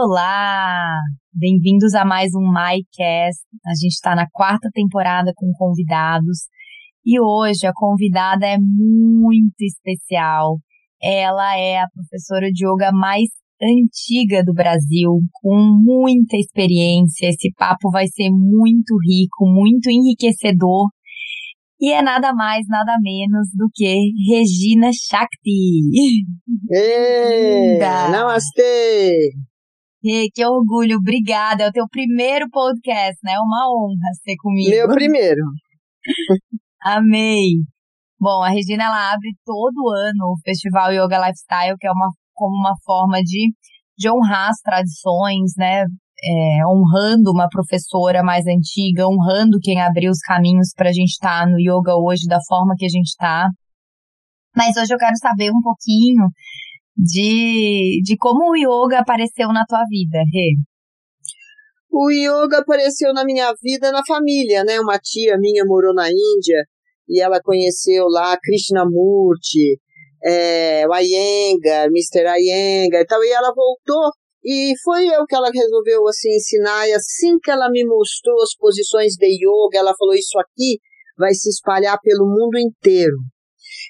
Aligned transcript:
Olá! 0.00 0.86
Bem-vindos 1.34 1.92
a 1.92 2.04
mais 2.04 2.30
um 2.32 2.52
MyCast. 2.52 3.42
A 3.66 3.74
gente 3.74 3.94
está 3.94 4.14
na 4.14 4.28
quarta 4.30 4.68
temporada 4.72 5.32
com 5.34 5.50
convidados 5.58 6.46
e 7.04 7.20
hoje 7.20 7.66
a 7.66 7.72
convidada 7.74 8.46
é 8.46 8.58
muito 8.60 9.60
especial. 9.60 10.60
Ela 11.02 11.58
é 11.58 11.80
a 11.80 11.88
professora 11.92 12.48
de 12.52 12.64
yoga 12.64 12.92
mais 12.92 13.28
antiga 13.60 14.44
do 14.44 14.54
Brasil, 14.54 15.18
com 15.42 15.56
muita 15.82 16.36
experiência. 16.36 17.30
Esse 17.30 17.52
papo 17.54 17.90
vai 17.90 18.06
ser 18.06 18.30
muito 18.30 18.96
rico, 19.04 19.52
muito 19.52 19.90
enriquecedor. 19.90 20.86
E 21.80 21.90
é 21.90 22.02
nada 22.02 22.32
mais, 22.32 22.64
nada 22.68 22.96
menos 23.02 23.48
do 23.52 23.68
que 23.74 24.12
Regina 24.30 24.90
Shakti. 24.92 25.90
Ei, 26.70 27.78
namastê! 28.12 29.32
Rê, 30.04 30.28
que 30.32 30.44
orgulho, 30.44 30.98
obrigada. 30.98 31.64
É 31.64 31.68
o 31.68 31.72
teu 31.72 31.86
primeiro 31.88 32.48
podcast, 32.50 33.18
né? 33.24 33.32
É 33.32 33.40
uma 33.40 33.68
honra 33.68 34.12
ser 34.22 34.36
comigo. 34.38 34.70
Meu 34.70 34.88
primeiro. 34.88 35.42
Amei. 36.82 37.54
Bom, 38.20 38.42
a 38.42 38.48
Regina 38.48 38.84
ela 38.84 39.12
abre 39.12 39.30
todo 39.44 39.90
ano 39.90 40.32
o 40.32 40.40
Festival 40.44 40.92
Yoga 40.92 41.18
Lifestyle, 41.18 41.76
que 41.78 41.86
é 41.86 41.92
uma 41.92 42.10
como 42.38 42.54
uma 42.54 42.74
forma 42.84 43.20
de, 43.20 43.52
de 43.98 44.10
honrar 44.10 44.50
as 44.50 44.60
tradições, 44.60 45.52
né? 45.56 45.82
É, 46.20 46.66
honrando 46.66 47.30
uma 47.30 47.48
professora 47.48 48.22
mais 48.22 48.44
antiga, 48.46 49.08
honrando 49.08 49.58
quem 49.60 49.80
abriu 49.80 50.10
os 50.10 50.20
caminhos 50.20 50.72
para 50.76 50.88
a 50.88 50.92
gente 50.92 51.10
estar 51.10 51.44
tá 51.44 51.46
no 51.46 51.58
yoga 51.60 51.94
hoje 51.96 52.26
da 52.26 52.38
forma 52.48 52.74
que 52.76 52.86
a 52.86 52.88
gente 52.88 53.08
está. 53.08 53.48
Mas 54.56 54.76
hoje 54.76 54.92
eu 54.92 54.98
quero 54.98 55.16
saber 55.16 55.50
um 55.50 55.60
pouquinho 55.60 56.26
de, 56.98 58.00
de 58.02 58.16
como 58.18 58.50
o 58.50 58.56
yoga 58.56 58.98
apareceu 58.98 59.48
na 59.48 59.64
tua 59.64 59.84
vida, 59.88 60.18
Rê. 60.32 60.56
O 61.90 62.10
yoga 62.10 62.58
apareceu 62.58 63.12
na 63.14 63.24
minha 63.24 63.54
vida, 63.62 63.92
na 63.92 64.02
família, 64.06 64.64
né? 64.64 64.80
Uma 64.80 64.98
tia 64.98 65.38
minha 65.38 65.64
morou 65.64 65.94
na 65.94 66.08
Índia 66.08 66.64
e 67.08 67.20
ela 67.20 67.40
conheceu 67.40 68.06
lá 68.08 68.36
Krishnamurti, 68.42 69.78
é, 70.24 70.86
o 70.86 70.94
Iyengar, 70.94 71.86
Mr. 71.86 72.26
Iyengar 72.38 73.00
e 73.00 73.06
tal, 73.06 73.22
e 73.22 73.30
ela 73.30 73.54
voltou 73.54 74.10
e 74.44 74.74
foi 74.82 75.06
eu 75.06 75.24
que 75.26 75.34
ela 75.34 75.50
resolveu 75.52 76.06
assim 76.06 76.34
ensinar 76.34 76.88
e 76.88 76.92
assim 76.92 77.38
que 77.42 77.50
ela 77.50 77.70
me 77.70 77.84
mostrou 77.86 78.42
as 78.42 78.54
posições 78.56 79.14
de 79.14 79.26
yoga, 79.26 79.78
ela 79.78 79.94
falou 79.96 80.14
isso 80.14 80.38
aqui 80.38 80.78
vai 81.18 81.34
se 81.34 81.50
espalhar 81.50 81.98
pelo 82.00 82.26
mundo 82.26 82.56
inteiro. 82.58 83.16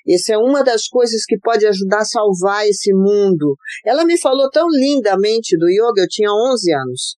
Essa 0.08 0.34
é 0.34 0.38
uma 0.38 0.64
das 0.64 0.88
coisas 0.88 1.24
que 1.26 1.38
pode 1.38 1.66
ajudar 1.66 2.00
a 2.00 2.04
salvar 2.04 2.66
esse 2.66 2.92
mundo. 2.94 3.56
Ela 3.84 4.04
me 4.04 4.18
falou 4.18 4.48
tão 4.50 4.66
lindamente 4.70 5.56
do 5.58 5.68
yoga, 5.68 6.02
eu 6.02 6.08
tinha 6.08 6.30
11 6.30 6.72
anos. 6.72 7.16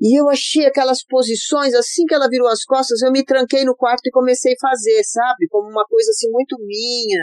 E 0.00 0.20
eu 0.20 0.28
achei 0.28 0.66
aquelas 0.66 1.04
posições, 1.04 1.72
assim 1.72 2.04
que 2.04 2.14
ela 2.14 2.28
virou 2.28 2.48
as 2.48 2.64
costas, 2.64 3.00
eu 3.00 3.12
me 3.12 3.24
tranquei 3.24 3.64
no 3.64 3.76
quarto 3.76 4.06
e 4.06 4.10
comecei 4.10 4.52
a 4.52 4.68
fazer, 4.68 5.02
sabe? 5.04 5.46
Como 5.48 5.70
uma 5.70 5.84
coisa 5.84 6.10
assim 6.10 6.28
muito 6.30 6.56
minha, 6.66 7.20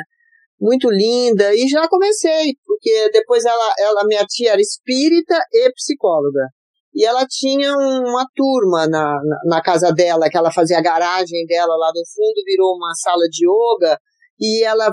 muito 0.59 0.89
linda. 0.89 1.53
E 1.53 1.67
já 1.67 1.87
comecei, 1.87 2.53
porque 2.65 3.11
depois 3.11 3.45
ela, 3.45 3.73
ela 3.79 4.05
minha 4.05 4.25
tia 4.25 4.53
era 4.53 4.61
espírita 4.61 5.37
e 5.51 5.71
psicóloga. 5.73 6.47
E 6.95 7.05
ela 7.05 7.25
tinha 7.27 7.75
uma 7.75 8.25
turma 8.35 8.87
na, 8.87 9.19
na, 9.23 9.39
na 9.45 9.61
casa 9.61 9.91
dela, 9.91 10.29
que 10.29 10.37
ela 10.37 10.51
fazia 10.51 10.77
a 10.77 10.81
garagem 10.81 11.45
dela 11.45 11.75
lá 11.75 11.91
no 11.93 12.03
fundo, 12.15 12.45
virou 12.45 12.75
uma 12.75 12.93
sala 12.95 13.23
de 13.29 13.45
yoga 13.45 13.99
e 14.39 14.63
ela 14.63 14.91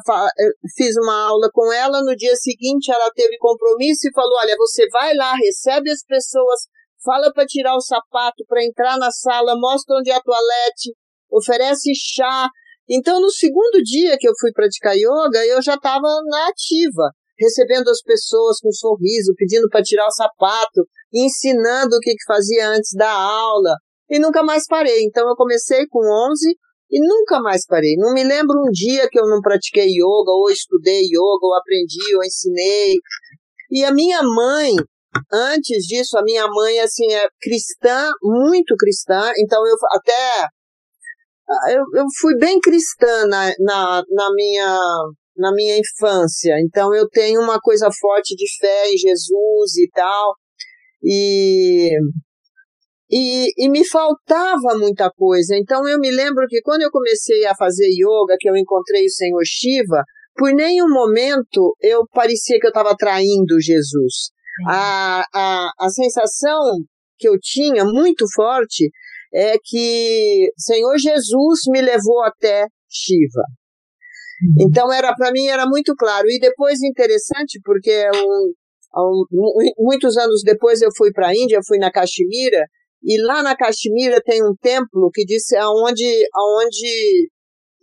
fiz 0.76 0.96
uma 0.96 1.28
aula 1.28 1.48
com 1.52 1.72
ela. 1.72 2.02
No 2.02 2.14
dia 2.14 2.34
seguinte, 2.36 2.90
ela 2.90 3.10
teve 3.14 3.36
compromisso 3.38 4.08
e 4.08 4.12
falou: 4.12 4.38
Olha, 4.38 4.54
você 4.56 4.86
vai 4.88 5.14
lá, 5.14 5.34
recebe 5.34 5.90
as 5.90 6.04
pessoas, 6.04 6.60
fala 7.04 7.32
para 7.32 7.46
tirar 7.46 7.74
o 7.74 7.80
sapato, 7.80 8.44
para 8.46 8.64
entrar 8.64 8.98
na 8.98 9.10
sala, 9.10 9.58
mostra 9.58 9.96
onde 9.96 10.10
é 10.10 10.14
a 10.14 10.20
toalete, 10.20 10.94
oferece 11.30 11.92
chá. 11.94 12.48
Então, 12.88 13.20
no 13.20 13.30
segundo 13.30 13.82
dia 13.82 14.16
que 14.18 14.28
eu 14.28 14.32
fui 14.40 14.52
praticar 14.52 14.96
yoga, 14.96 15.46
eu 15.46 15.62
já 15.62 15.74
estava 15.74 16.08
na 16.26 16.48
ativa, 16.48 17.10
recebendo 17.38 17.88
as 17.88 18.02
pessoas 18.02 18.58
com 18.60 18.68
um 18.68 18.72
sorriso, 18.72 19.32
pedindo 19.36 19.68
para 19.68 19.82
tirar 19.82 20.06
o 20.06 20.12
sapato, 20.12 20.84
ensinando 21.12 21.96
o 21.96 22.00
que, 22.00 22.10
que 22.10 22.24
fazia 22.26 22.68
antes 22.68 22.90
da 22.94 23.10
aula. 23.10 23.76
E 24.10 24.18
nunca 24.18 24.42
mais 24.42 24.66
parei. 24.66 25.04
Então, 25.04 25.28
eu 25.28 25.36
comecei 25.36 25.86
com 25.86 26.00
11 26.00 26.56
e 26.90 27.00
nunca 27.00 27.40
mais 27.40 27.64
parei. 27.66 27.94
Não 27.96 28.12
me 28.12 28.24
lembro 28.24 28.58
um 28.58 28.70
dia 28.70 29.08
que 29.08 29.18
eu 29.18 29.26
não 29.26 29.40
pratiquei 29.40 29.86
yoga, 29.86 30.32
ou 30.32 30.50
estudei 30.50 31.02
yoga, 31.04 31.42
ou 31.42 31.54
aprendi, 31.54 32.16
ou 32.16 32.24
ensinei. 32.24 32.94
E 33.70 33.84
a 33.84 33.92
minha 33.92 34.20
mãe, 34.22 34.72
antes 35.32 35.84
disso, 35.86 36.18
a 36.18 36.22
minha 36.22 36.46
mãe, 36.48 36.80
assim, 36.80 37.12
é 37.12 37.28
cristã, 37.40 38.10
muito 38.22 38.74
cristã, 38.76 39.32
então 39.38 39.64
eu 39.66 39.76
até. 39.92 40.46
Eu, 41.72 41.82
eu 41.94 42.04
fui 42.20 42.36
bem 42.36 42.60
cristã 42.60 43.26
na, 43.26 43.52
na, 43.58 44.02
na 44.08 44.34
minha 44.34 44.78
na 45.36 45.52
minha 45.52 45.78
infância. 45.78 46.54
Então 46.60 46.94
eu 46.94 47.08
tenho 47.08 47.40
uma 47.40 47.58
coisa 47.58 47.88
forte 47.98 48.36
de 48.36 48.44
fé 48.60 48.92
em 48.92 48.96
Jesus 48.96 49.76
e 49.78 49.88
tal. 49.90 50.34
E 51.02 51.90
e, 53.10 53.52
e, 53.56 53.68
me 53.68 53.84
faltava 53.86 54.78
muita 54.78 55.10
coisa. 55.10 55.56
Então 55.56 55.86
eu 55.88 55.98
me 55.98 56.10
lembro 56.10 56.46
que 56.48 56.60
quando 56.62 56.82
eu 56.82 56.90
comecei 56.90 57.44
a 57.44 57.54
fazer 57.56 57.88
yoga, 57.88 58.36
que 58.38 58.48
eu 58.48 58.56
encontrei 58.56 59.04
o 59.04 59.10
Senhor 59.10 59.42
Shiva, 59.44 60.04
por 60.36 60.52
nenhum 60.52 60.88
momento 60.88 61.76
eu 61.80 62.06
parecia 62.12 62.58
que 62.60 62.66
eu 62.66 62.70
estava 62.70 62.94
traindo 62.96 63.60
Jesus. 63.60 64.30
A, 64.68 65.22
a, 65.34 65.70
a 65.78 65.88
sensação 65.88 66.60
que 67.18 67.28
eu 67.28 67.36
tinha 67.40 67.84
muito 67.84 68.24
forte 68.34 68.90
é 69.34 69.56
que 69.62 70.52
Senhor 70.56 70.96
Jesus 70.98 71.60
me 71.68 71.80
levou 71.80 72.22
até 72.22 72.66
Shiva. 72.88 73.42
Uhum. 74.42 74.68
Então 74.68 74.92
era 74.92 75.12
para 75.14 75.32
mim 75.32 75.46
era 75.46 75.66
muito 75.66 75.94
claro. 75.96 76.28
E 76.28 76.38
depois 76.38 76.80
interessante 76.80 77.60
porque 77.64 78.08
um, 78.14 78.52
um, 78.96 79.24
muitos 79.78 80.16
anos 80.16 80.42
depois 80.44 80.80
eu 80.80 80.90
fui 80.96 81.12
para 81.12 81.28
a 81.28 81.34
Índia, 81.34 81.60
fui 81.66 81.78
na 81.78 81.90
Caxemira 81.90 82.66
e 83.02 83.20
lá 83.22 83.42
na 83.42 83.56
Caxemira 83.56 84.20
tem 84.22 84.42
um 84.44 84.54
templo 84.60 85.10
que 85.12 85.24
diz 85.24 85.52
aonde, 85.52 86.04
aonde 86.34 87.30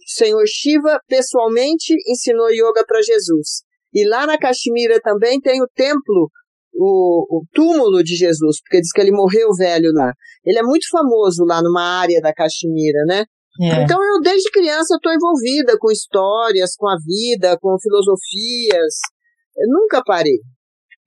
Senhor 0.05 0.44
Shiva 0.47 1.00
pessoalmente 1.07 1.94
ensinou 2.07 2.50
yoga 2.50 2.85
para 2.88 3.01
Jesus. 3.01 3.63
E 3.94 4.07
lá 4.07 4.28
na 4.28 4.38
Caxemira 4.38 5.00
também 5.01 5.39
tem 5.41 5.61
o 5.61 5.67
templo, 5.73 6.29
o, 6.73 7.39
o, 7.39 7.44
túmulo 7.51 8.03
de 8.03 8.16
Jesus, 8.16 8.57
porque 8.61 8.79
diz 8.79 8.91
que 8.91 9.01
ele 9.01 9.11
morreu 9.11 9.50
velho 9.57 9.91
lá. 9.94 10.13
Ele 10.45 10.59
é 10.59 10.63
muito 10.63 10.88
famoso 10.91 11.44
lá 11.45 11.61
numa 11.61 11.99
área 11.99 12.22
da 12.22 12.34
Caxemira, 12.34 13.03
né? 13.07 13.25
É. 13.59 13.84
Então 13.84 13.97
eu 14.03 14.22
desde 14.22 14.51
criança 14.51 14.95
estou 14.95 15.11
envolvida 15.11 15.75
com 15.79 15.91
histórias, 15.91 16.75
com 16.78 16.88
a 16.88 16.95
vida, 17.03 17.57
com 17.59 17.75
filosofias. 17.81 18.99
Eu 19.57 19.67
nunca 19.73 20.03
parei. 20.05 20.38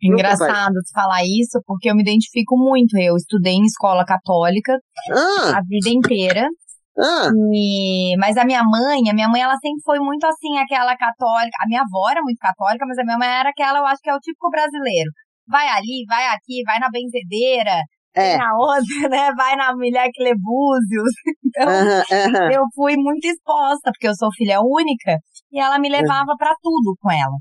Engraçado 0.03 0.75
falar 0.95 1.23
isso, 1.25 1.61
porque 1.67 1.91
eu 1.91 1.95
me 1.95 2.03
identifico 2.03 2.57
muito. 2.57 2.97
Eu 2.99 3.17
estudei 3.17 3.55
em 3.55 3.65
escola 3.65 4.05
católica 4.05 4.79
ah. 5.13 5.59
a 5.59 5.61
vida 5.63 5.91
inteira. 5.91 6.49
Ah. 6.99 7.29
E, 7.53 8.17
mas 8.19 8.37
a 8.37 8.45
minha 8.45 8.63
mãe, 8.65 9.09
a 9.09 9.15
minha 9.15 9.29
mãe, 9.29 9.41
ela 9.43 9.57
sempre 9.57 9.81
foi 9.85 9.99
muito 9.99 10.25
assim, 10.27 10.59
aquela 10.59 10.97
católica. 10.97 11.57
A 11.63 11.67
minha 11.67 11.83
avó 11.83 12.11
era 12.11 12.23
muito 12.23 12.39
católica, 12.39 12.85
mas 12.87 12.99
a 12.99 13.05
minha 13.05 13.19
mãe 13.19 13.29
era 13.29 13.51
aquela, 13.51 13.79
eu 13.79 13.87
acho 13.87 14.01
que 14.03 14.11
é 14.11 14.15
o 14.15 14.21
típico 14.21 14.51
brasileiro. 14.51 15.11
Vai 15.49 15.69
ali, 15.69 16.05
vai 16.09 16.27
aqui, 16.29 16.63
vai 16.65 16.79
na 16.79 16.91
benzedeira, 16.91 17.83
é. 18.15 18.37
na 18.37 18.55
outra, 18.57 18.85
né? 19.09 19.33
Vai 19.37 19.57
na 19.57 19.75
Milhac 19.77 20.13
Lebúzios. 20.19 21.13
Então, 21.51 21.67
uh 21.67 21.83
-huh, 21.83 22.03
uh 22.03 22.33
-huh. 22.33 22.53
eu 22.53 22.63
fui 22.77 22.97
muito 22.97 23.25
exposta, 23.27 23.91
porque 23.91 24.07
eu 24.07 24.15
sou 24.15 24.31
filha 24.33 24.61
única, 24.63 25.19
e 25.51 25.59
ela 25.59 25.81
me 25.81 25.89
levava 25.89 26.31
uh 26.31 26.35
-huh. 26.35 26.39
para 26.39 26.55
tudo 26.63 26.95
com 27.01 27.11
ela. 27.11 27.37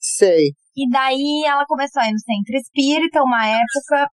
Sei. 0.00 0.52
E 0.76 0.88
daí 0.90 1.44
ela 1.46 1.64
começou 1.66 2.00
a 2.02 2.08
ir 2.08 2.12
no 2.12 2.18
centro 2.18 2.56
espírita 2.56 3.22
uma 3.22 3.46
época 3.46 4.08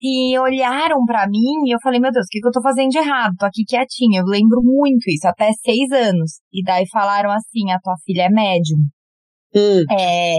e 0.00 0.36
olharam 0.38 1.04
para 1.06 1.26
mim 1.28 1.64
e 1.66 1.74
eu 1.74 1.78
falei, 1.82 2.00
meu 2.00 2.10
Deus, 2.10 2.26
o 2.26 2.28
que, 2.28 2.40
que 2.40 2.48
eu 2.48 2.52
tô 2.52 2.60
fazendo 2.60 2.90
de 2.90 2.98
errado? 2.98 3.34
Tô 3.38 3.46
aqui 3.46 3.64
quietinha. 3.64 4.20
Eu 4.20 4.26
lembro 4.26 4.60
muito 4.62 5.08
isso, 5.08 5.26
até 5.26 5.50
seis 5.64 5.90
anos. 5.92 6.40
E 6.52 6.62
daí 6.62 6.84
falaram 6.90 7.30
assim, 7.30 7.70
a 7.70 7.78
tua 7.78 7.94
filha 8.04 8.24
é 8.24 8.28
médium. 8.28 8.78
Hum. 9.54 9.84
É, 9.90 10.38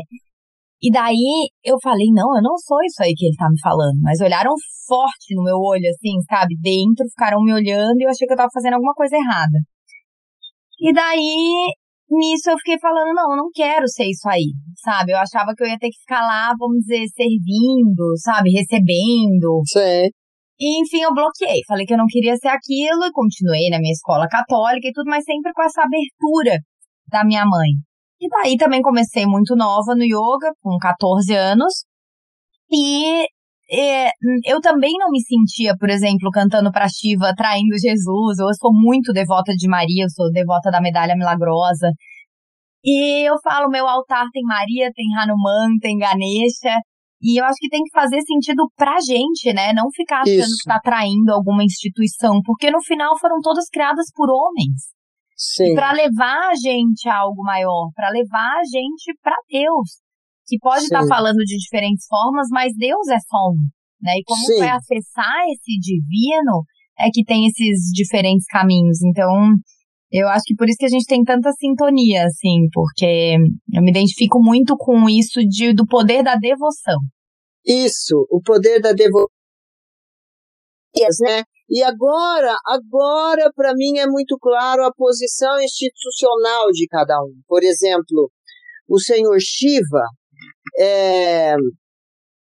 e 0.84 0.92
daí 0.92 1.48
eu 1.64 1.78
falei, 1.82 2.08
não, 2.12 2.36
eu 2.36 2.44
não 2.44 2.58
sou 2.58 2.84
isso 2.84 3.02
aí 3.02 3.14
que 3.16 3.26
ele 3.26 3.38
tá 3.38 3.48
me 3.50 3.58
falando. 3.62 4.02
Mas 4.02 4.20
olharam 4.20 4.52
forte 4.86 5.34
no 5.34 5.44
meu 5.44 5.56
olho, 5.56 5.88
assim, 5.88 6.20
sabe? 6.30 6.56
Dentro, 6.60 7.08
ficaram 7.08 7.42
me 7.42 7.54
olhando 7.54 8.02
e 8.02 8.04
eu 8.04 8.10
achei 8.10 8.28
que 8.28 8.34
eu 8.34 8.38
tava 8.38 8.52
fazendo 8.54 8.74
alguma 8.74 8.94
coisa 8.94 9.16
errada. 9.16 9.60
E 10.82 10.92
daí 10.92 11.72
nisso 12.18 12.50
eu 12.50 12.58
fiquei 12.58 12.80
falando, 12.80 13.14
não, 13.14 13.32
eu 13.32 13.38
não 13.38 13.50
quero 13.54 13.88
ser 13.88 14.06
isso 14.06 14.28
aí, 14.28 14.54
sabe? 14.78 15.12
Eu 15.12 15.18
achava 15.18 15.54
que 15.56 15.64
eu 15.64 15.68
ia 15.68 15.78
ter 15.78 15.90
que 15.90 16.00
ficar 16.00 16.22
lá, 16.22 16.54
vamos 16.58 16.80
dizer, 16.80 17.06
servindo, 17.16 18.18
sabe? 18.18 18.52
Recebendo. 18.52 19.62
Sim. 19.68 20.10
E, 20.60 20.82
enfim, 20.82 21.02
eu 21.02 21.14
bloqueei. 21.14 21.62
Falei 21.68 21.86
que 21.86 21.94
eu 21.94 21.98
não 21.98 22.06
queria 22.08 22.36
ser 22.38 22.50
aquilo 22.50 23.06
e 23.06 23.12
continuei 23.12 23.70
na 23.70 23.80
minha 23.80 23.92
escola 23.92 24.28
católica 24.28 24.88
e 24.88 24.92
tudo, 24.94 25.10
mas 25.10 25.24
sempre 25.24 25.52
com 25.54 25.64
essa 25.64 25.82
abertura 25.82 26.60
da 27.08 27.24
minha 27.26 27.46
mãe. 27.46 27.72
E 28.22 28.30
daí 28.30 28.56
também 28.58 28.82
comecei 28.82 29.26
muito 29.26 29.56
nova 29.56 29.96
no 29.96 30.04
yoga, 30.04 30.54
com 30.62 30.78
14 30.78 31.34
anos. 31.36 31.86
E 32.72 33.26
é, 33.74 34.10
eu 34.46 34.62
também 34.62 34.94
não 35.00 35.10
me 35.10 35.20
sentia, 35.22 35.76
por 35.78 35.90
exemplo, 35.90 36.30
cantando 36.32 36.72
pra 36.72 36.88
Shiva, 36.88 37.34
traindo 37.36 37.78
Jesus. 37.78 38.38
Eu 38.40 38.54
sou 38.60 38.72
muito 38.72 39.12
devota 39.12 39.54
de 39.54 39.68
Maria, 39.68 40.04
eu 40.04 40.10
sou 40.10 40.32
devota 40.32 40.70
da 40.70 40.80
medalha 40.80 41.16
milagrosa. 41.16 41.90
E 42.86 43.28
eu 43.28 43.36
falo, 43.42 43.70
meu 43.70 43.88
altar 43.88 44.26
tem 44.32 44.44
Maria, 44.44 44.92
tem 44.94 45.06
Hanuman, 45.18 45.78
tem 45.82 45.98
Ganesha. 45.98 46.78
E 47.22 47.40
eu 47.40 47.46
acho 47.46 47.56
que 47.58 47.70
tem 47.70 47.82
que 47.84 47.94
fazer 47.94 48.22
sentido 48.22 48.70
pra 48.76 49.00
gente, 49.00 49.54
né? 49.54 49.72
Não 49.74 49.90
ficar 49.96 50.22
achando 50.22 50.40
Isso. 50.40 50.58
que 50.62 50.70
tá 50.70 50.80
traindo 50.80 51.32
alguma 51.32 51.64
instituição, 51.64 52.42
porque 52.44 52.70
no 52.70 52.84
final 52.84 53.18
foram 53.18 53.40
todas 53.42 53.70
criadas 53.70 54.08
por 54.14 54.30
homens. 54.30 54.92
Sim. 55.36 55.74
Para 55.74 55.94
levar 55.94 56.52
a 56.52 56.56
gente 56.56 57.08
a 57.08 57.20
algo 57.20 57.42
maior, 57.42 57.90
para 57.96 58.10
levar 58.10 58.60
a 58.60 58.64
gente 58.70 59.18
para 59.24 59.36
Deus, 59.50 60.03
que 60.46 60.58
pode 60.60 60.84
estar 60.84 61.02
tá 61.02 61.08
falando 61.08 61.38
de 61.38 61.58
diferentes 61.58 62.06
formas, 62.08 62.48
mas 62.52 62.74
Deus 62.78 63.08
é 63.08 63.20
só 63.20 63.50
um, 63.52 63.68
né? 64.02 64.14
E 64.18 64.24
como 64.24 64.46
Sim. 64.46 64.60
vai 64.60 64.70
acessar 64.70 65.44
esse 65.52 65.80
divino 65.80 66.64
é 67.00 67.10
que 67.12 67.24
tem 67.24 67.48
esses 67.48 67.92
diferentes 67.94 68.46
caminhos. 68.46 69.02
Então, 69.02 69.30
eu 70.12 70.28
acho 70.28 70.44
que 70.46 70.56
por 70.56 70.68
isso 70.70 70.78
que 70.78 70.86
a 70.86 70.90
gente 70.90 71.06
tem 71.06 71.24
tanta 71.24 71.52
sintonia, 71.54 72.26
assim, 72.26 72.68
porque 72.72 73.36
eu 73.74 73.82
me 73.82 73.90
identifico 73.90 74.40
muito 74.42 74.76
com 74.78 75.10
isso 75.10 75.40
de, 75.48 75.74
do 75.74 75.88
poder 75.88 76.24
da 76.24 76.36
devoção. 76.36 77.00
Isso, 77.66 78.28
o 78.30 78.42
poder 78.42 78.80
da 78.80 78.92
devoção. 78.92 79.28
Né? 81.22 81.42
E 81.68 81.82
agora, 81.82 82.56
agora 82.68 83.52
para 83.56 83.74
mim 83.74 83.98
é 83.98 84.06
muito 84.06 84.38
claro 84.40 84.86
a 84.86 84.94
posição 84.94 85.60
institucional 85.60 86.70
de 86.72 86.86
cada 86.88 87.20
um. 87.20 87.34
Por 87.48 87.64
exemplo, 87.64 88.30
o 88.88 89.00
senhor 89.00 89.40
Shiva, 89.40 90.06
é, 90.78 91.56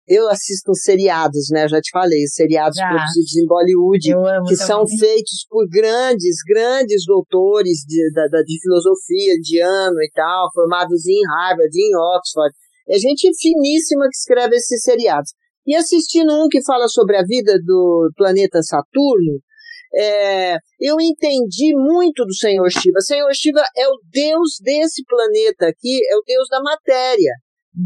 eu 0.09 0.29
assisto 0.29 0.75
seriados, 0.75 1.49
né? 1.51 1.69
Já 1.69 1.81
te 1.81 1.91
falei, 1.91 2.27
seriados 2.27 2.77
Já. 2.77 2.89
produzidos 2.89 3.37
em 3.37 3.47
Bollywood, 3.47 4.15
que 4.49 4.57
são 4.57 4.85
feitos 4.87 5.47
por 5.49 5.67
grandes, 5.69 6.37
grandes 6.47 7.05
doutores 7.07 7.79
de, 7.87 8.13
da, 8.13 8.43
de 8.43 8.61
filosofia 8.61 9.35
indiano 9.39 10.01
e 10.03 10.11
tal, 10.15 10.51
formados 10.53 11.07
em 11.07 11.21
Harvard, 11.27 11.71
em 11.75 11.97
Oxford. 12.17 12.55
É 12.89 12.99
gente 12.99 13.31
finíssima 13.41 14.05
que 14.05 14.17
escreve 14.17 14.57
esses 14.57 14.83
seriados. 14.83 15.31
E 15.65 15.77
assistindo 15.77 16.33
um 16.33 16.49
que 16.49 16.63
fala 16.65 16.89
sobre 16.89 17.17
a 17.17 17.23
vida 17.23 17.55
do 17.65 18.11
planeta 18.17 18.61
Saturno, 18.61 19.41
é, 19.95 20.57
eu 20.81 20.97
entendi 21.01 21.75
muito 21.77 22.25
do 22.25 22.35
Senhor 22.35 22.69
Shiva. 22.71 23.01
Senhor 23.01 23.33
Shiva 23.33 23.63
é 23.77 23.87
o 23.87 23.99
Deus 24.11 24.59
desse 24.61 25.05
planeta 25.05 25.69
aqui, 25.69 26.01
é 26.11 26.17
o 26.17 26.23
Deus 26.27 26.49
da 26.49 26.61
matéria. 26.61 27.33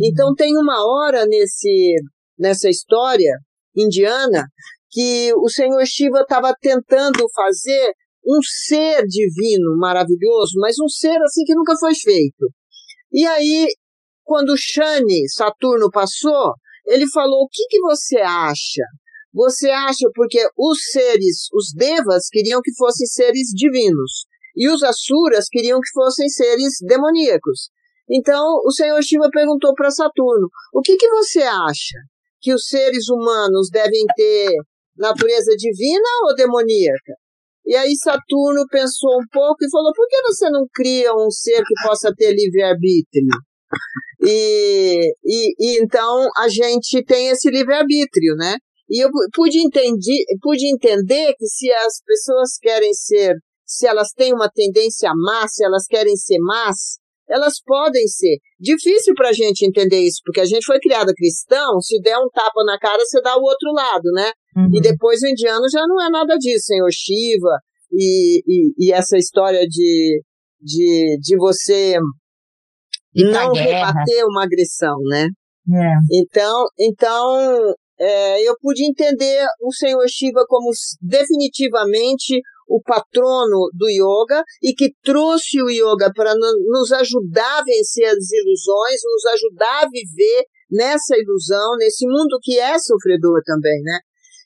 Então 0.03 0.35
tem 0.35 0.57
uma 0.57 0.85
hora 0.85 1.27
nesse, 1.27 1.95
nessa 2.39 2.69
história 2.69 3.33
indiana 3.77 4.47
que 4.91 5.33
o 5.37 5.49
Senhor 5.49 5.85
Shiva 5.87 6.21
estava 6.21 6.55
tentando 6.61 7.29
fazer 7.35 7.93
um 8.27 8.41
ser 8.43 9.05
divino 9.07 9.77
maravilhoso, 9.79 10.55
mas 10.57 10.77
um 10.83 10.89
ser 10.89 11.17
assim 11.23 11.45
que 11.45 11.55
nunca 11.55 11.75
foi 11.79 11.95
feito. 11.95 12.51
E 13.13 13.25
aí, 13.25 13.69
quando 14.25 14.57
Shani, 14.57 15.29
Saturno, 15.29 15.91
passou, 15.91 16.55
ele 16.87 17.09
falou: 17.09 17.45
O 17.45 17.49
que, 17.49 17.67
que 17.69 17.81
você 17.81 18.19
acha? 18.19 18.83
Você 19.33 19.71
acha 19.71 20.09
porque 20.15 20.41
os 20.57 20.79
seres, 20.91 21.47
os 21.53 21.73
devas, 21.75 22.29
queriam 22.29 22.61
que 22.63 22.75
fossem 22.75 23.07
seres 23.07 23.49
divinos, 23.55 24.27
e 24.57 24.69
os 24.69 24.83
asuras 24.83 25.47
queriam 25.51 25.79
que 25.79 25.91
fossem 25.93 26.29
seres 26.29 26.79
demoníacos. 26.81 27.71
Então, 28.11 28.61
o 28.65 28.71
senhor 28.71 29.03
Shiva 29.03 29.29
perguntou 29.31 29.75
para 29.75 29.91
Saturno: 29.91 30.49
o 30.73 30.81
que, 30.81 30.97
que 30.97 31.09
você 31.09 31.43
acha? 31.43 31.99
Que 32.41 32.55
os 32.55 32.67
seres 32.67 33.09
humanos 33.09 33.69
devem 33.71 34.05
ter 34.17 34.51
natureza 34.97 35.55
divina 35.57 36.09
ou 36.25 36.35
demoníaca? 36.35 37.15
E 37.67 37.75
aí 37.75 37.97
Saturno 37.97 38.65
pensou 38.71 39.19
um 39.19 39.27
pouco 39.33 39.65
e 39.65 39.71
falou: 39.71 39.93
por 39.95 40.07
que 40.09 40.23
você 40.23 40.49
não 40.51 40.67
cria 40.73 41.13
um 41.15 41.31
ser 41.31 41.63
que 41.65 41.75
possa 41.85 42.13
ter 42.17 42.33
livre-arbítrio? 42.33 43.27
E, 44.23 45.15
e, 45.25 45.55
e, 45.59 45.83
então 45.83 46.29
a 46.37 46.49
gente 46.49 47.05
tem 47.05 47.29
esse 47.29 47.51
livre-arbítrio, 47.51 48.35
né? 48.37 48.57
E 48.89 49.05
eu 49.05 49.11
pude, 49.35 49.59
entendi, 49.59 50.25
pude 50.41 50.73
entender 50.73 51.35
que 51.37 51.47
se 51.47 51.71
as 51.73 52.01
pessoas 52.05 52.57
querem 52.61 52.95
ser, 52.95 53.35
se 53.67 53.87
elas 53.87 54.13
têm 54.17 54.33
uma 54.33 54.49
tendência 54.49 55.11
má, 55.15 55.47
se 55.49 55.65
elas 55.65 55.87
querem 55.89 56.17
ser 56.17 56.39
más, 56.39 56.99
elas 57.29 57.61
podem 57.65 58.07
ser. 58.07 58.39
Difícil 58.59 59.15
para 59.15 59.31
a 59.31 59.33
gente 59.33 59.67
entender 59.67 60.01
isso, 60.01 60.21
porque 60.25 60.41
a 60.41 60.45
gente 60.45 60.65
foi 60.65 60.79
criada 60.79 61.13
cristão, 61.15 61.81
se 61.81 62.01
der 62.01 62.19
um 62.19 62.29
tapa 62.33 62.65
na 62.65 62.79
cara, 62.79 63.03
você 63.05 63.21
dá 63.21 63.37
o 63.37 63.43
outro 63.43 63.73
lado, 63.73 64.11
né? 64.15 64.31
Uhum. 64.57 64.71
E 64.75 64.81
depois 64.81 65.21
o 65.23 65.27
indiano 65.27 65.69
já 65.71 65.87
não 65.87 66.01
é 66.03 66.11
nada 66.11 66.37
disso, 66.37 66.67
senhor 66.67 66.91
Shiva, 66.93 67.61
e, 67.93 68.43
e, 68.47 68.87
e 68.87 68.93
essa 68.93 69.17
história 69.17 69.67
de, 69.67 70.23
de, 70.61 71.19
de 71.21 71.37
você 71.37 71.97
não 73.15 73.53
rebater 73.53 74.25
uma 74.27 74.45
agressão, 74.45 74.97
né? 75.09 75.27
É. 75.73 76.19
Então, 76.21 76.65
então 76.79 77.75
é, 77.99 78.49
eu 78.49 78.55
pude 78.61 78.85
entender 78.85 79.45
o 79.61 79.73
senhor 79.73 80.07
Shiva 80.09 80.45
como 80.47 80.71
definitivamente 81.01 82.41
o 82.69 82.81
patrono 82.83 83.71
do 83.73 83.89
yoga 83.89 84.43
e 84.63 84.75
que 84.75 84.93
trouxe 85.03 85.63
o 85.63 85.71
yoga 85.71 86.11
para 86.15 86.35
nos 86.35 86.93
ajudar 86.93 87.61
a 87.61 87.65
vencer 87.65 88.07
as 88.07 88.31
ilusões, 88.31 89.01
nos 89.05 89.25
ajudar 89.35 89.85
a 89.85 89.89
viver 89.89 90.45
nessa 90.71 91.17
ilusão, 91.17 91.77
nesse 91.79 92.07
mundo 92.07 92.39
que 92.43 92.59
é 92.59 92.79
sofredor 92.79 93.41
também, 93.45 93.81
né? 93.83 93.99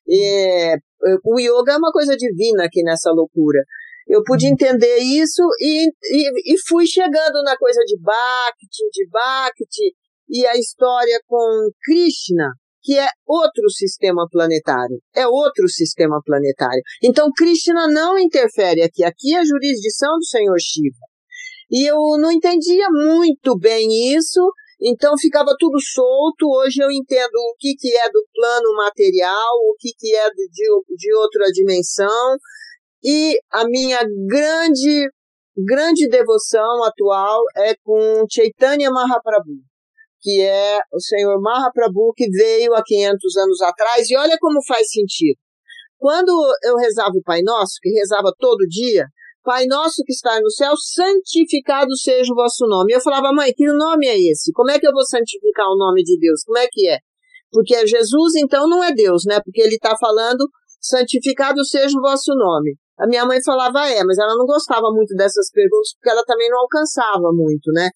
E, 0.07 0.77
o 1.25 1.41
yoga 1.41 1.73
é 1.73 1.77
uma 1.77 1.93
coisa 1.93 2.17
divina 2.17 2.65
aqui 2.65 2.83
nessa 2.83 3.11
loucura. 3.11 3.61
Eu 4.07 4.23
pude 4.25 4.47
uhum. 4.47 4.53
entender 4.53 4.99
isso 4.99 5.43
e, 5.61 5.87
e, 5.87 6.55
e 6.55 6.59
fui 6.69 6.85
chegando 6.87 7.43
na 7.43 7.57
coisa 7.57 7.81
de 7.87 7.97
Bhakti, 8.01 8.91
de 8.93 9.09
Bhakti, 9.09 9.95
e 10.29 10.47
a 10.47 10.57
história 10.57 11.21
com 11.27 11.71
Krishna, 11.83 12.53
que 12.83 12.99
é 12.99 13.07
outro 13.27 13.69
sistema 13.71 14.27
planetário. 14.31 14.99
É 15.15 15.27
outro 15.27 15.69
sistema 15.69 16.21
planetário. 16.25 16.81
Então, 17.03 17.31
Krishna 17.37 17.87
não 17.89 18.19
interfere 18.19 18.83
aqui. 18.83 19.05
Aqui 19.05 19.35
é 19.35 19.41
a 19.41 19.45
jurisdição 19.45 20.17
do 20.17 20.25
Senhor 20.25 20.57
Shiva. 20.59 21.11
E 21.71 21.89
eu 21.89 21.97
não 22.19 22.33
entendia 22.33 22.89
muito 22.91 23.57
bem 23.57 24.15
isso, 24.17 24.41
então 24.81 25.17
ficava 25.17 25.55
tudo 25.59 25.79
solto. 25.81 26.49
Hoje 26.49 26.83
eu 26.83 26.91
entendo 26.91 27.37
o 27.37 27.55
que, 27.59 27.75
que 27.79 27.97
é 27.97 28.11
do 28.11 28.27
plano 28.35 28.75
material, 28.77 29.55
o 29.69 29.77
que, 29.79 29.91
que 29.97 30.15
é 30.17 30.29
de, 30.31 30.47
de 30.97 31.15
outra 31.15 31.45
dimensão. 31.53 32.37
E 33.05 33.39
a 33.53 33.65
minha 33.69 34.01
grande, 34.27 35.09
grande 35.57 36.09
devoção 36.09 36.83
atual 36.85 37.41
é 37.57 37.75
com 37.85 38.25
Chaitanya 38.29 38.91
Mahaprabhu 38.91 39.70
que 40.21 40.43
é 40.43 40.79
o 40.93 41.01
senhor 41.01 41.41
Mahaprabhu, 41.41 42.13
que 42.15 42.29
veio 42.31 42.75
há 42.75 42.83
500 42.85 43.37
anos 43.37 43.61
atrás, 43.63 44.11
e 44.11 44.17
olha 44.17 44.37
como 44.39 44.65
faz 44.67 44.89
sentido. 44.91 45.39
Quando 45.99 46.33
eu 46.65 46.77
rezava 46.77 47.13
o 47.15 47.23
Pai 47.23 47.43
Nosso, 47.43 47.75
que 47.81 47.91
rezava 47.91 48.33
todo 48.39 48.67
dia, 48.67 49.07
Pai 49.43 49.67
Nosso 49.67 50.03
que 50.05 50.13
está 50.13 50.39
no 50.41 50.51
céu, 50.51 50.73
santificado 50.77 51.97
seja 51.97 52.33
o 52.33 52.37
vosso 52.37 52.67
nome. 52.67 52.93
Eu 52.93 53.01
falava, 53.01 53.33
mãe, 53.33 53.53
que 53.55 53.67
nome 53.67 54.07
é 54.07 54.19
esse? 54.19 54.53
Como 54.53 54.71
é 54.71 54.79
que 54.79 54.87
eu 54.87 54.93
vou 54.93 55.05
santificar 55.05 55.67
o 55.67 55.77
nome 55.77 56.03
de 56.03 56.19
Deus? 56.19 56.43
Como 56.45 56.59
é 56.59 56.67
que 56.71 56.89
é? 56.89 56.99
Porque 57.51 57.75
Jesus, 57.87 58.35
então, 58.37 58.69
não 58.69 58.83
é 58.85 58.93
Deus, 58.93 59.25
né? 59.27 59.41
Porque 59.45 59.61
ele 59.61 59.75
está 59.75 59.97
falando, 59.99 60.47
santificado 60.81 61.65
seja 61.65 61.99
o 61.99 62.03
vosso 62.03 62.35
nome. 62.35 62.77
A 62.99 63.07
minha 63.07 63.25
mãe 63.25 63.43
falava, 63.43 63.89
é, 63.89 64.05
mas 64.05 64.19
ela 64.19 64.37
não 64.37 64.45
gostava 64.45 64.91
muito 64.93 65.15
dessas 65.15 65.51
perguntas, 65.51 65.95
porque 65.95 66.11
ela 66.11 66.23
também 66.25 66.51
não 66.51 66.61
alcançava 66.61 67.33
muito, 67.33 67.73
né? 67.73 67.89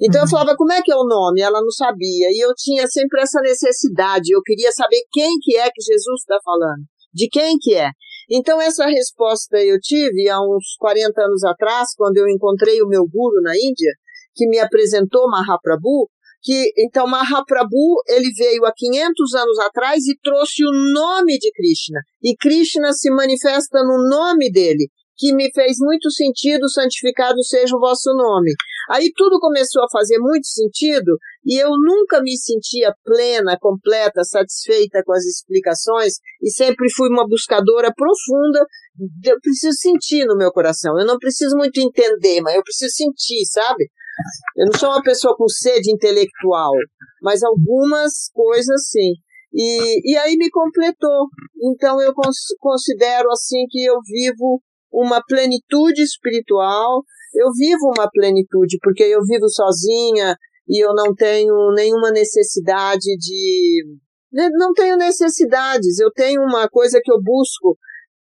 Então 0.00 0.20
uhum. 0.20 0.26
eu 0.26 0.30
falava, 0.30 0.56
como 0.56 0.72
é 0.72 0.80
que 0.82 0.92
é 0.92 0.96
o 0.96 1.06
nome? 1.06 1.40
Ela 1.40 1.60
não 1.60 1.70
sabia. 1.70 2.28
E 2.30 2.42
eu 2.42 2.52
tinha 2.54 2.86
sempre 2.86 3.20
essa 3.20 3.40
necessidade. 3.40 4.32
Eu 4.32 4.42
queria 4.42 4.70
saber 4.72 5.02
quem 5.12 5.38
que 5.40 5.56
é 5.56 5.68
que 5.70 5.82
Jesus 5.82 6.20
está 6.20 6.38
falando. 6.44 6.84
De 7.12 7.28
quem 7.28 7.56
que 7.60 7.74
é. 7.74 7.90
Então 8.30 8.60
essa 8.60 8.86
resposta 8.86 9.58
eu 9.58 9.78
tive 9.80 10.28
há 10.28 10.40
uns 10.40 10.76
40 10.78 11.20
anos 11.22 11.44
atrás, 11.44 11.88
quando 11.96 12.16
eu 12.16 12.28
encontrei 12.28 12.80
o 12.80 12.88
meu 12.88 13.04
guru 13.06 13.42
na 13.42 13.54
Índia, 13.54 13.92
que 14.34 14.48
me 14.48 14.58
apresentou 14.58 15.28
Mahaprabhu, 15.28 16.08
que 16.42 16.72
então 16.78 17.06
Mahaprabhu 17.06 18.02
ele 18.08 18.30
veio 18.36 18.64
há 18.64 18.72
500 18.74 19.34
anos 19.34 19.58
atrás 19.58 19.98
e 20.06 20.18
trouxe 20.22 20.64
o 20.64 20.92
nome 20.92 21.38
de 21.38 21.50
Krishna. 21.52 22.00
E 22.22 22.34
Krishna 22.36 22.92
se 22.92 23.10
manifesta 23.10 23.84
no 23.84 24.08
nome 24.08 24.50
dele 24.50 24.88
que 25.16 25.34
me 25.34 25.50
fez 25.52 25.76
muito 25.78 26.10
sentido, 26.10 26.68
santificado 26.68 27.42
seja 27.44 27.76
o 27.76 27.80
vosso 27.80 28.12
nome. 28.14 28.52
Aí 28.90 29.10
tudo 29.14 29.38
começou 29.38 29.82
a 29.84 29.90
fazer 29.90 30.18
muito 30.18 30.46
sentido 30.46 31.16
e 31.44 31.62
eu 31.62 31.70
nunca 31.70 32.20
me 32.22 32.36
sentia 32.36 32.94
plena, 33.04 33.56
completa, 33.60 34.24
satisfeita 34.24 35.02
com 35.04 35.12
as 35.12 35.24
explicações 35.24 36.14
e 36.40 36.50
sempre 36.50 36.86
fui 36.94 37.08
uma 37.08 37.26
buscadora 37.26 37.92
profunda. 37.94 38.66
Eu 39.24 39.38
preciso 39.40 39.76
sentir 39.78 40.24
no 40.26 40.36
meu 40.36 40.50
coração. 40.50 40.98
Eu 40.98 41.06
não 41.06 41.18
preciso 41.18 41.56
muito 41.56 41.78
entender, 41.80 42.40
mas 42.40 42.54
eu 42.54 42.62
preciso 42.62 42.92
sentir, 42.94 43.44
sabe? 43.46 43.84
Eu 44.56 44.66
não 44.66 44.78
sou 44.78 44.90
uma 44.90 45.02
pessoa 45.02 45.34
com 45.36 45.48
sede 45.48 45.90
intelectual, 45.90 46.72
mas 47.22 47.42
algumas 47.42 48.28
coisas 48.32 48.88
sim. 48.88 49.14
E, 49.54 50.12
e 50.12 50.16
aí 50.16 50.36
me 50.36 50.50
completou. 50.50 51.28
Então 51.62 52.00
eu 52.00 52.12
cons 52.14 52.36
considero 52.58 53.30
assim 53.30 53.66
que 53.68 53.84
eu 53.84 53.96
vivo 54.04 54.62
uma 54.92 55.22
plenitude 55.26 56.02
espiritual, 56.02 57.02
eu 57.34 57.50
vivo 57.56 57.92
uma 57.96 58.08
plenitude, 58.10 58.78
porque 58.82 59.02
eu 59.02 59.20
vivo 59.24 59.48
sozinha 59.48 60.36
e 60.68 60.84
eu 60.84 60.94
não 60.94 61.14
tenho 61.14 61.72
nenhuma 61.74 62.10
necessidade 62.10 63.16
de. 63.18 63.84
Né, 64.32 64.48
não 64.52 64.72
tenho 64.72 64.96
necessidades, 64.96 65.98
eu 65.98 66.10
tenho 66.10 66.40
uma 66.42 66.68
coisa 66.68 67.00
que 67.02 67.12
eu 67.12 67.20
busco 67.22 67.76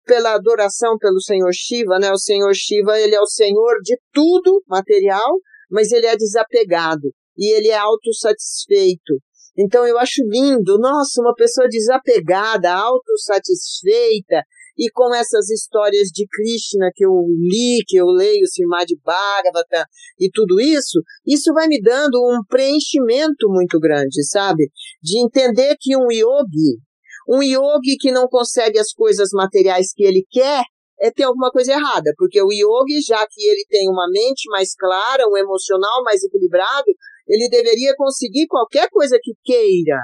pela 0.06 0.34
adoração 0.34 0.96
pelo 0.98 1.20
Senhor 1.20 1.50
Shiva, 1.52 1.98
né? 1.98 2.10
O 2.10 2.18
Senhor 2.18 2.52
Shiva, 2.54 2.98
ele 2.98 3.14
é 3.14 3.20
o 3.20 3.26
Senhor 3.26 3.80
de 3.82 3.98
tudo 4.12 4.62
material, 4.66 5.38
mas 5.70 5.92
ele 5.92 6.06
é 6.06 6.16
desapegado 6.16 7.12
e 7.36 7.54
ele 7.54 7.68
é 7.68 7.76
autossatisfeito. 7.76 9.20
Então 9.56 9.86
eu 9.86 9.98
acho 9.98 10.22
lindo, 10.24 10.78
nossa, 10.78 11.20
uma 11.20 11.34
pessoa 11.34 11.68
desapegada, 11.68 12.72
autossatisfeita, 12.72 14.42
e 14.80 14.90
com 14.90 15.14
essas 15.14 15.50
histórias 15.50 16.08
de 16.08 16.26
Krishna 16.26 16.90
que 16.94 17.04
eu 17.04 17.12
li, 17.38 17.84
que 17.86 17.98
eu 17.98 18.06
leio, 18.06 18.46
Srimad 18.46 18.88
Bhagavata 19.04 19.84
e 20.18 20.30
tudo 20.32 20.58
isso, 20.58 21.02
isso 21.26 21.52
vai 21.52 21.68
me 21.68 21.78
dando 21.82 22.16
um 22.16 22.40
preenchimento 22.48 23.46
muito 23.50 23.78
grande, 23.78 24.24
sabe? 24.26 24.70
De 25.02 25.22
entender 25.22 25.76
que 25.78 25.94
um 25.94 26.10
yogi, 26.10 26.80
um 27.28 27.42
yogi 27.42 27.96
que 28.00 28.10
não 28.10 28.26
consegue 28.26 28.78
as 28.78 28.90
coisas 28.90 29.28
materiais 29.34 29.92
que 29.94 30.02
ele 30.02 30.24
quer, 30.30 30.64
é 30.98 31.10
ter 31.10 31.24
alguma 31.24 31.50
coisa 31.50 31.72
errada, 31.72 32.12
porque 32.16 32.40
o 32.40 32.50
yogi, 32.50 33.02
já 33.06 33.26
que 33.26 33.46
ele 33.46 33.66
tem 33.68 33.86
uma 33.86 34.06
mente 34.10 34.48
mais 34.50 34.74
clara, 34.74 35.28
um 35.28 35.36
emocional 35.36 36.02
mais 36.02 36.22
equilibrado, 36.22 36.86
ele 37.28 37.50
deveria 37.50 37.94
conseguir 37.96 38.46
qualquer 38.46 38.88
coisa 38.88 39.18
que 39.22 39.32
queira, 39.44 39.98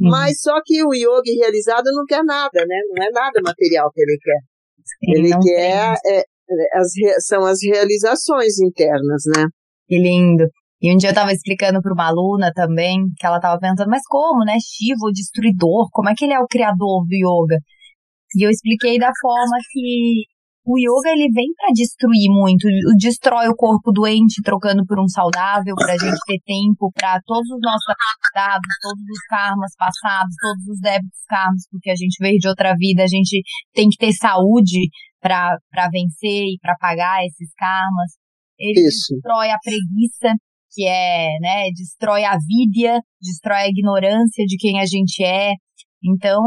Uhum. 0.00 0.10
Mas 0.10 0.40
só 0.40 0.60
que 0.64 0.82
o 0.84 0.94
yogi 0.94 1.38
realizado 1.38 1.84
não 1.92 2.04
quer 2.06 2.24
nada, 2.24 2.64
né? 2.66 2.80
Não 2.90 3.04
é 3.04 3.10
nada 3.10 3.40
material 3.42 3.90
que 3.92 4.00
ele 4.00 4.18
quer. 4.20 4.40
Sim, 4.84 5.12
ele 5.16 5.38
quer 5.40 5.96
é, 6.06 6.18
é, 6.18 6.24
as, 6.78 7.26
são 7.26 7.44
as 7.44 7.58
realizações 7.62 8.58
internas, 8.60 9.22
né? 9.36 9.44
Que 9.86 9.98
lindo. 9.98 10.44
E 10.80 10.92
um 10.92 10.96
dia 10.96 11.10
eu 11.10 11.12
estava 11.12 11.32
explicando 11.32 11.80
para 11.80 11.92
uma 11.92 12.08
aluna 12.08 12.50
também, 12.52 12.98
que 13.16 13.24
ela 13.24 13.36
estava 13.36 13.58
perguntando, 13.60 13.88
mas 13.88 14.02
como, 14.08 14.44
né? 14.44 14.56
Shiva, 14.60 15.06
o 15.06 15.12
destruidor, 15.12 15.88
como 15.92 16.08
é 16.08 16.14
que 16.16 16.24
ele 16.24 16.34
é 16.34 16.40
o 16.40 16.48
criador 16.48 17.06
do 17.06 17.14
yoga? 17.14 17.58
E 18.34 18.44
eu 18.44 18.50
expliquei 18.50 18.98
da 18.98 19.10
forma 19.20 19.56
que 19.70 20.24
o 20.64 20.78
yoga 20.78 21.10
ele 21.10 21.28
vem 21.32 21.50
para 21.56 21.72
destruir 21.74 22.30
muito, 22.30 22.68
destrói 22.96 23.48
o 23.48 23.56
corpo 23.56 23.90
doente 23.90 24.40
trocando 24.44 24.86
por 24.86 25.00
um 25.00 25.08
saudável, 25.08 25.74
para 25.74 25.94
a 25.94 25.98
gente 25.98 26.18
ter 26.24 26.38
tempo 26.46 26.90
para 26.94 27.20
todos 27.26 27.50
os 27.50 27.60
nossos 27.60 27.94
dados, 28.32 28.70
todos 28.80 29.02
os 29.02 29.22
karmas 29.28 29.74
passados, 29.76 30.34
todos 30.40 30.66
os 30.68 30.80
débitos 30.80 31.24
karmas, 31.28 31.66
porque 31.68 31.90
a 31.90 31.96
gente 31.96 32.16
veio 32.20 32.38
de 32.38 32.48
outra 32.48 32.74
vida, 32.78 33.02
a 33.02 33.08
gente 33.08 33.42
tem 33.74 33.88
que 33.88 33.96
ter 33.96 34.12
saúde 34.12 34.88
para 35.20 35.58
vencer 35.90 36.46
e 36.46 36.58
para 36.60 36.76
pagar 36.76 37.24
esses 37.26 37.52
karmas. 37.58 38.12
Ele 38.56 38.86
Isso. 38.86 39.14
destrói 39.14 39.50
a 39.50 39.58
preguiça, 39.58 40.36
que 40.70 40.86
é, 40.86 41.38
né, 41.40 41.70
destrói 41.74 42.24
a 42.24 42.36
vidya, 42.38 43.00
destrói 43.20 43.62
a 43.62 43.68
ignorância 43.68 44.44
de 44.46 44.56
quem 44.56 44.80
a 44.80 44.86
gente 44.86 45.24
é. 45.24 45.52
Então. 46.04 46.40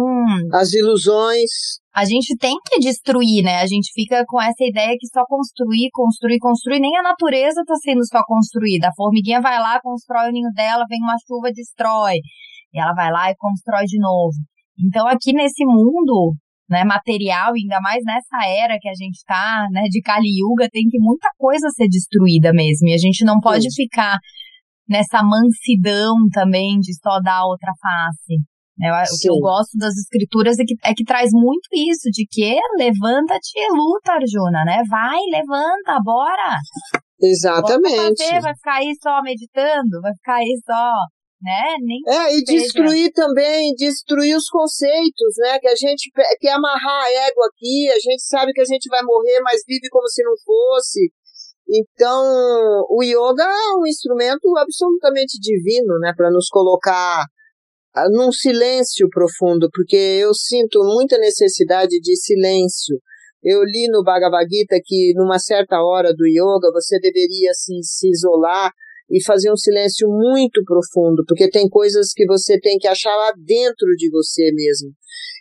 As 0.54 0.74
ilusões 0.74 1.80
a 1.96 2.04
gente 2.04 2.36
tem 2.36 2.56
que 2.68 2.78
destruir, 2.78 3.42
né? 3.42 3.62
A 3.62 3.66
gente 3.66 3.94
fica 3.94 4.26
com 4.28 4.42
essa 4.42 4.66
ideia 4.66 4.98
que 5.00 5.08
só 5.08 5.24
construir, 5.26 5.90
construir, 5.94 6.40
construir, 6.40 6.82
nem 6.82 6.98
a 6.98 7.02
natureza 7.02 7.62
está 7.62 7.76
sendo 7.76 8.06
só 8.06 8.22
construída. 8.28 8.90
A 8.90 8.94
formiguinha 8.94 9.40
vai 9.40 9.58
lá, 9.58 9.80
constrói 9.82 10.28
o 10.28 10.32
ninho 10.34 10.52
dela, 10.54 10.84
vem 10.90 11.00
uma 11.02 11.16
chuva, 11.26 11.54
destrói. 11.54 12.16
E 12.74 12.82
ela 12.82 12.94
vai 12.94 13.10
lá 13.10 13.32
e 13.32 13.36
constrói 13.38 13.86
de 13.86 13.98
novo. 13.98 14.36
Então, 14.78 15.08
aqui 15.08 15.32
nesse 15.32 15.64
mundo, 15.64 16.36
né, 16.70 16.84
material, 16.84 17.54
ainda 17.54 17.80
mais 17.80 18.04
nessa 18.04 18.46
era 18.46 18.78
que 18.78 18.90
a 18.90 18.94
gente 18.94 19.16
está, 19.16 19.66
né, 19.72 19.84
de 19.84 20.02
Kali 20.02 20.28
Yuga, 20.28 20.68
tem 20.70 20.84
que 20.90 21.00
muita 21.00 21.30
coisa 21.38 21.70
ser 21.70 21.88
destruída 21.88 22.52
mesmo. 22.52 22.90
E 22.90 22.94
a 22.94 22.98
gente 22.98 23.24
não 23.24 23.40
pode 23.40 23.72
Sim. 23.72 23.84
ficar 23.84 24.18
nessa 24.90 25.24
mansidão 25.24 26.14
também 26.34 26.78
de 26.80 26.94
só 26.96 27.22
dar 27.22 27.46
outra 27.46 27.72
face. 27.82 28.44
Né? 28.78 28.92
O 28.92 29.18
que 29.22 29.30
eu 29.30 29.40
gosto 29.40 29.78
das 29.78 29.96
escrituras 29.96 30.60
é 30.60 30.64
que, 30.64 30.76
é 30.84 30.94
que 30.94 31.06
traz 31.06 31.32
muito 31.32 31.70
isso, 31.72 32.12
de 32.12 32.28
que 32.30 32.60
levanta-te 32.78 33.56
e 33.56 33.72
luta, 33.72 34.12
Arjuna, 34.12 34.66
né? 34.66 34.84
Vai, 34.90 35.20
levanta, 35.32 36.04
bora! 36.04 36.60
Exatamente. 37.22 38.22
Fazer, 38.22 38.42
vai 38.42 38.54
ficar 38.54 38.76
aí 38.76 38.92
só 39.02 39.22
meditando, 39.22 40.02
vai 40.02 40.12
ficar 40.14 40.36
aí 40.36 40.60
só, 40.66 40.92
né? 41.42 41.76
Nem 41.80 42.02
é, 42.06 42.36
e 42.36 42.44
destruir 42.44 43.12
também, 43.14 43.74
destruir 43.76 44.36
os 44.36 44.50
conceitos, 44.50 45.34
né? 45.40 45.58
Que 45.60 45.70
a 45.70 45.76
gente 45.76 46.12
quer 46.42 46.52
amarrar 46.52 47.06
a 47.06 47.12
égua 47.12 47.48
aqui, 47.48 47.90
a 47.90 48.00
gente 48.00 48.24
sabe 48.28 48.52
que 48.52 48.62
a 48.62 48.66
gente 48.66 48.90
vai 48.90 49.02
morrer, 49.04 49.40
mas 49.42 49.62
vive 49.66 49.88
como 49.90 50.08
se 50.10 50.22
não 50.22 50.34
fosse. 50.46 51.14
Então, 51.68 52.22
o 52.90 53.02
yoga 53.02 53.44
é 53.44 53.80
um 53.80 53.88
instrumento 53.88 54.56
absolutamente 54.58 55.40
divino, 55.40 55.98
né? 56.00 56.14
Para 56.16 56.30
nos 56.30 56.48
colocar 56.50 57.26
num 58.12 58.32
silêncio 58.32 59.08
profundo, 59.10 59.70
porque 59.74 59.96
eu 59.96 60.34
sinto 60.34 60.80
muita 60.84 61.18
necessidade 61.18 62.00
de 62.00 62.16
silêncio. 62.16 63.00
Eu 63.44 63.64
li 63.64 63.88
no 63.90 64.04
Bhagavad 64.04 64.48
Gita 64.50 64.80
que 64.84 65.14
numa 65.16 65.40
certa 65.40 65.82
hora 65.82 66.14
do 66.14 66.26
yoga 66.28 66.72
você 66.74 67.00
deveria 67.00 67.52
assim, 67.52 67.82
se 67.82 68.10
isolar 68.10 68.72
e 69.10 69.24
fazer 69.24 69.52
um 69.52 69.56
silêncio 69.56 70.08
muito 70.10 70.64
profundo, 70.66 71.24
porque 71.28 71.50
tem 71.50 71.70
coisas 71.70 72.12
que 72.14 72.26
você 72.26 72.60
tem 72.60 72.78
que 72.78 72.88
achar 72.88 73.16
lá 73.16 73.32
dentro 73.38 73.88
de 73.98 74.10
você 74.10 74.52
mesmo. 74.52 74.92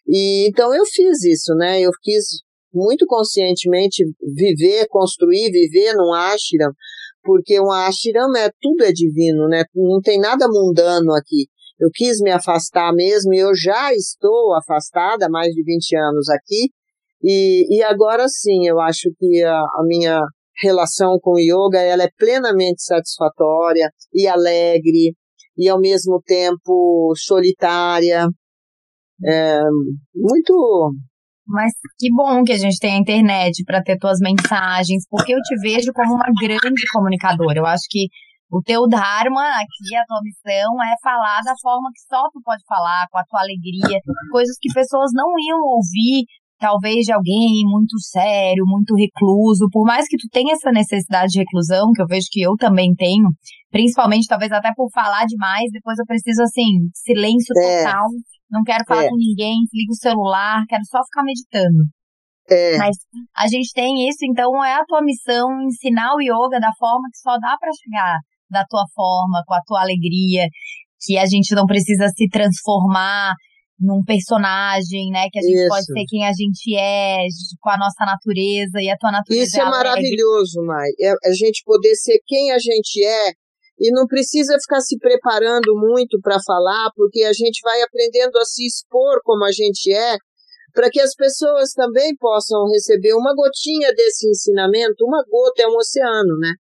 E 0.06 0.46
então 0.48 0.74
eu 0.74 0.84
fiz 0.84 1.24
isso, 1.24 1.54
né? 1.54 1.80
Eu 1.80 1.90
quis 2.02 2.24
muito 2.72 3.06
conscientemente 3.06 4.04
viver, 4.36 4.86
construir, 4.88 5.50
viver 5.50 5.94
num 5.94 6.12
ashram, 6.12 6.72
porque 7.22 7.58
um 7.58 7.70
ashram 7.70 8.36
é 8.36 8.50
tudo 8.60 8.84
é 8.84 8.92
divino, 8.92 9.48
né? 9.48 9.64
Não 9.74 10.00
tem 10.00 10.20
nada 10.20 10.46
mundano 10.46 11.12
aqui. 11.14 11.46
Eu 11.78 11.88
quis 11.92 12.18
me 12.20 12.30
afastar 12.30 12.92
mesmo 12.92 13.34
e 13.34 13.38
eu 13.38 13.54
já 13.54 13.92
estou 13.92 14.54
afastada 14.54 15.26
há 15.26 15.30
mais 15.30 15.52
de 15.52 15.62
20 15.62 15.96
anos 15.96 16.28
aqui. 16.28 16.70
E, 17.22 17.78
e 17.78 17.82
agora 17.82 18.26
sim, 18.28 18.66
eu 18.66 18.80
acho 18.80 19.10
que 19.18 19.42
a, 19.42 19.58
a 19.58 19.82
minha 19.86 20.20
relação 20.62 21.18
com 21.20 21.32
o 21.32 21.40
yoga 21.40 21.80
ela 21.80 22.04
é 22.04 22.10
plenamente 22.16 22.82
satisfatória 22.84 23.90
e 24.12 24.28
alegre 24.28 25.14
e 25.56 25.68
ao 25.68 25.80
mesmo 25.80 26.20
tempo 26.24 27.12
solitária. 27.16 28.26
É, 29.24 29.60
muito. 30.14 30.92
Mas 31.46 31.72
que 31.98 32.08
bom 32.14 32.42
que 32.42 32.52
a 32.52 32.56
gente 32.56 32.78
tem 32.78 32.94
a 32.94 33.00
internet 33.00 33.64
para 33.64 33.82
ter 33.82 33.98
tuas 33.98 34.18
mensagens, 34.18 35.04
porque 35.10 35.34
eu 35.34 35.40
te 35.40 35.56
vejo 35.60 35.92
como 35.92 36.14
uma 36.14 36.26
grande 36.40 36.82
comunicadora. 36.92 37.58
Eu 37.58 37.66
acho 37.66 37.84
que 37.90 38.08
o 38.54 38.62
teu 38.62 38.86
Dharma 38.86 39.42
aqui, 39.58 39.96
a 39.98 40.06
tua 40.06 40.22
missão 40.22 40.78
é 40.78 40.94
falar 41.02 41.42
da 41.42 41.54
forma 41.60 41.90
que 41.92 42.06
só 42.06 42.22
tu 42.30 42.40
pode 42.40 42.62
falar, 42.68 43.06
com 43.10 43.18
a 43.18 43.24
tua 43.24 43.40
alegria, 43.40 43.98
coisas 44.30 44.54
que 44.60 44.72
pessoas 44.72 45.10
não 45.12 45.26
iam 45.42 45.58
ouvir, 45.58 46.22
talvez 46.56 47.04
de 47.04 47.12
alguém 47.12 47.66
muito 47.66 47.98
sério, 47.98 48.62
muito 48.64 48.94
recluso, 48.94 49.66
por 49.72 49.84
mais 49.84 50.06
que 50.06 50.16
tu 50.16 50.28
tenha 50.30 50.54
essa 50.54 50.70
necessidade 50.70 51.32
de 51.32 51.40
reclusão, 51.40 51.90
que 51.92 52.00
eu 52.00 52.06
vejo 52.06 52.28
que 52.30 52.42
eu 52.42 52.54
também 52.54 52.94
tenho, 52.94 53.26
principalmente 53.72 54.28
talvez 54.28 54.52
até 54.52 54.70
por 54.72 54.88
falar 54.94 55.26
demais, 55.26 55.66
depois 55.72 55.98
eu 55.98 56.06
preciso 56.06 56.42
assim, 56.42 56.86
silêncio 56.94 57.52
é. 57.58 57.82
total, 57.82 58.06
não 58.48 58.62
quero 58.62 58.84
falar 58.86 59.02
é. 59.02 59.08
com 59.08 59.16
ninguém, 59.16 59.56
ligo 59.74 59.90
o 59.90 60.00
celular, 60.00 60.62
quero 60.68 60.84
só 60.84 61.02
ficar 61.02 61.24
meditando. 61.24 61.90
É. 62.48 62.76
Mas 62.78 62.94
a 63.36 63.48
gente 63.48 63.72
tem 63.74 64.06
isso, 64.08 64.18
então 64.22 64.64
é 64.64 64.74
a 64.74 64.84
tua 64.84 65.02
missão 65.02 65.48
ensinar 65.62 66.14
o 66.14 66.20
yoga 66.20 66.60
da 66.60 66.70
forma 66.78 67.08
que 67.10 67.18
só 67.18 67.36
dá 67.38 67.56
para 67.58 67.70
chegar 67.82 68.20
da 68.54 68.64
tua 68.64 68.84
forma, 68.94 69.42
com 69.46 69.54
a 69.54 69.60
tua 69.66 69.82
alegria, 69.82 70.46
que 71.02 71.18
a 71.18 71.26
gente 71.26 71.54
não 71.54 71.66
precisa 71.66 72.08
se 72.08 72.28
transformar 72.30 73.34
num 73.78 74.02
personagem, 74.06 75.10
né? 75.10 75.26
Que 75.30 75.38
a 75.38 75.42
gente 75.42 75.60
Isso. 75.60 75.68
pode 75.68 75.84
ser 75.84 76.04
quem 76.08 76.24
a 76.24 76.32
gente 76.32 76.76
é, 76.78 77.26
com 77.60 77.70
a 77.70 77.78
nossa 77.78 78.04
natureza 78.06 78.78
e 78.80 78.88
a 78.88 78.96
tua 78.96 79.10
natureza. 79.10 79.44
Isso 79.44 79.60
é, 79.60 79.62
é 79.62 79.70
maravilhoso, 79.70 80.62
Mai. 80.64 80.88
É 81.00 81.10
a 81.10 81.34
gente 81.34 81.62
poder 81.64 81.94
ser 81.96 82.18
quem 82.26 82.52
a 82.52 82.58
gente 82.58 83.04
é 83.04 83.32
e 83.78 83.90
não 83.90 84.06
precisa 84.06 84.56
ficar 84.60 84.80
se 84.80 84.96
preparando 84.98 85.74
muito 85.74 86.18
para 86.22 86.38
falar, 86.40 86.90
porque 86.94 87.24
a 87.24 87.32
gente 87.32 87.60
vai 87.62 87.82
aprendendo 87.82 88.38
a 88.38 88.44
se 88.44 88.64
expor 88.64 89.20
como 89.24 89.44
a 89.44 89.50
gente 89.50 89.92
é, 89.92 90.16
para 90.72 90.88
que 90.90 91.00
as 91.00 91.14
pessoas 91.14 91.72
também 91.72 92.14
possam 92.16 92.66
receber 92.70 93.14
uma 93.14 93.34
gotinha 93.34 93.92
desse 93.94 94.28
ensinamento. 94.28 95.04
Uma 95.04 95.22
gota 95.28 95.62
é 95.62 95.66
um 95.66 95.76
oceano, 95.76 96.38
né? 96.38 96.52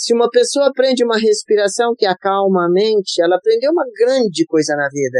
Se 0.00 0.14
uma 0.14 0.30
pessoa 0.30 0.68
aprende 0.68 1.04
uma 1.04 1.18
respiração 1.18 1.94
que 1.94 2.06
acalma 2.06 2.64
a 2.64 2.70
mente, 2.70 3.20
ela 3.22 3.36
aprendeu 3.36 3.70
uma 3.70 3.84
grande 3.94 4.46
coisa 4.46 4.74
na 4.74 4.88
vida. 4.88 5.18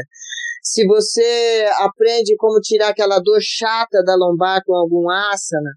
Se 0.62 0.86
você 0.86 1.66
aprende 1.80 2.34
como 2.38 2.58
tirar 2.60 2.88
aquela 2.88 3.18
dor 3.18 3.40
chata 3.42 4.02
da 4.02 4.14
lombar 4.16 4.62
com 4.64 4.74
algum 4.74 5.10
asana, 5.10 5.70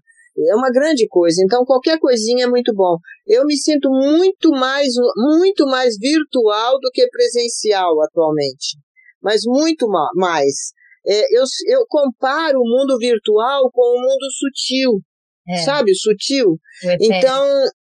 é 0.48 0.54
uma 0.56 0.70
grande 0.70 1.06
coisa. 1.06 1.42
Então, 1.44 1.66
qualquer 1.66 1.98
coisinha 1.98 2.44
é 2.44 2.48
muito 2.48 2.72
bom. 2.74 2.96
Eu 3.26 3.44
me 3.44 3.58
sinto 3.58 3.90
muito 3.90 4.48
mais, 4.52 4.88
muito 5.16 5.66
mais 5.66 5.96
virtual 6.00 6.80
do 6.80 6.90
que 6.90 7.06
presencial 7.08 8.00
atualmente. 8.02 8.78
mas 9.22 9.42
muito 9.44 9.86
mais. 10.14 10.72
É, 11.06 11.38
eu, 11.38 11.44
eu 11.68 11.84
comparo 11.86 12.58
o 12.58 12.66
mundo 12.66 12.96
virtual 12.98 13.70
com 13.70 13.82
o 13.82 14.00
mundo 14.00 14.26
sutil, 14.32 15.02
é. 15.46 15.58
sabe? 15.58 15.94
Sutil. 15.94 16.58
Então, 16.98 17.44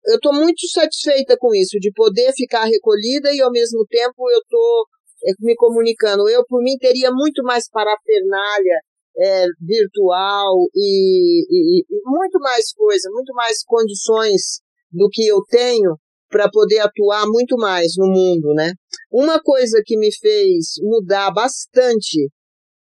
eu 0.07 0.17
estou 0.17 0.33
muito 0.33 0.67
satisfeita 0.69 1.37
com 1.39 1.55
isso, 1.55 1.79
de 1.79 1.93
poder 1.93 2.33
ficar 2.35 2.65
recolhida 2.65 3.33
e 3.33 3.41
ao 3.41 3.51
mesmo 3.51 3.87
tempo 3.89 4.31
eu 4.31 4.39
estou 4.39 4.85
é, 5.25 5.33
me 5.41 5.55
comunicando. 5.55 6.29
Eu, 6.29 6.45
por 6.47 6.63
mim, 6.63 6.77
teria 6.79 7.11
muito 7.13 7.43
mais 7.45 7.69
parafernália 7.71 8.79
é, 9.17 9.47
virtual 9.61 10.55
e, 10.75 11.45
e, 11.49 11.85
e, 11.89 12.01
muito 12.05 12.39
mais 12.41 12.73
coisa, 12.73 13.11
muito 13.13 13.33
mais 13.35 13.63
condições 13.65 14.61
do 14.91 15.09
que 15.11 15.27
eu 15.27 15.41
tenho 15.49 15.97
para 16.29 16.51
poder 16.51 16.81
atuar 16.81 17.27
muito 17.27 17.57
mais 17.57 17.93
no 17.97 18.07
mundo, 18.07 18.55
né? 18.55 18.73
Uma 19.11 19.41
coisa 19.41 19.83
que 19.85 19.99
me 19.99 20.11
fez 20.13 20.73
mudar 20.81 21.31
bastante, 21.31 22.31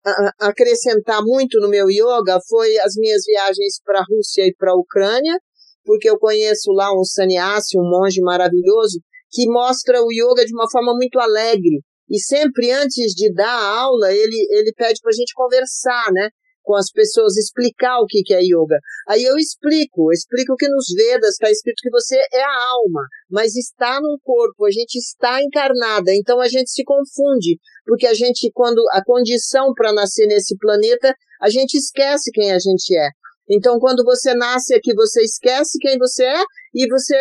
a, 0.05 0.50
acrescentar 0.50 1.21
muito 1.24 1.59
no 1.59 1.69
meu 1.69 1.89
yoga, 1.89 2.39
foi 2.47 2.77
as 2.79 2.93
minhas 2.97 3.24
viagens 3.25 3.79
para 3.83 4.00
a 4.00 4.05
Rússia 4.07 4.43
e 4.45 4.53
para 4.53 4.71
a 4.71 4.77
Ucrânia, 4.77 5.39
porque 5.88 6.10
eu 6.10 6.20
conheço 6.20 6.70
lá 6.74 6.91
um 6.91 7.06
sannyasi, 7.06 7.79
um 7.79 7.89
monge 7.89 8.20
maravilhoso, 8.20 9.00
que 9.32 9.48
mostra 9.50 10.03
o 10.03 10.12
yoga 10.12 10.46
de 10.46 10.53
uma 10.53 10.70
forma 10.70 10.94
muito 10.94 11.17
alegre. 11.17 11.79
E 12.10 12.20
sempre 12.20 12.72
antes 12.72 13.13
de 13.13 13.34
dar 13.34 13.48
a 13.48 13.79
aula, 13.79 14.12
ele, 14.12 14.48
ele 14.51 14.74
pede 14.75 15.00
para 15.01 15.12
a 15.12 15.15
gente 15.15 15.34
conversar, 15.34 16.12
né? 16.12 16.29
Com 16.62 16.75
as 16.75 16.91
pessoas, 16.91 17.38
explicar 17.38 18.00
o 18.01 18.06
que, 18.06 18.22
que 18.22 18.34
é 18.34 18.41
yoga. 18.41 18.75
Aí 19.08 19.24
eu 19.24 19.38
explico, 19.38 20.12
explico 20.12 20.58
que 20.58 20.67
nos 20.67 20.88
Vedas 20.94 21.32
está 21.32 21.50
escrito 21.50 21.79
que 21.82 21.89
você 21.89 22.17
é 22.34 22.44
a 22.44 22.70
alma, 22.72 23.03
mas 23.32 23.56
está 23.56 24.01
num 24.01 24.17
corpo, 24.22 24.65
a 24.65 24.72
gente 24.72 24.96
está 24.96 25.41
encarnada, 25.41 26.13
então 26.13 26.41
a 26.41 26.50
gente 26.50 26.70
se 26.70 26.84
confunde, 26.84 27.58
porque 27.86 28.06
a 28.06 28.13
gente, 28.13 28.51
quando 28.53 28.84
a 28.91 29.01
condição 29.01 29.74
para 29.74 29.94
nascer 29.94 30.27
nesse 30.27 30.58
planeta, 30.58 31.15
a 31.41 31.50
gente 31.50 31.75
esquece 31.75 32.29
quem 32.34 32.51
a 32.51 32.60
gente 32.60 32.94
é. 32.98 33.12
Então, 33.50 33.80
quando 33.80 34.04
você 34.04 34.34
nasce 34.34 34.74
aqui, 34.74 34.94
você 34.94 35.22
esquece 35.22 35.77
quem 35.80 35.98
você 35.98 36.25
é 36.25 36.44
e 36.74 36.88
você 36.88 37.16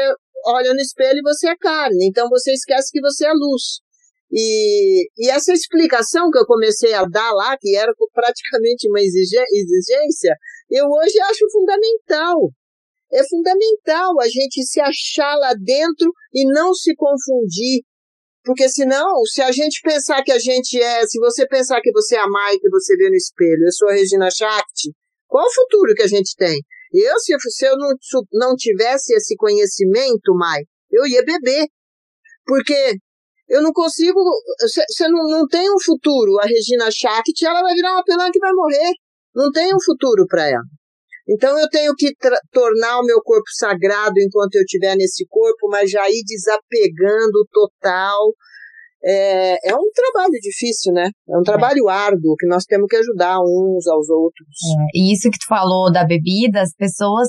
olha 0.47 0.75
no 0.75 0.80
espelho 0.80 1.18
e 1.18 1.23
você 1.23 1.49
é 1.49 1.56
carne. 1.56 2.06
Então, 2.06 2.28
você 2.28 2.52
esquece 2.52 2.90
que 2.90 3.00
você 3.00 3.26
é 3.26 3.33
luz. 3.33 3.80
E, 4.30 5.09
e 5.16 5.30
essa 5.30 5.52
explicação 5.52 6.30
que 6.30 6.38
eu 6.38 6.47
comecei 6.47 6.92
a 6.95 7.04
dar 7.04 7.33
lá, 7.33 7.56
que 7.59 7.76
era 7.76 7.92
praticamente 8.12 8.88
uma 8.88 9.00
exigência, 9.00 10.37
eu 10.71 10.87
hoje 10.87 11.21
acho 11.21 11.50
fundamental. 11.52 12.50
É 13.12 13.23
fundamental 13.28 14.21
a 14.21 14.28
gente 14.28 14.64
se 14.64 14.80
achar 14.80 15.37
lá 15.37 15.54
dentro 15.54 16.12
e 16.35 16.45
não 16.50 16.75
se 16.75 16.95
confundir. 16.97 17.85
Porque 18.45 18.68
senão, 18.68 19.25
se 19.25 19.42
a 19.42 19.50
gente 19.52 19.80
pensar 19.83 20.23
que 20.23 20.33
a 20.33 20.38
gente 20.38 20.80
é, 20.80 21.06
se 21.06 21.18
você 21.18 21.47
pensar 21.47 21.80
que 21.80 21.92
você 21.92 22.16
é 22.16 22.21
a 22.21 22.28
Mai 22.28 22.59
que 22.59 22.68
você 22.68 22.97
vê 22.97 23.09
no 23.09 23.16
espelho, 23.16 23.64
eu 23.64 23.73
sou 23.73 23.88
a 23.88 23.92
Regina 23.92 24.28
Shakti, 24.30 24.92
qual 25.26 25.47
o 25.47 25.54
futuro 25.54 25.95
que 25.95 26.02
a 26.02 26.09
gente 26.09 26.35
tem? 26.37 26.59
Eu, 26.92 27.18
se, 27.18 27.35
se 27.38 27.66
eu 27.66 27.76
não, 27.76 27.90
não 28.33 28.56
tivesse 28.56 29.14
esse 29.14 29.37
conhecimento, 29.37 30.35
Mai, 30.35 30.62
eu 30.90 31.06
ia 31.06 31.23
beber. 31.25 31.66
Porque 32.45 32.97
eu 33.49 33.62
não 33.62 33.73
consigo. 33.73 34.21
Você 34.61 35.09
não, 35.09 35.25
não 35.28 35.47
tem 35.47 35.71
um 35.71 35.80
futuro. 35.80 36.38
A 36.40 36.47
Regina 36.47 36.90
Schackt, 36.90 37.45
ela 37.45 37.62
vai 37.62 37.75
virar 37.75 37.92
uma 37.92 38.04
pelã 38.04 38.30
que 38.33 38.38
vai 38.38 38.52
morrer. 38.52 38.92
Não 39.35 39.50
tem 39.50 39.75
um 39.75 39.83
futuro 39.85 40.26
para 40.26 40.49
ela. 40.49 40.64
Então 41.28 41.59
eu 41.59 41.68
tenho 41.68 41.92
que 41.97 42.12
tornar 42.52 43.00
o 43.00 43.04
meu 43.04 43.21
corpo 43.21 43.49
sagrado 43.59 44.14
enquanto 44.18 44.54
eu 44.54 44.62
estiver 44.62 44.95
nesse 44.97 45.26
corpo, 45.28 45.68
mas 45.68 45.90
já 45.90 46.09
ir 46.09 46.23
desapegando 46.25 47.45
total 47.50 48.33
é, 49.04 49.70
é 49.70 49.74
um 49.74 49.90
trabalho 49.94 50.32
difícil, 50.42 50.92
né? 50.92 51.10
É 51.28 51.38
um 51.38 51.42
trabalho 51.42 51.88
é. 51.88 51.92
árduo 51.92 52.36
que 52.38 52.46
nós 52.46 52.64
temos 52.64 52.86
que 52.88 52.96
ajudar 52.96 53.38
uns 53.40 53.86
aos 53.86 54.08
outros. 54.08 54.48
É. 54.78 54.98
E 54.98 55.12
isso 55.12 55.30
que 55.30 55.38
tu 55.38 55.46
falou 55.48 55.92
da 55.92 56.04
bebida, 56.04 56.62
as 56.62 56.74
pessoas, 56.74 57.28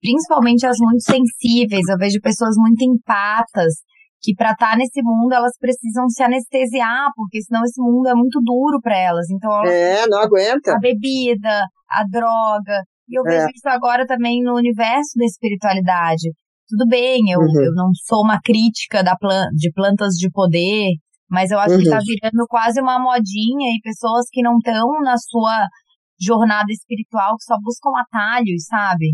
principalmente 0.00 0.66
as 0.66 0.76
muito 0.78 1.02
sensíveis, 1.02 1.88
eu 1.88 1.96
vejo 1.98 2.20
pessoas 2.20 2.54
muito 2.56 2.82
empatas, 2.84 3.74
que 4.22 4.34
para 4.34 4.52
estar 4.52 4.72
tá 4.72 4.76
nesse 4.76 5.02
mundo 5.02 5.32
elas 5.32 5.52
precisam 5.58 6.08
se 6.08 6.22
anestesiar, 6.22 7.10
porque 7.14 7.42
senão 7.42 7.62
esse 7.64 7.80
mundo 7.80 8.08
é 8.08 8.14
muito 8.14 8.40
duro 8.42 8.80
para 8.80 8.96
elas. 8.96 9.28
Então 9.30 9.50
elas, 9.52 9.70
é, 9.70 10.06
não 10.06 10.18
aguenta. 10.18 10.74
A 10.74 10.78
bebida, 10.78 11.66
a 11.90 12.04
droga. 12.10 12.82
E 13.08 13.18
eu 13.18 13.22
vejo 13.22 13.46
é. 13.46 13.50
isso 13.54 13.68
agora 13.68 14.06
também 14.06 14.42
no 14.42 14.54
universo 14.56 15.12
da 15.16 15.24
espiritualidade. 15.24 16.30
Tudo 16.68 16.88
bem, 16.88 17.22
eu, 17.30 17.38
uhum. 17.38 17.64
eu 17.64 17.72
não 17.74 17.90
sou 18.04 18.22
uma 18.24 18.40
crítica 18.42 19.02
da 19.02 19.14
plan 19.16 19.46
de 19.54 19.70
plantas 19.70 20.14
de 20.14 20.28
poder, 20.28 20.90
mas 21.28 21.50
eu 21.50 21.58
acho 21.58 21.74
uhum. 21.74 21.82
que 21.82 21.90
tá 21.90 21.98
virando 21.98 22.46
quase 22.48 22.80
uma 22.80 22.98
modinha 22.98 23.70
e 23.74 23.80
pessoas 23.82 24.26
que 24.30 24.42
não 24.42 24.58
estão 24.58 24.88
na 25.02 25.16
sua 25.18 25.66
jornada 26.20 26.70
espiritual, 26.70 27.36
que 27.36 27.44
só 27.44 27.56
buscam 27.62 27.90
atalhos, 27.98 28.64
sabe? 28.66 29.12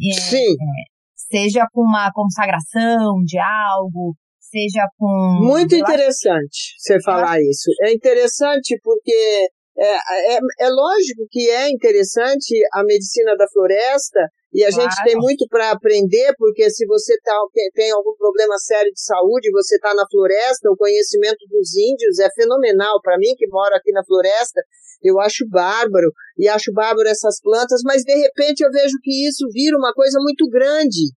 É, 0.00 0.20
Sim. 0.20 0.52
É, 0.52 0.92
seja 1.14 1.66
com 1.72 1.82
uma 1.82 2.10
consagração 2.12 3.22
de 3.24 3.38
algo, 3.38 4.14
seja 4.38 4.86
com. 4.96 5.40
Muito 5.42 5.74
interessante 5.74 6.74
você 6.78 7.00
falar 7.02 7.40
isso. 7.40 7.70
É 7.82 7.92
interessante 7.92 8.78
porque 8.82 9.48
é, 9.78 10.34
é, 10.34 10.38
é 10.60 10.68
lógico 10.68 11.26
que 11.30 11.50
é 11.50 11.70
interessante 11.70 12.54
a 12.74 12.82
medicina 12.84 13.36
da 13.36 13.46
floresta 13.52 14.28
e 14.52 14.62
a 14.64 14.68
claro. 14.68 14.82
gente 14.82 15.04
tem 15.04 15.16
muito 15.16 15.46
para 15.48 15.70
aprender, 15.70 16.34
porque 16.36 16.68
se 16.68 16.84
você 16.86 17.18
tá, 17.20 17.34
tem 17.74 17.90
algum 17.90 18.14
problema 18.16 18.58
sério 18.58 18.92
de 18.92 19.00
saúde, 19.02 19.50
você 19.50 19.76
está 19.76 19.94
na 19.94 20.04
floresta, 20.10 20.70
o 20.70 20.76
conhecimento 20.76 21.46
dos 21.48 21.74
índios 21.74 22.18
é 22.18 22.28
fenomenal. 22.34 23.00
Para 23.00 23.16
mim, 23.16 23.34
que 23.36 23.48
moro 23.48 23.74
aqui 23.74 23.90
na 23.92 24.04
floresta, 24.04 24.60
eu 25.02 25.18
acho 25.20 25.48
bárbaro, 25.48 26.12
e 26.36 26.48
acho 26.48 26.70
bárbaro 26.72 27.08
essas 27.08 27.40
plantas, 27.40 27.80
mas 27.82 28.02
de 28.02 28.14
repente 28.14 28.62
eu 28.62 28.70
vejo 28.70 28.98
que 29.02 29.26
isso 29.26 29.46
vira 29.50 29.76
uma 29.76 29.92
coisa 29.94 30.18
muito 30.20 30.46
grande, 30.48 31.12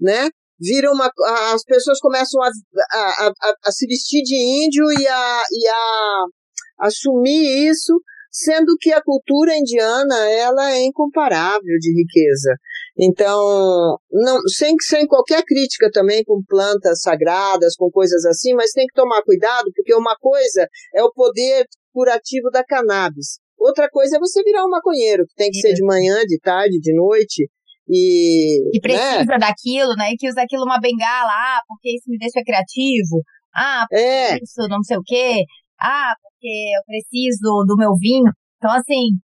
né? 0.00 0.28
Vira 0.60 0.90
uma. 0.92 1.10
As 1.52 1.64
pessoas 1.64 1.98
começam 1.98 2.40
a, 2.42 2.48
a, 2.48 3.26
a, 3.26 3.54
a 3.66 3.72
se 3.72 3.86
vestir 3.86 4.22
de 4.22 4.36
índio 4.36 4.84
e 4.92 5.06
a, 5.06 5.42
e 5.50 5.68
a 5.68 6.24
assumir 6.86 7.68
isso 7.68 8.00
sendo 8.30 8.76
que 8.78 8.92
a 8.92 9.02
cultura 9.02 9.56
indiana 9.56 10.30
ela 10.30 10.72
é 10.72 10.84
incomparável 10.84 11.78
de 11.80 11.92
riqueza. 11.92 12.54
Então, 13.00 13.96
não, 14.10 14.40
sem, 14.48 14.74
sem 14.80 15.06
qualquer 15.06 15.44
crítica 15.44 15.88
também 15.92 16.24
com 16.24 16.42
plantas 16.44 17.00
sagradas, 17.00 17.76
com 17.76 17.88
coisas 17.90 18.24
assim, 18.24 18.54
mas 18.54 18.72
tem 18.72 18.86
que 18.86 18.94
tomar 18.94 19.22
cuidado, 19.22 19.70
porque 19.74 19.94
uma 19.94 20.16
coisa 20.16 20.66
é 20.94 21.02
o 21.04 21.12
poder 21.12 21.64
curativo 21.92 22.50
da 22.50 22.64
cannabis. 22.64 23.38
Outra 23.56 23.88
coisa 23.88 24.16
é 24.16 24.20
você 24.20 24.42
virar 24.42 24.64
um 24.64 24.70
maconheiro, 24.70 25.24
que 25.26 25.34
tem 25.34 25.50
que 25.50 25.60
ser 25.60 25.74
de 25.74 25.84
manhã, 25.84 26.24
de 26.26 26.38
tarde, 26.40 26.80
de 26.80 26.92
noite. 26.94 27.48
E, 27.88 28.76
e 28.76 28.80
precisa 28.80 29.24
né? 29.24 29.38
daquilo, 29.38 29.94
né? 29.96 30.10
E 30.12 30.16
que 30.16 30.28
usa 30.28 30.42
aquilo 30.42 30.64
uma 30.64 30.80
bengala, 30.80 31.30
ah, 31.30 31.60
porque 31.66 31.90
isso 31.96 32.10
me 32.10 32.18
deixa 32.18 32.42
criativo. 32.44 33.22
Ah, 33.54 33.86
é. 33.92 34.36
isso 34.36 34.68
não 34.68 34.82
sei 34.82 34.96
o 34.96 35.02
quê. 35.04 35.44
Ah, 35.80 36.14
porque 36.22 36.48
eu 36.76 36.82
preciso 36.84 37.64
do 37.66 37.76
meu 37.76 37.94
vinho. 37.98 38.30
Então, 38.58 38.70
assim, 38.72 39.18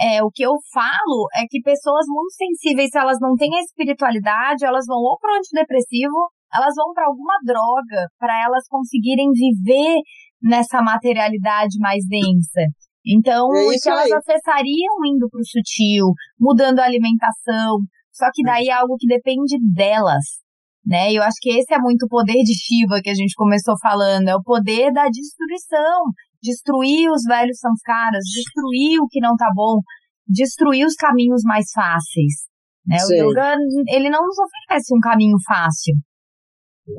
é, 0.00 0.22
o 0.22 0.30
que 0.30 0.44
eu 0.44 0.52
falo 0.72 1.28
é 1.34 1.42
que 1.48 1.60
pessoas 1.60 2.06
muito 2.06 2.34
sensíveis, 2.34 2.90
se 2.90 2.98
elas 2.98 3.18
não 3.20 3.34
têm 3.34 3.56
a 3.56 3.60
espiritualidade, 3.60 4.64
elas 4.64 4.86
vão 4.86 4.98
ou 4.98 5.18
para 5.18 5.32
o 5.32 5.36
antidepressivo, 5.36 6.30
elas 6.54 6.74
vão 6.76 6.92
para 6.94 7.06
alguma 7.06 7.34
droga, 7.44 8.08
para 8.18 8.32
elas 8.44 8.66
conseguirem 8.68 9.30
viver 9.32 9.98
nessa 10.42 10.80
materialidade 10.80 11.78
mais 11.80 12.04
densa. 12.08 12.62
Então, 13.04 13.48
é 13.54 13.74
isso 13.74 13.88
elas 13.88 14.10
acessariam 14.12 14.94
indo 15.06 15.28
para 15.30 15.40
o 15.40 15.46
sutil, 15.46 16.12
mudando 16.38 16.78
a 16.80 16.84
alimentação. 16.84 17.78
Só 18.12 18.26
que 18.32 18.42
daí 18.42 18.68
é 18.68 18.72
algo 18.72 18.96
que 18.98 19.06
depende 19.06 19.56
delas, 19.74 20.24
né? 20.84 21.12
Eu 21.12 21.22
acho 21.22 21.36
que 21.40 21.50
esse 21.50 21.72
é 21.72 21.78
muito 21.78 22.04
o 22.04 22.08
poder 22.08 22.42
de 22.42 22.54
Shiva 22.54 23.00
que 23.02 23.10
a 23.10 23.14
gente 23.14 23.34
começou 23.34 23.74
falando, 23.80 24.28
é 24.28 24.36
o 24.36 24.42
poder 24.42 24.92
da 24.92 25.04
destruição, 25.08 26.02
destruir 26.42 27.10
os 27.10 27.22
velhos 27.24 27.58
samskaras, 27.58 28.24
destruir 28.34 29.00
o 29.00 29.08
que 29.08 29.20
não 29.20 29.36
tá 29.36 29.50
bom, 29.54 29.80
destruir 30.26 30.84
os 30.86 30.94
caminhos 30.94 31.42
mais 31.44 31.70
fáceis. 31.72 32.48
Né? 32.86 32.96
O 33.04 33.30
yoga, 33.30 33.56
ele 33.88 34.08
não 34.08 34.24
nos 34.24 34.36
oferece 34.38 34.94
um 34.94 35.00
caminho 35.00 35.36
fácil. 35.46 35.94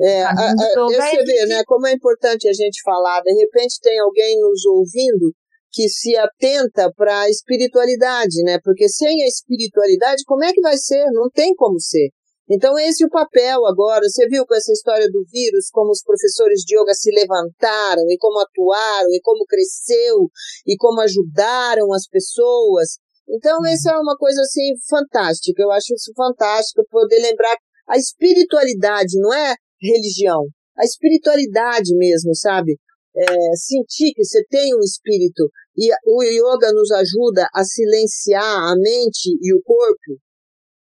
É, 0.02 0.22
a, 0.22 0.30
a, 0.30 0.54
você 0.54 1.16
é 1.16 1.24
vê, 1.24 1.46
né, 1.46 1.62
como 1.66 1.86
é 1.86 1.92
importante 1.92 2.48
a 2.48 2.52
gente 2.52 2.80
falar, 2.84 3.20
de 3.22 3.32
repente 3.32 3.80
tem 3.82 3.98
alguém 3.98 4.38
nos 4.40 4.64
ouvindo 4.64 5.34
que 5.72 5.88
se 5.88 6.16
atenta 6.16 6.92
para 6.96 7.22
a 7.22 7.28
espiritualidade, 7.28 8.42
né? 8.44 8.58
Porque 8.62 8.88
sem 8.88 9.22
a 9.22 9.26
espiritualidade, 9.26 10.22
como 10.26 10.44
é 10.44 10.52
que 10.52 10.60
vai 10.60 10.76
ser? 10.76 11.04
Não 11.12 11.28
tem 11.30 11.54
como 11.54 11.80
ser. 11.80 12.10
Então, 12.50 12.78
esse 12.78 13.04
é 13.04 13.06
o 13.06 13.10
papel 13.10 13.64
agora. 13.66 14.02
Você 14.02 14.26
viu 14.26 14.44
com 14.44 14.54
essa 14.54 14.72
história 14.72 15.06
do 15.08 15.24
vírus, 15.30 15.70
como 15.70 15.90
os 15.90 16.02
professores 16.02 16.62
de 16.66 16.76
yoga 16.76 16.92
se 16.94 17.10
levantaram, 17.12 18.04
e 18.10 18.18
como 18.18 18.40
atuaram, 18.40 19.08
e 19.12 19.20
como 19.22 19.44
cresceu, 19.46 20.28
e 20.66 20.76
como 20.76 21.00
ajudaram 21.00 21.92
as 21.92 22.08
pessoas. 22.08 22.98
Então, 23.28 23.64
essa 23.64 23.92
é 23.92 23.98
uma 23.98 24.16
coisa 24.16 24.40
assim 24.40 24.72
fantástica. 24.88 25.62
Eu 25.62 25.70
acho 25.70 25.94
isso 25.94 26.12
fantástico 26.16 26.84
poder 26.90 27.20
lembrar 27.20 27.56
a 27.88 27.96
espiritualidade, 27.96 29.18
não 29.20 29.32
é 29.32 29.54
religião, 29.80 30.46
a 30.76 30.84
espiritualidade 30.84 31.94
mesmo, 31.96 32.34
sabe? 32.34 32.76
é, 33.16 33.56
sentir 33.56 34.12
que 34.14 34.24
você 34.24 34.44
tem 34.48 34.74
um 34.74 34.80
espírito 34.80 35.50
e 35.76 35.90
o 36.06 36.22
yoga 36.22 36.72
nos 36.72 36.90
ajuda 36.92 37.46
a 37.54 37.64
silenciar 37.64 38.72
a 38.72 38.74
mente 38.76 39.36
e 39.40 39.54
o 39.54 39.62
corpo 39.62 40.18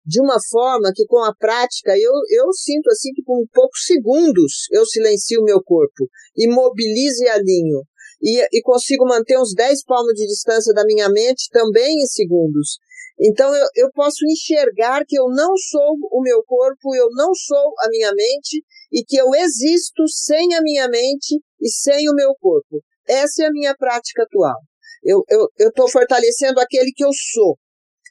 de 0.09 0.19
uma 0.19 0.39
forma 0.49 0.91
que 0.91 1.05
com 1.05 1.23
a 1.23 1.35
prática 1.35 1.91
eu, 1.95 2.13
eu 2.31 2.51
sinto 2.51 2.89
assim 2.89 3.13
que 3.13 3.21
com 3.21 3.45
poucos 3.53 3.83
segundos 3.85 4.65
eu 4.71 4.83
silencio 4.83 5.39
o 5.39 5.43
meu 5.43 5.61
corpo, 5.63 6.09
imobilizo 6.35 7.23
e 7.25 7.29
alinho. 7.29 7.83
E, 8.21 8.41
e 8.51 8.61
consigo 8.63 9.05
manter 9.05 9.39
uns 9.39 9.53
10 9.53 9.85
palmos 9.85 10.13
de 10.15 10.25
distância 10.25 10.73
da 10.73 10.83
minha 10.83 11.07
mente 11.09 11.47
também 11.51 12.01
em 12.01 12.07
segundos. 12.07 12.79
Então 13.21 13.53
eu, 13.55 13.67
eu 13.75 13.89
posso 13.93 14.25
enxergar 14.25 15.05
que 15.07 15.17
eu 15.17 15.29
não 15.29 15.55
sou 15.55 15.95
o 16.11 16.21
meu 16.23 16.43
corpo, 16.43 16.95
eu 16.95 17.07
não 17.11 17.33
sou 17.35 17.73
a 17.79 17.87
minha 17.89 18.11
mente 18.11 18.63
e 18.91 19.03
que 19.05 19.15
eu 19.15 19.27
existo 19.35 20.07
sem 20.07 20.55
a 20.55 20.61
minha 20.61 20.89
mente 20.89 21.39
e 21.61 21.69
sem 21.69 22.09
o 22.09 22.15
meu 22.15 22.33
corpo. 22.41 22.81
Essa 23.07 23.43
é 23.43 23.45
a 23.45 23.51
minha 23.51 23.75
prática 23.77 24.23
atual. 24.23 24.57
Eu 25.03 25.23
estou 25.59 25.87
fortalecendo 25.87 26.59
aquele 26.59 26.91
que 26.93 27.05
eu 27.05 27.11
sou. 27.13 27.57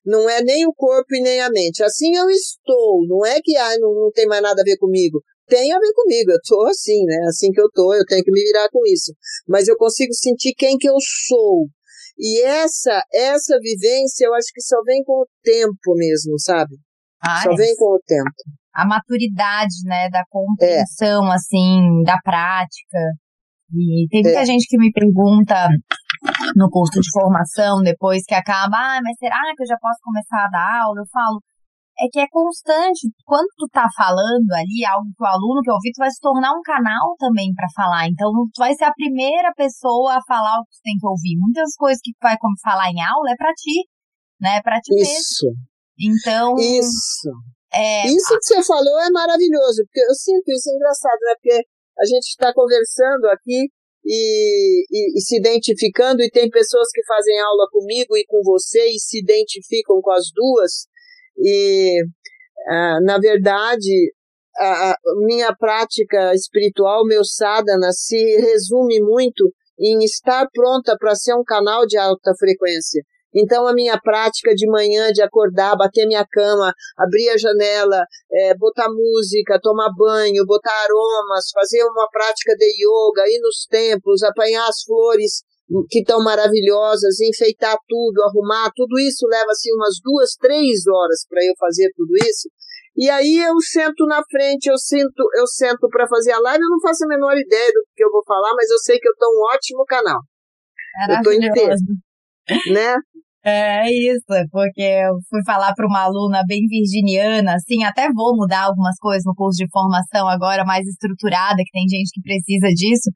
Não 0.08 0.28
é 0.28 0.42
nem 0.42 0.66
o 0.66 0.72
corpo 0.72 1.14
e 1.14 1.20
nem 1.20 1.38
a 1.42 1.50
mente. 1.50 1.82
Assim 1.82 2.16
eu 2.16 2.30
estou. 2.30 3.06
Não 3.06 3.26
é 3.26 3.38
que 3.42 3.54
ah, 3.56 3.76
não, 3.78 3.92
não 3.92 4.10
tem 4.10 4.26
mais 4.26 4.40
nada 4.40 4.62
a 4.62 4.64
ver 4.64 4.78
comigo. 4.78 5.22
Tem 5.46 5.70
a 5.70 5.78
ver 5.78 5.92
comigo. 5.92 6.30
Eu 6.30 6.38
estou 6.38 6.66
assim, 6.66 7.04
né? 7.04 7.26
Assim 7.28 7.52
que 7.52 7.60
eu 7.60 7.66
estou, 7.66 7.94
eu 7.94 8.06
tenho 8.06 8.24
que 8.24 8.32
me 8.32 8.42
virar 8.42 8.70
com 8.70 8.80
isso. 8.86 9.12
Mas 9.46 9.68
eu 9.68 9.76
consigo 9.76 10.14
sentir 10.14 10.54
quem 10.56 10.78
que 10.78 10.88
eu 10.88 10.96
sou. 11.28 11.66
E 12.18 12.42
essa 12.42 13.02
essa 13.12 13.58
vivência, 13.60 14.24
eu 14.24 14.34
acho 14.34 14.48
que 14.54 14.62
só 14.62 14.82
vem 14.82 15.04
com 15.04 15.20
o 15.20 15.28
tempo 15.42 15.94
mesmo, 15.94 16.38
sabe? 16.38 16.74
Ah, 17.22 17.42
só 17.42 17.52
é. 17.52 17.56
vem 17.56 17.76
com 17.76 17.94
o 17.94 18.00
tempo. 18.06 18.30
A 18.74 18.86
maturidade, 18.86 19.74
né, 19.84 20.08
da 20.08 20.22
compreensão, 20.30 21.30
é. 21.30 21.34
assim, 21.34 22.02
da 22.04 22.16
prática. 22.24 22.98
E 23.74 24.06
tem 24.08 24.22
muita 24.22 24.40
é. 24.40 24.46
gente 24.46 24.66
que 24.66 24.78
me 24.78 24.90
pergunta 24.92 25.68
no 26.56 26.68
curso 26.70 27.00
de 27.00 27.10
formação 27.12 27.82
depois 27.82 28.24
que 28.26 28.34
acaba, 28.34 28.76
ah, 28.76 29.00
mas 29.02 29.16
será 29.18 29.36
que 29.56 29.62
eu 29.62 29.66
já 29.66 29.76
posso 29.80 30.00
começar 30.02 30.46
a 30.46 30.50
dar 30.50 30.82
aula? 30.84 31.00
Eu 31.00 31.06
falo, 31.12 31.38
é 32.00 32.06
que 32.10 32.20
é 32.20 32.26
constante. 32.30 33.10
Quando 33.24 33.48
tu 33.58 33.66
tá 33.72 33.86
falando 33.96 34.50
ali 34.54 34.86
algo 34.86 35.10
que 35.10 35.22
o 35.22 35.26
aluno 35.26 35.60
que 35.62 35.70
ouvir, 35.70 35.92
tu 35.92 35.98
vai 35.98 36.10
se 36.10 36.20
tornar 36.20 36.52
um 36.52 36.62
canal 36.62 37.14
também 37.18 37.52
para 37.54 37.66
falar. 37.74 38.06
Então, 38.06 38.30
tu 38.54 38.58
vai 38.58 38.72
ser 38.74 38.84
a 38.84 38.94
primeira 38.94 39.52
pessoa 39.54 40.14
a 40.14 40.22
falar 40.26 40.58
o 40.58 40.64
que 40.64 40.78
tu 40.78 40.82
tem 40.82 40.96
que 40.98 41.06
ouvir. 41.06 41.36
Muitas 41.38 41.74
coisas 41.74 42.00
que 42.02 42.12
tu 42.12 42.22
vai 42.22 42.36
falar 42.62 42.88
em 42.90 43.02
aula 43.02 43.30
é 43.30 43.36
para 43.36 43.52
ti, 43.52 43.84
né? 44.40 44.56
É 44.56 44.62
pra 44.62 44.80
ti 44.80 44.94
Isso. 44.94 45.46
mesmo. 45.46 45.68
Então. 45.98 46.54
Isso. 46.56 47.30
É, 47.74 48.06
isso 48.06 48.32
que 48.38 48.44
você 48.46 48.64
falou 48.64 48.98
é 49.00 49.10
maravilhoso, 49.10 49.84
porque 49.84 50.00
eu 50.00 50.14
sinto 50.14 50.48
isso 50.48 50.70
é 50.70 50.74
engraçado, 50.74 51.20
né? 51.20 51.34
Porque 51.36 51.62
a 52.00 52.04
gente 52.04 52.28
está 52.28 52.52
conversando 52.54 53.26
aqui 53.26 53.68
e, 54.04 54.86
e, 54.90 55.18
e, 55.18 55.20
se 55.20 55.36
identificando, 55.36 56.22
e 56.22 56.30
tem 56.30 56.48
pessoas 56.48 56.88
que 56.92 57.04
fazem 57.04 57.38
aula 57.40 57.66
comigo 57.70 58.16
e 58.16 58.24
com 58.26 58.40
você 58.42 58.86
e 58.88 58.98
se 58.98 59.18
identificam 59.20 60.00
com 60.00 60.12
as 60.12 60.30
duas. 60.34 60.86
E, 61.36 62.00
ah, 62.68 62.98
na 63.02 63.18
verdade, 63.18 64.12
a, 64.56 64.92
a, 64.92 64.96
minha 65.26 65.54
prática 65.54 66.32
espiritual, 66.34 67.04
meu 67.04 67.24
sadhana, 67.24 67.92
se 67.92 68.16
resume 68.16 69.00
muito 69.00 69.52
em 69.78 70.02
estar 70.04 70.48
pronta 70.52 70.96
para 70.98 71.14
ser 71.14 71.34
um 71.34 71.44
canal 71.44 71.86
de 71.86 71.96
alta 71.96 72.32
frequência. 72.38 73.02
Então, 73.38 73.66
a 73.66 73.72
minha 73.72 73.98
prática 74.00 74.54
de 74.54 74.68
manhã, 74.68 75.12
de 75.12 75.22
acordar, 75.22 75.76
bater 75.76 76.06
minha 76.06 76.26
cama, 76.26 76.72
abrir 76.96 77.28
a 77.30 77.38
janela, 77.38 78.02
é, 78.32 78.54
botar 78.56 78.88
música, 78.88 79.60
tomar 79.62 79.90
banho, 79.96 80.44
botar 80.44 80.74
aromas, 80.84 81.50
fazer 81.54 81.84
uma 81.84 82.08
prática 82.10 82.54
de 82.56 82.66
yoga, 82.66 83.22
ir 83.28 83.40
nos 83.40 83.66
templos, 83.70 84.22
apanhar 84.22 84.66
as 84.66 84.82
flores 84.84 85.42
que 85.90 86.00
estão 86.00 86.22
maravilhosas, 86.22 87.20
enfeitar 87.20 87.76
tudo, 87.86 88.22
arrumar, 88.22 88.70
tudo 88.74 88.98
isso 88.98 89.26
leva 89.28 89.50
assim 89.50 89.70
umas 89.74 90.00
duas, 90.02 90.30
três 90.40 90.86
horas 90.86 91.26
para 91.28 91.44
eu 91.44 91.54
fazer 91.58 91.90
tudo 91.94 92.16
isso. 92.16 92.48
E 92.96 93.08
aí 93.08 93.38
eu 93.38 93.54
sento 93.60 94.04
na 94.06 94.20
frente, 94.28 94.66
eu 94.66 94.78
sinto, 94.78 95.22
eu 95.36 95.46
sento 95.46 95.88
para 95.88 96.08
fazer 96.08 96.32
a 96.32 96.40
live, 96.40 96.62
eu 96.62 96.68
não 96.68 96.80
faço 96.80 97.04
a 97.04 97.08
menor 97.08 97.36
ideia 97.36 97.70
do 97.72 97.84
que 97.94 98.02
eu 98.02 98.10
vou 98.10 98.24
falar, 98.24 98.52
mas 98.56 98.68
eu 98.70 98.78
sei 98.78 98.98
que 98.98 99.08
eu 99.08 99.12
estou 99.12 99.28
um 99.28 99.54
ótimo 99.54 99.84
canal. 99.84 100.18
Eu 101.08 101.22
tô 101.22 101.30
inteiro, 101.30 101.74
né? 102.72 102.96
É 103.48 103.90
isso, 103.90 104.26
porque 104.50 104.82
eu 104.82 105.14
fui 105.28 105.42
falar 105.44 105.72
para 105.74 105.86
uma 105.86 106.02
aluna 106.02 106.42
bem 106.46 106.66
virginiana, 106.66 107.54
assim, 107.54 107.82
até 107.84 108.08
vou 108.12 108.36
mudar 108.36 108.64
algumas 108.64 108.96
coisas 108.98 109.24
no 109.24 109.34
curso 109.34 109.56
de 109.56 109.70
formação 109.70 110.28
agora, 110.28 110.64
mais 110.64 110.86
estruturada, 110.86 111.56
que 111.56 111.72
tem 111.72 111.88
gente 111.88 112.10
que 112.12 112.20
precisa 112.20 112.68
disso, 112.68 113.10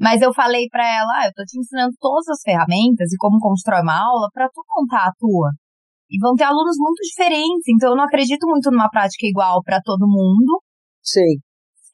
mas 0.00 0.20
eu 0.20 0.34
falei 0.34 0.66
para 0.68 0.84
ela, 0.84 1.12
ah, 1.20 1.26
eu 1.26 1.32
tô 1.32 1.44
te 1.44 1.58
ensinando 1.58 1.94
todas 2.00 2.26
as 2.28 2.40
ferramentas 2.42 3.12
e 3.12 3.16
como 3.18 3.38
constrói 3.38 3.82
uma 3.82 4.02
aula 4.02 4.28
para 4.34 4.48
tu 4.48 4.62
contar 4.66 5.06
a 5.06 5.12
tua. 5.18 5.50
E 6.10 6.18
vão 6.18 6.34
ter 6.34 6.44
alunos 6.44 6.76
muito 6.76 7.00
diferentes, 7.02 7.68
então 7.68 7.90
eu 7.90 7.96
não 7.96 8.04
acredito 8.04 8.46
muito 8.46 8.70
numa 8.70 8.90
prática 8.90 9.26
igual 9.26 9.62
para 9.62 9.80
todo 9.80 10.08
mundo. 10.08 10.60
Sim. 11.02 11.38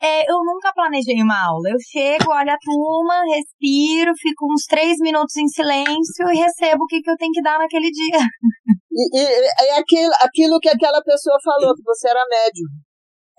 É, 0.00 0.30
eu 0.30 0.38
nunca 0.44 0.72
planejei 0.72 1.20
uma 1.20 1.46
aula. 1.46 1.70
Eu 1.70 1.78
chego, 1.80 2.30
olho 2.30 2.50
a 2.50 2.58
turma, 2.58 3.24
respiro, 3.34 4.12
fico 4.16 4.46
uns 4.52 4.64
três 4.64 4.96
minutos 5.00 5.36
em 5.36 5.48
silêncio 5.48 6.30
e 6.32 6.38
recebo 6.38 6.84
o 6.84 6.86
que, 6.86 7.00
que 7.00 7.10
eu 7.10 7.16
tenho 7.16 7.32
que 7.32 7.42
dar 7.42 7.58
naquele 7.58 7.90
dia. 7.90 8.20
E, 8.90 9.18
e, 9.18 9.68
é 9.68 9.78
aquilo, 9.78 10.12
aquilo 10.20 10.60
que 10.60 10.68
aquela 10.68 11.02
pessoa 11.02 11.36
falou, 11.42 11.74
que 11.74 11.82
você 11.84 12.08
era 12.08 12.24
médium. 12.28 12.68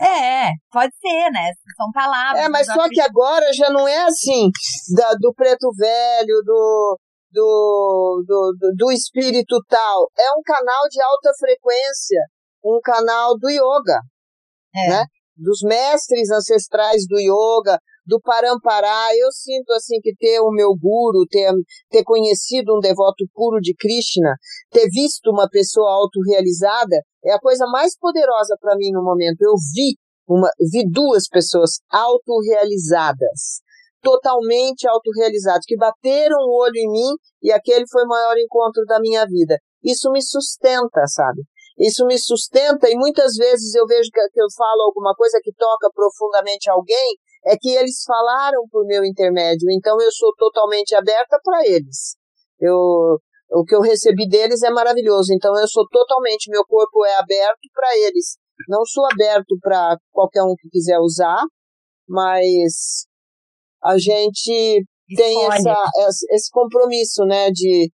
É, 0.02 0.52
pode 0.72 0.94
ser, 0.96 1.30
né? 1.32 1.52
São 1.76 1.92
palavras. 1.94 2.46
É, 2.46 2.48
mas 2.48 2.66
só 2.66 2.88
que 2.88 3.02
agora 3.02 3.52
já 3.54 3.70
não 3.70 3.86
é 3.86 4.04
assim, 4.04 4.50
da, 4.96 5.12
do 5.20 5.34
preto 5.34 5.70
velho, 5.78 6.42
do, 6.46 6.98
do, 7.32 8.24
do, 8.26 8.54
do, 8.58 8.76
do 8.78 8.92
espírito 8.92 9.58
tal. 9.68 10.10
É 10.18 10.32
um 10.32 10.42
canal 10.44 10.88
de 10.90 11.02
alta 11.02 11.32
frequência, 11.38 12.22
um 12.64 12.80
canal 12.82 13.38
do 13.38 13.50
yoga, 13.50 14.00
é. 14.74 14.90
né? 14.90 15.06
Dos 15.42 15.62
mestres 15.62 16.30
ancestrais 16.30 17.08
do 17.08 17.18
yoga, 17.18 17.80
do 18.06 18.20
Parampará. 18.20 19.16
Eu 19.16 19.32
sinto 19.32 19.72
assim 19.72 20.02
que 20.02 20.14
ter 20.16 20.42
o 20.42 20.52
meu 20.52 20.76
guru, 20.76 21.26
ter, 21.30 21.50
ter 21.90 22.04
conhecido 22.04 22.76
um 22.76 22.80
devoto 22.80 23.26
puro 23.34 23.62
de 23.62 23.74
Krishna, 23.74 24.36
ter 24.70 24.90
visto 24.90 25.32
uma 25.32 25.48
pessoa 25.48 25.92
autorrealizada, 25.94 26.98
é 27.24 27.32
a 27.32 27.40
coisa 27.40 27.66
mais 27.68 27.98
poderosa 27.98 28.58
para 28.60 28.76
mim 28.76 28.92
no 28.92 29.04
momento. 29.04 29.42
Eu 29.42 29.54
vi 29.74 29.96
uma, 30.28 30.50
vi 30.72 30.84
duas 30.90 31.28
pessoas 31.30 31.80
autorrealizadas, 31.90 33.62
totalmente 34.02 34.88
autorrealizadas, 34.88 35.66
que 35.66 35.78
bateram 35.78 36.38
o 36.38 36.62
olho 36.62 36.76
em 36.76 36.92
mim 36.92 37.16
e 37.42 37.52
aquele 37.52 37.86
foi 37.90 38.04
o 38.04 38.08
maior 38.08 38.38
encontro 38.38 38.84
da 38.86 39.00
minha 39.00 39.26
vida. 39.26 39.58
Isso 39.84 40.12
me 40.12 40.22
sustenta, 40.22 41.06
sabe? 41.08 41.44
Isso 41.80 42.06
me 42.06 42.20
sustenta 42.20 42.90
e 42.90 42.96
muitas 42.96 43.36
vezes 43.36 43.74
eu 43.74 43.86
vejo 43.86 44.10
que, 44.12 44.20
que 44.30 44.42
eu 44.42 44.48
falo 44.56 44.84
alguma 44.84 45.16
coisa 45.16 45.40
que 45.42 45.54
toca 45.54 45.90
profundamente 45.94 46.70
alguém, 46.70 47.16
é 47.46 47.56
que 47.58 47.70
eles 47.70 48.04
falaram 48.06 48.68
por 48.70 48.86
meu 48.86 49.06
intermédio, 49.06 49.72
então 49.72 49.96
eu 50.02 50.12
sou 50.12 50.34
totalmente 50.36 50.94
aberta 50.94 51.40
para 51.42 51.66
eles. 51.66 52.18
Eu, 52.60 52.76
o 53.52 53.64
que 53.66 53.74
eu 53.74 53.80
recebi 53.80 54.28
deles 54.28 54.62
é 54.62 54.70
maravilhoso, 54.70 55.34
então 55.34 55.58
eu 55.58 55.68
sou 55.68 55.88
totalmente, 55.90 56.52
meu 56.52 56.66
corpo 56.66 57.06
é 57.06 57.16
aberto 57.16 57.70
para 57.74 57.98
eles. 57.98 58.38
Não 58.68 58.84
sou 58.86 59.06
aberto 59.06 59.58
para 59.62 59.96
qualquer 60.12 60.44
um 60.44 60.54
que 60.60 60.68
quiser 60.70 61.00
usar, 61.00 61.42
mas 62.08 63.06
a 63.82 63.98
gente 63.98 64.84
tem 65.16 65.46
essa, 65.46 65.76
esse 66.32 66.52
compromisso, 66.52 67.24
né, 67.24 67.50
de 67.52 67.90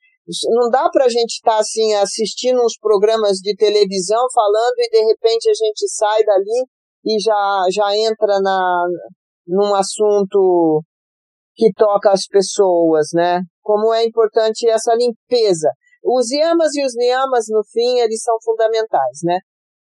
não 0.51 0.69
dá 0.69 0.89
para 0.89 1.05
a 1.05 1.09
gente 1.09 1.33
estar 1.33 1.55
tá, 1.55 1.59
assim 1.59 1.93
assistindo 1.95 2.61
uns 2.61 2.77
programas 2.79 3.37
de 3.37 3.55
televisão 3.55 4.25
falando 4.33 4.75
e 4.79 4.89
de 4.89 5.05
repente 5.05 5.49
a 5.49 5.53
gente 5.53 5.87
sai 5.89 6.23
dali 6.23 6.65
e 7.05 7.19
já 7.19 7.65
já 7.71 7.97
entra 7.97 8.39
na 8.39 8.85
num 9.47 9.75
assunto 9.75 10.81
que 11.55 11.71
toca 11.73 12.11
as 12.11 12.25
pessoas, 12.25 13.09
né? 13.13 13.41
Como 13.61 13.93
é 13.93 14.03
importante 14.05 14.67
essa 14.67 14.93
limpeza. 14.95 15.69
Os 16.03 16.31
yamas 16.31 16.73
e 16.75 16.83
os 16.83 16.93
niyamas, 16.95 17.45
no 17.49 17.63
fim, 17.71 17.99
eles 17.99 18.21
são 18.21 18.35
fundamentais, 18.43 19.19
né? 19.23 19.37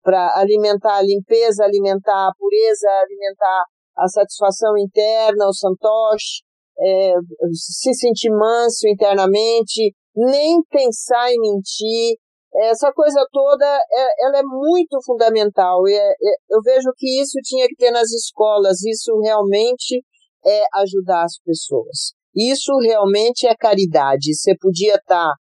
Para 0.02 0.36
alimentar 0.36 0.96
a 0.96 1.02
limpeza, 1.02 1.64
alimentar 1.64 2.28
a 2.28 2.32
pureza, 2.38 2.88
alimentar 3.02 3.64
a 3.96 4.08
satisfação 4.08 4.76
interna, 4.78 5.46
o 5.46 5.52
santosh, 5.52 6.42
é, 6.80 7.14
se 7.52 7.92
sentir 7.94 8.30
manso 8.30 8.88
internamente, 8.88 9.92
nem 10.18 10.62
pensar 10.70 11.30
em 11.30 11.40
mentir. 11.40 12.16
Essa 12.54 12.90
coisa 12.92 13.24
toda, 13.30 13.64
é, 13.66 14.26
ela 14.26 14.38
é 14.38 14.42
muito 14.42 14.98
fundamental. 15.04 15.86
É, 15.86 15.92
é, 15.92 16.36
eu 16.50 16.60
vejo 16.62 16.90
que 16.96 17.20
isso 17.20 17.38
tinha 17.42 17.66
que 17.68 17.76
ter 17.76 17.90
nas 17.90 18.10
escolas. 18.10 18.82
Isso 18.84 19.18
realmente 19.20 20.02
é 20.44 20.64
ajudar 20.80 21.24
as 21.24 21.38
pessoas. 21.44 22.12
Isso 22.34 22.72
realmente 22.78 23.46
é 23.46 23.54
caridade. 23.54 24.34
Você 24.34 24.54
podia 24.58 24.94
estar 24.94 25.24
tá, 25.24 25.34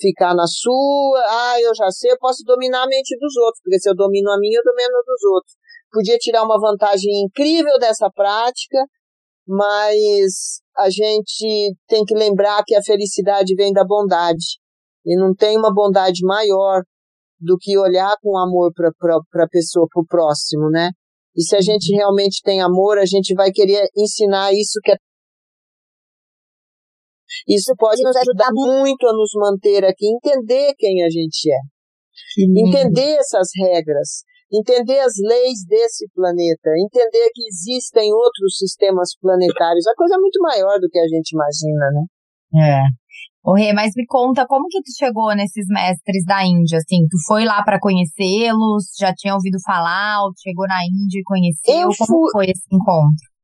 ficar 0.00 0.34
na 0.34 0.46
sua, 0.46 1.22
ah, 1.26 1.60
eu 1.60 1.74
já 1.74 1.90
sei, 1.90 2.12
eu 2.12 2.18
posso 2.18 2.42
dominar 2.44 2.84
a 2.84 2.86
mente 2.86 3.16
dos 3.18 3.36
outros, 3.36 3.60
porque 3.62 3.78
se 3.78 3.88
eu 3.88 3.94
domino 3.94 4.30
a 4.30 4.38
minha, 4.38 4.58
eu 4.58 4.64
domino 4.64 4.96
a 4.96 5.02
dos 5.06 5.24
outros. 5.24 5.54
Podia 5.90 6.18
tirar 6.18 6.42
uma 6.42 6.60
vantagem 6.60 7.10
incrível 7.24 7.78
dessa 7.78 8.10
prática, 8.10 8.78
mas 9.46 10.60
a 10.76 10.90
gente 10.90 11.74
tem 11.86 12.04
que 12.04 12.14
lembrar 12.14 12.62
que 12.64 12.74
a 12.74 12.82
felicidade 12.82 13.54
vem 13.54 13.72
da 13.72 13.84
bondade. 13.84 14.58
E 15.06 15.16
não 15.16 15.34
tem 15.34 15.58
uma 15.58 15.72
bondade 15.72 16.20
maior 16.24 16.82
do 17.38 17.56
que 17.60 17.76
olhar 17.78 18.16
com 18.22 18.38
amor 18.38 18.72
para 18.74 18.88
a 19.44 19.48
pessoa, 19.48 19.86
para 19.92 20.02
o 20.02 20.06
próximo, 20.06 20.70
né? 20.70 20.90
E 21.36 21.42
se 21.42 21.56
a 21.56 21.60
gente 21.60 21.92
uhum. 21.92 21.98
realmente 21.98 22.40
tem 22.42 22.62
amor, 22.62 22.98
a 22.98 23.04
gente 23.04 23.34
vai 23.34 23.50
querer 23.50 23.86
ensinar 23.96 24.52
isso 24.52 24.80
que 24.82 24.92
é. 24.92 24.96
Isso 27.48 27.74
pode 27.76 28.00
nos 28.02 28.16
ajudar 28.16 28.50
muito 28.52 29.06
a 29.06 29.12
nos 29.12 29.30
manter 29.34 29.84
aqui, 29.84 30.06
entender 30.06 30.72
quem 30.78 31.02
a 31.02 31.10
gente 31.10 31.50
é. 31.50 31.58
Entender 32.38 33.16
essas 33.18 33.48
regras, 33.56 34.22
entender 34.58 34.98
as 35.00 35.14
leis 35.18 35.64
desse 35.66 36.06
planeta, 36.14 36.70
entender 36.78 37.30
que 37.34 37.46
existem 37.46 38.12
outros 38.12 38.56
sistemas 38.56 39.10
planetários. 39.20 39.86
A 39.86 39.94
coisa 39.94 40.14
é 40.14 40.18
muito 40.18 40.40
maior 40.40 40.78
do 40.80 40.88
que 40.88 40.98
a 40.98 41.08
gente 41.08 41.32
imagina, 41.32 41.90
né? 41.92 42.04
É. 42.62 43.04
Ô 43.44 43.52
Rê, 43.52 43.74
mas 43.74 43.92
me 43.94 44.06
conta, 44.06 44.46
como 44.46 44.68
que 44.68 44.80
tu 44.80 44.90
chegou 44.96 45.34
nesses 45.36 45.66
mestres 45.68 46.24
da 46.24 46.42
Índia, 46.46 46.78
assim? 46.78 47.04
Tu 47.10 47.18
foi 47.26 47.44
lá 47.44 47.62
para 47.62 47.78
conhecê-los? 47.78 48.88
Já 48.98 49.12
tinha 49.12 49.34
ouvido 49.34 49.58
falar? 49.66 50.24
Ou 50.24 50.32
chegou 50.40 50.66
na 50.66 50.80
Índia 50.84 51.20
e 51.20 51.24
conheceu? 51.24 51.90
Eu 51.90 51.96
como 51.98 52.24
fui... 52.24 52.32
foi 52.32 52.44
esse 52.46 52.64
encontro? 52.72 53.34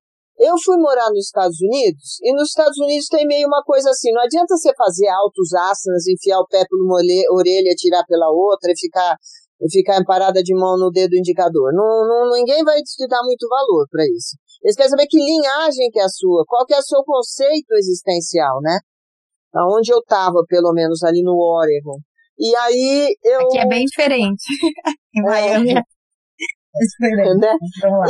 Eu 0.40 0.56
fui 0.64 0.78
morar 0.78 1.10
nos 1.10 1.26
Estados 1.26 1.60
Unidos, 1.60 2.16
e 2.22 2.32
nos 2.32 2.48
Estados 2.48 2.78
Unidos 2.78 3.08
tem 3.08 3.26
meio 3.26 3.46
uma 3.46 3.62
coisa 3.62 3.90
assim, 3.90 4.10
não 4.10 4.22
adianta 4.22 4.56
você 4.56 4.72
fazer 4.74 5.06
altos 5.08 5.52
asanas, 5.52 6.08
enfiar 6.08 6.40
o 6.40 6.46
pé 6.46 6.64
por 6.66 6.80
uma 6.80 6.96
orelha, 6.96 7.76
tirar 7.76 8.02
pela 8.08 8.30
outra 8.30 8.72
e 8.72 8.78
ficar, 8.80 9.18
e 9.60 9.70
ficar 9.70 10.02
parada 10.04 10.42
de 10.42 10.54
mão 10.54 10.78
no 10.78 10.90
dedo 10.90 11.14
indicador. 11.14 11.72
Não, 11.72 12.06
não, 12.08 12.30
ninguém 12.32 12.64
vai 12.64 12.80
te 12.80 13.06
dar 13.06 13.22
muito 13.22 13.46
valor 13.48 13.86
para 13.90 14.04
isso. 14.04 14.36
Eles 14.62 14.76
querem 14.76 14.90
saber 14.90 15.06
que 15.06 15.18
linhagem 15.18 15.90
que 15.90 16.00
é 16.00 16.04
a 16.04 16.08
sua, 16.08 16.44
qual 16.46 16.64
que 16.64 16.74
é 16.74 16.78
o 16.78 16.82
seu 16.82 17.02
conceito 17.04 17.72
existencial, 17.74 18.60
né? 18.62 18.78
aonde 19.54 19.92
eu 19.92 19.98
estava, 19.98 20.44
pelo 20.48 20.72
menos 20.72 21.02
ali 21.02 21.22
no 21.22 21.36
Oregon. 21.36 21.98
E 22.38 22.54
aí 22.56 23.16
eu. 23.24 23.40
Aqui 23.40 23.58
é 23.58 23.66
bem 23.66 23.84
diferente. 23.84 24.44
em 25.14 25.22
Miami. 25.22 25.72
É. 25.72 25.78
É 25.78 26.84
diferente. 26.86 27.40
Né? 27.40 27.56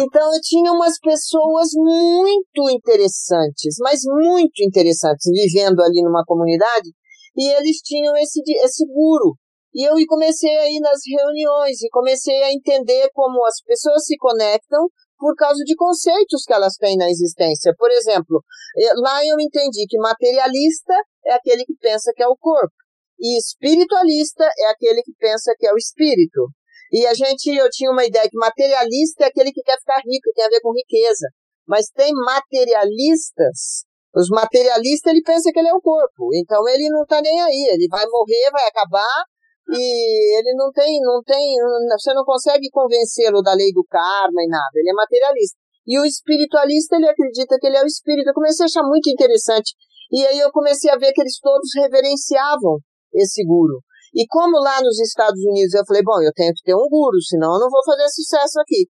Então 0.01 0.35
eu 0.35 0.41
tinha 0.43 0.71
umas 0.73 0.99
pessoas 1.01 1.69
muito 1.75 2.71
interessantes, 2.71 3.77
mas 3.81 4.01
muito 4.05 4.63
interessantes, 4.63 5.31
vivendo 5.33 5.81
ali 5.81 6.03
numa 6.03 6.23
comunidade, 6.27 6.91
e 7.37 7.49
eles 7.55 7.79
tinham 7.79 8.15
esse, 8.19 8.41
esse 8.63 8.85
guru. 8.87 9.35
E 9.75 9.89
eu 9.89 9.95
comecei 10.07 10.57
a 10.57 10.69
ir 10.69 10.81
nas 10.81 11.01
reuniões 11.07 11.81
e 11.83 11.89
comecei 11.91 12.43
a 12.43 12.53
entender 12.53 13.09
como 13.13 13.45
as 13.47 13.63
pessoas 13.65 14.05
se 14.05 14.17
conectam 14.17 14.89
por 15.19 15.35
causa 15.37 15.63
de 15.65 15.77
conceitos 15.77 16.45
que 16.45 16.53
elas 16.53 16.75
têm 16.77 16.97
na 16.97 17.09
existência. 17.09 17.73
Por 17.79 17.91
exemplo, 17.91 18.43
eh, 18.77 18.93
lá 18.97 19.25
eu 19.25 19.37
entendi 19.39 19.87
que 19.89 19.99
materialista 19.99 20.95
é 21.25 21.35
aquele 21.35 21.65
que 21.65 21.75
pensa 21.81 22.13
que 22.15 22.23
é 22.23 22.27
o 22.27 22.37
corpo 22.37 22.75
e 23.21 23.37
espiritualista 23.39 24.45
é 24.59 24.71
aquele 24.71 25.03
que 25.03 25.13
pensa 25.19 25.55
que 25.59 25.67
é 25.67 25.73
o 25.73 25.77
espírito. 25.77 26.49
E 26.91 27.07
a 27.07 27.15
gente, 27.15 27.55
eu 27.55 27.69
tinha 27.71 27.91
uma 27.91 28.05
ideia 28.05 28.29
que 28.29 28.37
materialista 28.37 29.25
é 29.25 29.27
aquele 29.29 29.53
que 29.53 29.63
quer 29.63 29.79
ficar 29.79 29.99
rico, 29.99 30.33
tem 30.35 30.45
a 30.45 30.49
ver 30.49 30.61
com 30.61 30.73
riqueza. 30.73 31.29
Mas 31.69 31.87
tem 31.95 32.13
materialistas 32.13 33.85
os 34.15 34.29
materialistas, 34.29 35.13
ele 35.13 35.23
pensa 35.23 35.53
que 35.53 35.59
ele 35.61 35.69
é 35.69 35.75
o 35.75 35.81
corpo. 35.81 36.35
Então 36.35 36.67
ele 36.69 36.89
não 36.89 37.03
está 37.03 37.21
nem 37.23 37.41
aí. 37.41 37.69
Ele 37.71 37.87
vai 37.89 38.05
morrer, 38.07 38.51
vai 38.51 38.67
acabar, 38.67 39.25
e 39.69 40.39
ele 40.39 40.55
não 40.55 40.73
tem, 40.73 41.01
não 41.01 41.23
tem, 41.23 41.57
você 41.93 42.15
não 42.15 42.25
consegue 42.25 42.69
convencê-lo 42.71 43.43
da 43.43 43.55
lei 43.55 43.73
do 43.73 43.85
karma 43.85 44.43
e 44.43 44.49
nada, 44.49 44.73
ele 44.75 44.91
é 44.91 44.95
materialista. 44.95 45.59
E 45.87 45.99
o 45.99 46.05
espiritualista, 46.05 46.97
ele 46.97 47.09
acredita 47.09 47.57
que 47.59 47.67
ele 47.67 47.77
é 47.77 47.83
o 47.83 47.87
espírito. 47.87 48.29
Eu 48.29 48.35
comecei 48.35 48.65
a 48.65 48.67
achar 48.67 48.83
muito 48.83 49.11
interessante. 49.11 49.75
E 50.13 50.25
aí 50.27 50.39
eu 50.39 50.51
comecei 50.53 50.91
a 50.91 50.97
ver 50.97 51.13
que 51.13 51.21
eles 51.21 51.39
todos 51.41 51.71
reverenciavam 51.75 52.79
esse 53.15 53.45
guru. 53.45 53.81
E 54.15 54.27
como 54.27 54.59
lá 54.59 54.81
nos 54.83 55.01
Estados 55.01 55.41
Unidos 55.43 55.75
eu 55.75 55.85
falei, 55.87 56.03
bom, 56.03 56.21
eu 56.23 56.33
tenho 56.35 56.53
que 56.55 56.63
ter 56.63 56.75
um 56.75 56.89
guru, 56.89 57.21
senão 57.23 57.55
eu 57.55 57.61
não 57.61 57.71
vou 57.71 57.83
fazer 57.85 58.09
sucesso 58.11 58.61
aqui. 58.61 58.89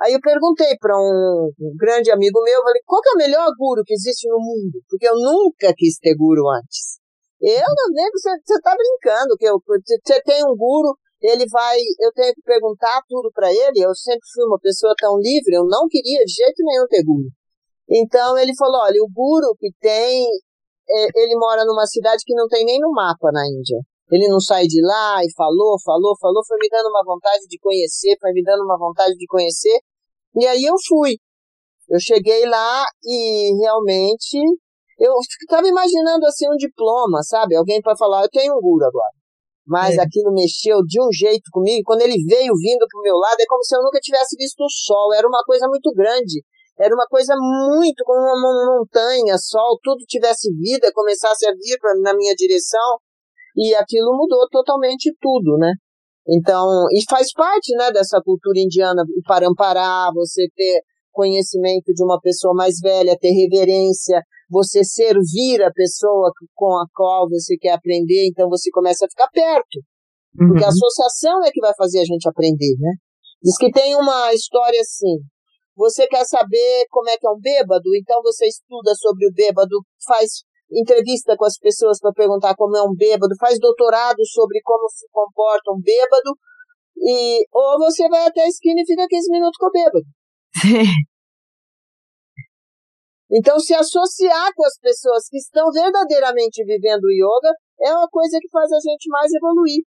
Aí 0.00 0.14
eu 0.14 0.20
perguntei 0.20 0.76
para 0.78 0.98
um 0.98 1.52
grande 1.78 2.10
amigo 2.10 2.42
meu, 2.42 2.62
falei, 2.62 2.82
qual 2.84 3.00
é 3.06 3.12
o 3.12 3.18
melhor 3.18 3.48
guru 3.56 3.82
que 3.84 3.94
existe 3.94 4.28
no 4.28 4.38
mundo? 4.38 4.80
Porque 4.88 5.06
eu 5.06 5.14
nunca 5.14 5.72
quis 5.76 5.98
ter 5.98 6.16
guru 6.16 6.48
antes. 6.48 6.98
Eu 7.42 7.66
não 7.74 7.90
nego, 7.90 8.14
você, 8.14 8.60
tá 8.62 8.72
brincando, 8.76 9.36
que 9.36 9.50
você 9.50 10.22
tem 10.22 10.44
um 10.44 10.54
guru, 10.54 10.96
ele 11.20 11.44
vai, 11.50 11.76
eu 11.98 12.12
tenho 12.12 12.32
que 12.34 12.42
perguntar 12.42 13.02
tudo 13.08 13.32
para 13.34 13.52
ele, 13.52 13.82
eu 13.82 13.92
sempre 13.96 14.22
fui 14.32 14.44
uma 14.46 14.60
pessoa 14.60 14.94
tão 14.96 15.18
livre, 15.18 15.54
eu 15.54 15.66
não 15.66 15.88
queria 15.88 16.24
de 16.24 16.32
jeito 16.32 16.62
nenhum 16.62 16.86
ter 16.86 17.02
guru. 17.02 17.28
Então 17.90 18.38
ele 18.38 18.54
falou, 18.56 18.82
olha, 18.82 19.02
o 19.02 19.10
guru 19.10 19.56
que 19.58 19.70
tem, 19.80 20.24
é, 20.88 21.06
ele 21.16 21.36
mora 21.36 21.64
numa 21.64 21.84
cidade 21.86 22.22
que 22.24 22.34
não 22.34 22.46
tem 22.46 22.64
nem 22.64 22.78
no 22.78 22.92
mapa 22.92 23.32
na 23.32 23.44
Índia. 23.46 23.78
Ele 24.10 24.28
não 24.28 24.38
sai 24.38 24.66
de 24.66 24.80
lá 24.80 25.24
e 25.24 25.32
falou, 25.34 25.80
falou, 25.82 26.14
falou, 26.20 26.44
foi 26.46 26.58
me 26.60 26.68
dando 26.70 26.90
uma 26.90 27.02
vontade 27.04 27.44
de 27.48 27.58
conhecer, 27.58 28.16
foi 28.20 28.30
me 28.32 28.42
dando 28.44 28.62
uma 28.62 28.78
vontade 28.78 29.14
de 29.16 29.26
conhecer. 29.26 29.80
E 30.36 30.46
aí 30.46 30.62
eu 30.62 30.74
fui. 30.86 31.16
Eu 31.88 31.98
cheguei 31.98 32.46
lá 32.46 32.84
e 33.02 33.58
realmente 33.60 34.38
eu 35.02 35.18
estava 35.18 35.66
imaginando 35.66 36.24
assim 36.26 36.46
um 36.46 36.56
diploma, 36.56 37.22
sabe? 37.22 37.56
Alguém 37.56 37.80
para 37.82 37.96
falar, 37.96 38.22
eu 38.22 38.30
tenho 38.30 38.54
um 38.54 38.60
guru 38.60 38.84
agora. 38.86 39.18
Mas 39.66 39.98
é. 39.98 40.02
aquilo 40.02 40.32
mexeu 40.32 40.78
de 40.86 41.02
um 41.02 41.10
jeito 41.12 41.50
comigo. 41.50 41.82
Quando 41.84 42.02
ele 42.02 42.22
veio 42.24 42.54
vindo 42.54 42.86
pro 42.88 43.02
meu 43.02 43.16
lado, 43.16 43.40
é 43.40 43.46
como 43.46 43.64
se 43.64 43.74
eu 43.76 43.82
nunca 43.82 43.98
tivesse 44.00 44.36
visto 44.36 44.60
o 44.62 44.70
sol. 44.70 45.12
Era 45.12 45.26
uma 45.26 45.42
coisa 45.44 45.66
muito 45.66 45.92
grande. 45.92 46.42
Era 46.78 46.94
uma 46.94 47.06
coisa 47.06 47.34
muito 47.36 48.02
como 48.04 48.18
uma 48.18 48.78
montanha, 48.78 49.36
sol, 49.38 49.78
tudo 49.82 50.04
tivesse 50.06 50.50
vida, 50.54 50.90
começasse 50.94 51.46
a 51.46 51.52
vir 51.52 51.78
pra, 51.80 51.94
na 52.00 52.14
minha 52.14 52.34
direção. 52.34 52.98
E 53.56 53.74
aquilo 53.74 54.16
mudou 54.16 54.48
totalmente 54.50 55.14
tudo, 55.20 55.58
né? 55.58 55.72
Então, 56.26 56.86
e 56.92 57.02
faz 57.08 57.32
parte, 57.32 57.74
né, 57.76 57.90
dessa 57.90 58.20
cultura 58.24 58.58
indiana, 58.58 59.02
o 59.02 59.22
parampará, 59.26 60.10
você 60.14 60.46
ter 60.54 60.80
conhecimento 61.10 61.92
de 61.92 62.02
uma 62.02 62.18
pessoa 62.20 62.54
mais 62.54 62.78
velha, 62.80 63.18
ter 63.20 63.30
reverência, 63.30 64.22
você 64.52 64.84
servir 64.84 65.62
a 65.62 65.72
pessoa 65.72 66.30
com 66.54 66.76
a 66.76 66.84
qual 66.94 67.26
você 67.26 67.56
quer 67.56 67.72
aprender, 67.72 68.28
então 68.28 68.50
você 68.50 68.70
começa 68.70 69.06
a 69.06 69.08
ficar 69.08 69.28
perto. 69.32 69.80
Uhum. 70.38 70.48
Porque 70.48 70.64
a 70.64 70.68
associação 70.68 71.42
é 71.42 71.50
que 71.50 71.60
vai 71.60 71.72
fazer 71.74 72.00
a 72.00 72.04
gente 72.04 72.28
aprender, 72.28 72.76
né? 72.78 72.92
Diz 73.42 73.56
que 73.56 73.72
tem 73.72 73.96
uma 73.96 74.32
história 74.34 74.78
assim. 74.80 75.24
Você 75.74 76.06
quer 76.06 76.24
saber 76.26 76.84
como 76.90 77.08
é 77.08 77.16
que 77.16 77.26
é 77.26 77.30
um 77.30 77.40
bêbado? 77.40 77.88
Então 77.96 78.20
você 78.22 78.46
estuda 78.46 78.94
sobre 78.94 79.26
o 79.26 79.32
bêbado, 79.32 79.80
faz 80.06 80.44
entrevista 80.70 81.34
com 81.36 81.46
as 81.46 81.58
pessoas 81.58 81.98
para 81.98 82.12
perguntar 82.12 82.54
como 82.54 82.76
é 82.76 82.82
um 82.82 82.94
bêbado, 82.94 83.34
faz 83.40 83.58
doutorado 83.58 84.20
sobre 84.26 84.60
como 84.62 84.88
se 84.90 85.06
comporta 85.10 85.72
um 85.72 85.80
bêbado, 85.80 86.36
e, 86.96 87.44
ou 87.52 87.78
você 87.78 88.08
vai 88.08 88.26
até 88.26 88.42
a 88.42 88.48
esquina 88.48 88.80
e 88.80 88.86
fica 88.86 89.06
15 89.08 89.30
minutos 89.30 89.56
com 89.58 89.66
o 89.66 89.70
bêbado. 89.70 90.04
Então, 93.32 93.58
se 93.58 93.72
associar 93.72 94.52
com 94.54 94.64
as 94.66 94.76
pessoas 94.78 95.26
que 95.26 95.38
estão 95.38 95.72
verdadeiramente 95.72 96.62
vivendo 96.64 97.04
o 97.04 97.10
yoga 97.10 97.56
é 97.80 97.90
uma 97.96 98.06
coisa 98.08 98.36
que 98.38 98.50
faz 98.50 98.70
a 98.70 98.78
gente 98.78 99.08
mais 99.08 99.32
evoluir. 99.32 99.82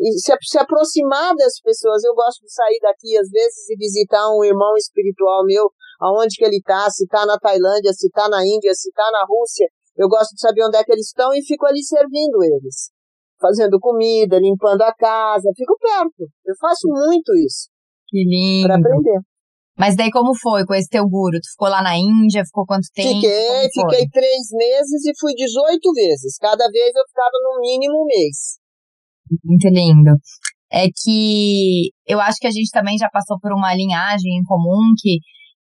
E 0.00 0.18
se, 0.18 0.32
se 0.42 0.58
aproximar 0.58 1.34
das 1.36 1.60
pessoas. 1.62 2.02
Eu 2.02 2.14
gosto 2.14 2.42
de 2.42 2.52
sair 2.52 2.78
daqui, 2.82 3.16
às 3.16 3.28
vezes, 3.30 3.70
e 3.70 3.76
visitar 3.76 4.28
um 4.34 4.42
irmão 4.44 4.74
espiritual 4.76 5.44
meu, 5.44 5.70
aonde 6.00 6.34
que 6.36 6.44
ele 6.44 6.58
está, 6.58 6.90
se 6.90 7.04
está 7.04 7.24
na 7.24 7.38
Tailândia, 7.38 7.92
se 7.92 8.08
está 8.08 8.28
na 8.28 8.44
Índia, 8.44 8.74
se 8.74 8.88
está 8.88 9.08
na 9.12 9.24
Rússia. 9.28 9.68
Eu 9.96 10.08
gosto 10.08 10.34
de 10.34 10.40
saber 10.40 10.64
onde 10.64 10.76
é 10.76 10.82
que 10.82 10.92
eles 10.92 11.06
estão 11.06 11.32
e 11.34 11.44
fico 11.44 11.66
ali 11.66 11.82
servindo 11.82 12.42
eles. 12.42 12.90
Fazendo 13.40 13.78
comida, 13.78 14.38
limpando 14.38 14.82
a 14.82 14.92
casa, 14.92 15.50
fico 15.56 15.76
perto. 15.80 16.26
Eu 16.44 16.54
faço 16.60 16.88
muito 16.88 17.32
isso. 17.36 17.70
Que 18.08 18.24
lindo. 18.24 18.66
Para 18.66 18.78
aprender. 18.78 19.20
Mas 19.78 19.94
daí 19.94 20.10
como 20.10 20.34
foi 20.34 20.66
com 20.66 20.74
esse 20.74 20.88
teu 20.88 21.08
guru? 21.08 21.38
Tu 21.40 21.50
ficou 21.52 21.68
lá 21.68 21.80
na 21.80 21.96
Índia, 21.96 22.44
ficou 22.44 22.66
quanto 22.66 22.88
tempo? 22.92 23.20
Fiquei, 23.20 23.68
fiquei 23.72 24.08
três 24.10 24.50
meses 24.50 25.06
e 25.06 25.12
fui 25.20 25.32
18 25.34 25.92
vezes. 25.94 26.36
Cada 26.38 26.68
vez 26.68 26.96
eu 26.96 27.04
ficava 27.06 27.30
no 27.44 27.60
mínimo 27.60 28.02
um 28.02 28.04
mês. 28.04 28.58
Muito 29.44 29.68
lindo. 29.68 30.18
É 30.70 30.86
que 30.92 31.90
eu 32.06 32.20
acho 32.20 32.38
que 32.40 32.48
a 32.48 32.50
gente 32.50 32.70
também 32.72 32.98
já 32.98 33.08
passou 33.10 33.38
por 33.40 33.52
uma 33.52 33.72
linhagem 33.72 34.38
em 34.38 34.42
comum 34.42 34.92
que 34.98 35.20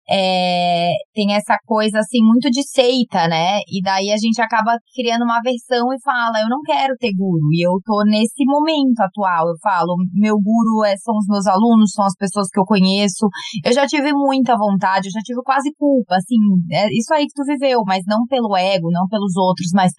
é, 0.09 0.93
tem 1.13 1.35
essa 1.35 1.59
coisa 1.65 1.99
assim 1.99 2.23
muito 2.23 2.49
de 2.51 2.63
seita, 2.63 3.27
né? 3.29 3.59
E 3.69 3.83
daí 3.83 4.13
a 4.13 4.17
gente 4.17 4.41
acaba 4.41 4.79
criando 4.95 5.25
uma 5.25 5.41
versão 5.43 5.93
e 5.93 6.01
fala, 6.03 6.41
eu 6.41 6.49
não 6.49 6.63
quero 6.63 6.95
ter 6.97 7.13
guru. 7.13 7.49
E 7.53 7.67
eu 7.67 7.73
tô 7.85 8.05
nesse 8.05 8.45
momento 8.45 9.01
atual. 9.01 9.49
Eu 9.49 9.57
falo, 9.63 9.97
meu 10.15 10.37
guru 10.39 10.85
é, 10.85 10.97
são 10.97 11.17
os 11.17 11.27
meus 11.27 11.47
alunos, 11.47 11.93
são 11.93 12.05
as 12.05 12.15
pessoas 12.15 12.49
que 12.49 12.61
eu 12.61 12.65
conheço. 12.65 13.27
Eu 13.65 13.73
já 13.73 13.87
tive 13.87 14.13
muita 14.13 14.57
vontade, 14.57 15.09
eu 15.09 15.13
já 15.13 15.21
tive 15.21 15.43
quase 15.43 15.73
culpa, 15.77 16.17
assim, 16.17 16.37
é 16.71 16.87
isso 16.93 17.13
aí 17.13 17.27
que 17.27 17.35
tu 17.35 17.45
viveu, 17.45 17.83
mas 17.87 18.05
não 18.07 18.27
pelo 18.27 18.57
ego, 18.57 18.91
não 18.91 19.07
pelos 19.09 19.37
outros, 19.37 19.71
mas 19.75 19.93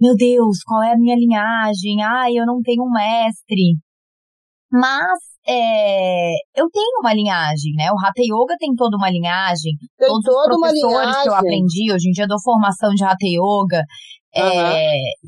meu 0.00 0.14
Deus, 0.16 0.58
qual 0.64 0.82
é 0.82 0.92
a 0.92 0.96
minha 0.96 1.16
linhagem? 1.16 2.02
Ai, 2.02 2.32
eu 2.36 2.46
não 2.46 2.60
tenho 2.62 2.82
um 2.82 2.90
mestre. 2.90 3.78
Mas 4.70 5.33
é, 5.46 6.32
eu 6.56 6.68
tenho 6.70 7.00
uma 7.00 7.12
linhagem, 7.12 7.72
né? 7.76 7.90
O 7.92 7.98
Hatha 7.98 8.22
Yoga 8.22 8.56
tem 8.58 8.74
toda 8.74 8.96
uma 8.96 9.10
linhagem. 9.10 9.76
Tem 9.98 10.08
Todos 10.08 10.24
toda 10.24 10.54
os 10.54 10.60
professores 10.60 11.22
que 11.22 11.28
eu 11.28 11.34
aprendi, 11.34 11.92
hoje 11.92 12.08
em 12.08 12.12
dia 12.12 12.26
dou 12.26 12.40
formação 12.42 12.90
de 12.90 13.04
Hatha 13.04 13.26
Yoga, 13.26 13.82
é, 14.34 14.40
Aham. 14.42 14.76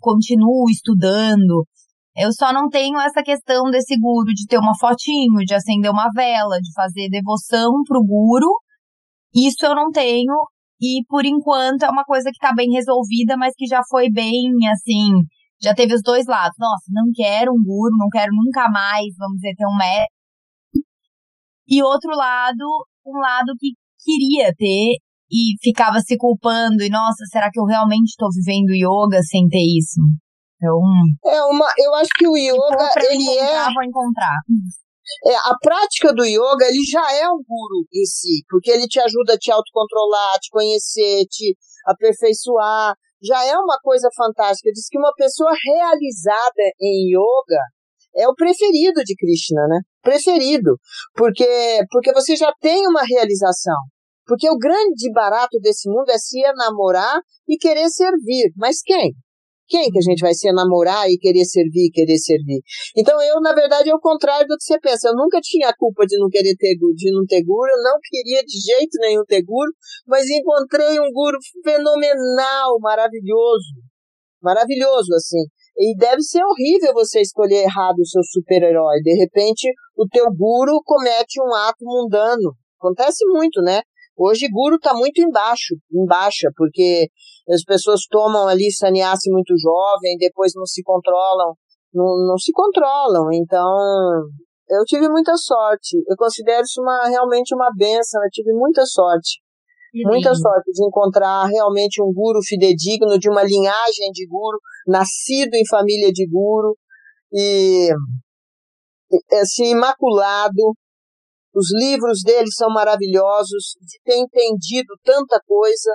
continuo 0.00 0.70
estudando. 0.70 1.66
Eu 2.16 2.32
só 2.32 2.50
não 2.50 2.68
tenho 2.70 2.98
essa 2.98 3.22
questão 3.22 3.70
desse 3.70 3.94
guru 4.00 4.32
de 4.32 4.46
ter 4.46 4.58
uma 4.58 4.72
fotinho, 4.78 5.44
de 5.44 5.54
acender 5.54 5.90
uma 5.90 6.08
vela, 6.14 6.58
de 6.58 6.72
fazer 6.74 7.10
devoção 7.10 7.82
pro 7.86 8.02
guru. 8.02 8.58
Isso 9.34 9.66
eu 9.66 9.74
não 9.74 9.90
tenho. 9.90 10.32
E 10.80 11.04
por 11.08 11.26
enquanto 11.26 11.82
é 11.82 11.90
uma 11.90 12.04
coisa 12.04 12.30
que 12.32 12.38
tá 12.38 12.54
bem 12.54 12.70
resolvida, 12.70 13.36
mas 13.36 13.52
que 13.54 13.66
já 13.66 13.82
foi 13.90 14.10
bem 14.10 14.50
assim. 14.72 15.12
Já 15.62 15.74
teve 15.74 15.94
os 15.94 16.02
dois 16.02 16.26
lados. 16.26 16.56
Nossa, 16.58 16.84
não 16.90 17.10
quero 17.14 17.52
um 17.52 17.62
guru, 17.62 17.96
não 17.96 18.08
quero 18.10 18.32
nunca 18.32 18.68
mais, 18.68 19.06
vamos 19.18 19.36
dizer, 19.36 19.54
ter 19.56 19.66
um 19.66 19.76
mestre. 19.76 20.14
E 21.68 21.82
outro 21.82 22.10
lado, 22.14 22.64
um 23.04 23.18
lado 23.18 23.52
que 23.58 23.72
queria 23.98 24.52
ter 24.54 24.96
e 25.30 25.56
ficava 25.60 26.00
se 26.00 26.16
culpando. 26.16 26.82
E 26.82 26.88
nossa, 26.88 27.24
será 27.30 27.50
que 27.50 27.58
eu 27.58 27.64
realmente 27.64 28.10
estou 28.10 28.28
vivendo 28.32 28.70
yoga 28.74 29.20
sem 29.22 29.48
ter 29.48 29.64
isso? 29.78 30.00
Então, 30.56 30.80
É 31.24 31.42
uma, 31.44 31.66
eu 31.78 31.94
acho 31.96 32.10
que 32.16 32.26
o 32.26 32.36
yoga, 32.36 32.90
eu 32.96 33.10
ele 33.10 33.28
é, 33.28 33.44
encontrar, 33.44 33.74
vou 33.74 33.84
encontrar. 33.84 34.36
é, 35.26 35.36
a 35.36 35.54
prática 35.60 36.14
do 36.14 36.24
yoga, 36.24 36.64
ele 36.66 36.82
já 36.84 37.12
é 37.12 37.28
um 37.28 37.42
guru 37.46 37.84
em 37.92 38.04
si, 38.06 38.42
porque 38.48 38.70
ele 38.70 38.86
te 38.86 38.98
ajuda 38.98 39.34
a 39.34 39.38
te 39.38 39.50
autocontrolar, 39.50 40.34
a 40.34 40.38
te 40.38 40.48
conhecer, 40.50 41.24
te 41.28 41.56
aperfeiçoar. 41.86 42.94
Já 43.26 43.44
é 43.44 43.56
uma 43.56 43.78
coisa 43.82 44.08
fantástica. 44.16 44.70
Diz 44.72 44.88
que 44.88 44.98
uma 44.98 45.12
pessoa 45.16 45.50
realizada 45.52 46.62
em 46.80 47.10
yoga 47.10 47.60
é 48.16 48.28
o 48.28 48.34
preferido 48.34 49.02
de 49.04 49.14
Krishna, 49.16 49.66
né? 49.68 49.80
Preferido. 50.02 50.76
Porque, 51.14 51.80
porque 51.90 52.12
você 52.12 52.36
já 52.36 52.52
tem 52.60 52.86
uma 52.86 53.02
realização. 53.02 53.76
Porque 54.26 54.48
o 54.50 54.58
grande 54.58 55.10
barato 55.12 55.58
desse 55.60 55.88
mundo 55.88 56.10
é 56.10 56.18
se 56.18 56.40
enamorar 56.40 57.20
e 57.48 57.56
querer 57.56 57.88
servir. 57.88 58.52
Mas 58.56 58.80
quem? 58.82 59.12
Quem 59.68 59.90
que 59.90 59.98
a 59.98 60.02
gente 60.02 60.20
vai 60.20 60.32
se 60.32 60.48
enamorar 60.48 61.10
e 61.10 61.18
querer 61.18 61.44
servir, 61.44 61.90
querer 61.92 62.18
servir? 62.18 62.60
Então 62.96 63.20
eu, 63.22 63.40
na 63.40 63.52
verdade, 63.52 63.90
é 63.90 63.94
o 63.94 64.00
contrário 64.00 64.46
do 64.46 64.56
que 64.56 64.64
você 64.64 64.78
pensa. 64.78 65.08
Eu 65.08 65.14
nunca 65.14 65.40
tinha 65.40 65.72
culpa 65.76 66.06
de 66.06 66.18
não 66.18 66.28
querer 66.28 66.54
ter, 66.56 66.74
de 66.76 67.12
não 67.12 67.24
ter 67.26 67.42
guru, 67.42 67.68
eu 67.70 67.82
não 67.82 67.98
queria 68.02 68.42
de 68.42 68.58
jeito 68.60 68.98
nenhum 69.00 69.24
ter 69.24 69.42
guru, 69.42 69.70
mas 70.06 70.28
encontrei 70.28 71.00
um 71.00 71.10
guru 71.12 71.38
fenomenal, 71.64 72.78
maravilhoso. 72.80 73.74
Maravilhoso, 74.40 75.12
assim. 75.14 75.42
E 75.78 75.96
deve 75.96 76.22
ser 76.22 76.42
horrível 76.44 76.94
você 76.94 77.20
escolher 77.20 77.64
errado 77.64 77.98
o 77.98 78.06
seu 78.06 78.22
super-herói. 78.22 79.00
De 79.02 79.14
repente, 79.14 79.72
o 79.96 80.06
teu 80.06 80.26
guru 80.32 80.80
comete 80.84 81.40
um 81.40 81.54
ato 81.54 81.84
mundano. 81.84 82.54
Acontece 82.78 83.26
muito, 83.26 83.60
né? 83.62 83.82
Hoje, 84.16 84.48
guru 84.48 84.76
está 84.76 84.94
muito 84.94 85.20
embaixo, 85.20 85.74
em 85.92 86.06
baixa, 86.06 86.48
porque 86.56 87.08
as 87.48 87.62
pessoas 87.62 88.00
tomam 88.08 88.48
ali 88.48 88.72
sannyasi 88.72 89.30
muito 89.30 89.54
jovem, 89.58 90.16
depois 90.18 90.52
não 90.54 90.66
se 90.66 90.82
controlam, 90.82 91.54
não, 91.94 92.26
não 92.26 92.38
se 92.38 92.52
controlam. 92.52 93.32
Então, 93.32 93.68
eu 94.68 94.84
tive 94.84 95.08
muita 95.08 95.36
sorte. 95.36 95.96
Eu 96.08 96.16
considero 96.16 96.62
isso 96.62 96.80
uma, 96.80 97.06
realmente 97.06 97.54
uma 97.54 97.70
benção. 97.76 98.22
Eu 98.22 98.30
tive 98.30 98.52
muita 98.52 98.84
sorte. 98.84 99.40
Que 99.92 100.04
Muita 100.04 100.34
sorte 100.34 100.72
de 100.72 100.84
encontrar 100.84 101.46
realmente 101.46 102.02
um 102.02 102.12
guru 102.12 102.40
fidedigno, 102.44 103.18
de 103.18 103.30
uma 103.30 103.42
linhagem 103.42 104.10
de 104.12 104.26
guru, 104.26 104.58
nascido 104.86 105.54
em 105.54 105.66
família 105.66 106.12
de 106.12 106.26
guru, 106.28 106.76
e 107.32 107.88
assim, 109.40 109.70
imaculado. 109.70 110.74
Os 111.54 111.68
livros 111.80 112.20
dele 112.22 112.50
são 112.52 112.68
maravilhosos, 112.68 113.76
de 113.80 113.98
ter 114.04 114.18
entendido 114.18 114.92
tanta 115.02 115.40
coisa, 115.46 115.90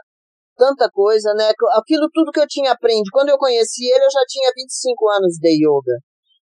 tanta 0.61 0.87
coisa, 0.91 1.33
né? 1.33 1.49
Aquilo 1.73 2.07
tudo 2.13 2.31
que 2.31 2.39
eu 2.39 2.47
tinha 2.47 2.71
aprendido. 2.71 3.09
Quando 3.11 3.29
eu 3.29 3.37
conheci 3.37 3.85
ele, 3.85 4.05
eu 4.05 4.11
já 4.11 4.23
tinha 4.27 4.51
25 4.55 5.09
anos 5.09 5.33
de 5.41 5.55
yoga. 5.57 5.97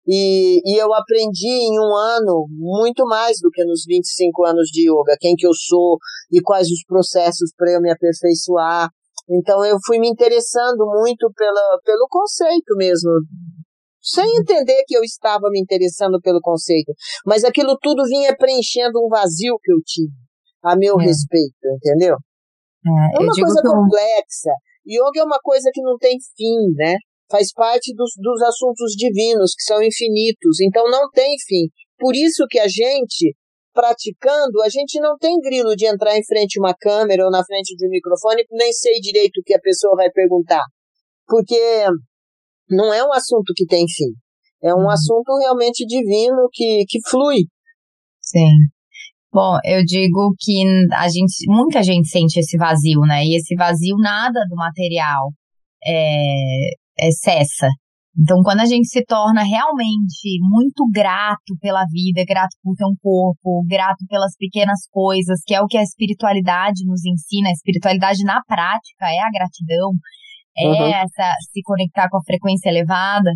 E, 0.08 0.62
e 0.64 0.80
eu 0.80 0.94
aprendi 0.94 1.48
em 1.48 1.78
um 1.78 1.94
ano 1.94 2.46
muito 2.50 3.04
mais 3.04 3.36
do 3.42 3.50
que 3.50 3.62
nos 3.64 3.82
25 3.86 4.46
anos 4.46 4.68
de 4.68 4.88
yoga, 4.88 5.16
quem 5.20 5.34
que 5.34 5.46
eu 5.46 5.52
sou 5.52 5.98
e 6.32 6.40
quais 6.40 6.68
os 6.68 6.82
processos 6.86 7.52
para 7.56 7.72
eu 7.72 7.80
me 7.80 7.90
aperfeiçoar. 7.90 8.88
Então 9.28 9.64
eu 9.64 9.76
fui 9.84 9.98
me 9.98 10.08
interessando 10.08 10.86
muito 10.86 11.30
pela, 11.36 11.80
pelo 11.84 12.06
conceito 12.08 12.76
mesmo, 12.76 13.10
sem 14.00 14.24
entender 14.38 14.84
que 14.86 14.96
eu 14.96 15.02
estava 15.02 15.50
me 15.50 15.60
interessando 15.60 16.20
pelo 16.22 16.40
conceito, 16.40 16.92
mas 17.26 17.42
aquilo 17.42 17.76
tudo 17.82 18.04
vinha 18.04 18.34
preenchendo 18.36 19.04
um 19.04 19.08
vazio 19.08 19.58
que 19.60 19.72
eu 19.72 19.78
tinha 19.84 20.08
a 20.62 20.76
meu 20.76 21.00
É. 21.00 21.04
respeito, 21.04 21.66
entendeu? 21.74 22.16
É, 22.86 23.16
É 23.16 23.20
uma 23.20 23.32
coisa 23.34 23.62
complexa. 23.62 24.50
Yoga 24.86 25.20
é 25.20 25.24
uma 25.24 25.40
coisa 25.42 25.70
que 25.72 25.82
não 25.82 25.98
tem 25.98 26.16
fim, 26.36 26.72
né? 26.76 26.96
Faz 27.30 27.52
parte 27.52 27.92
dos, 27.94 28.12
dos 28.16 28.40
assuntos 28.42 28.92
divinos, 28.92 29.52
que 29.56 29.64
são 29.64 29.82
infinitos, 29.82 30.60
então 30.60 30.88
não 30.88 31.10
tem 31.10 31.34
fim. 31.46 31.66
Por 31.98 32.14
isso 32.14 32.46
que 32.48 32.58
a 32.60 32.68
gente, 32.68 33.34
praticando, 33.74 34.62
a 34.62 34.68
gente 34.68 35.00
não 35.00 35.16
tem 35.18 35.36
grilo 35.40 35.74
de 35.74 35.86
entrar 35.86 36.16
em 36.16 36.24
frente 36.24 36.58
a 36.58 36.62
uma 36.62 36.74
câmera 36.74 37.24
ou 37.24 37.30
na 37.30 37.44
frente 37.44 37.74
de 37.74 37.86
um 37.86 37.90
microfone, 37.90 38.44
nem 38.52 38.72
sei 38.72 39.00
direito 39.00 39.38
o 39.38 39.42
que 39.44 39.54
a 39.54 39.60
pessoa 39.60 39.96
vai 39.96 40.08
perguntar. 40.10 40.62
Porque 41.26 41.58
não 42.70 42.92
é 42.94 43.02
um 43.04 43.12
assunto 43.12 43.52
que 43.56 43.66
tem 43.66 43.84
fim. 43.88 44.14
É 44.62 44.72
um 44.74 44.82
Uhum. 44.82 44.90
assunto 44.90 45.36
realmente 45.40 45.84
divino 45.84 46.48
que, 46.52 46.84
que 46.88 46.98
flui. 47.08 47.44
Sim. 48.20 48.50
Bom, 49.36 49.58
eu 49.66 49.84
digo 49.84 50.32
que 50.40 50.64
a 50.94 51.10
gente, 51.10 51.44
muita 51.46 51.82
gente 51.82 52.08
sente 52.08 52.40
esse 52.40 52.56
vazio, 52.56 53.00
né? 53.00 53.22
E 53.22 53.36
esse 53.36 53.54
vazio 53.54 53.98
nada 53.98 54.40
do 54.48 54.56
material 54.56 55.28
é, 55.84 56.70
é 56.98 57.10
cessa. 57.10 57.68
Então, 58.18 58.40
quando 58.42 58.60
a 58.60 58.64
gente 58.64 58.88
se 58.88 59.04
torna 59.04 59.42
realmente 59.42 60.38
muito 60.40 60.88
grato 60.90 61.52
pela 61.60 61.84
vida, 61.84 62.24
grato 62.26 62.56
por 62.62 62.74
ter 62.76 62.86
um 62.86 62.96
corpo, 62.98 63.62
grato 63.68 64.06
pelas 64.08 64.32
pequenas 64.38 64.88
coisas, 64.90 65.38
que 65.44 65.54
é 65.54 65.60
o 65.60 65.66
que 65.66 65.76
a 65.76 65.82
espiritualidade 65.82 66.86
nos 66.86 67.04
ensina, 67.04 67.50
a 67.50 67.52
espiritualidade 67.52 68.24
na 68.24 68.40
prática 68.48 69.04
é 69.04 69.18
a 69.20 69.30
gratidão, 69.30 69.92
é 70.56 70.66
Uhum. 70.66 70.94
essa 70.94 71.34
se 71.52 71.60
conectar 71.62 72.08
com 72.08 72.16
a 72.16 72.24
frequência 72.24 72.70
elevada. 72.70 73.30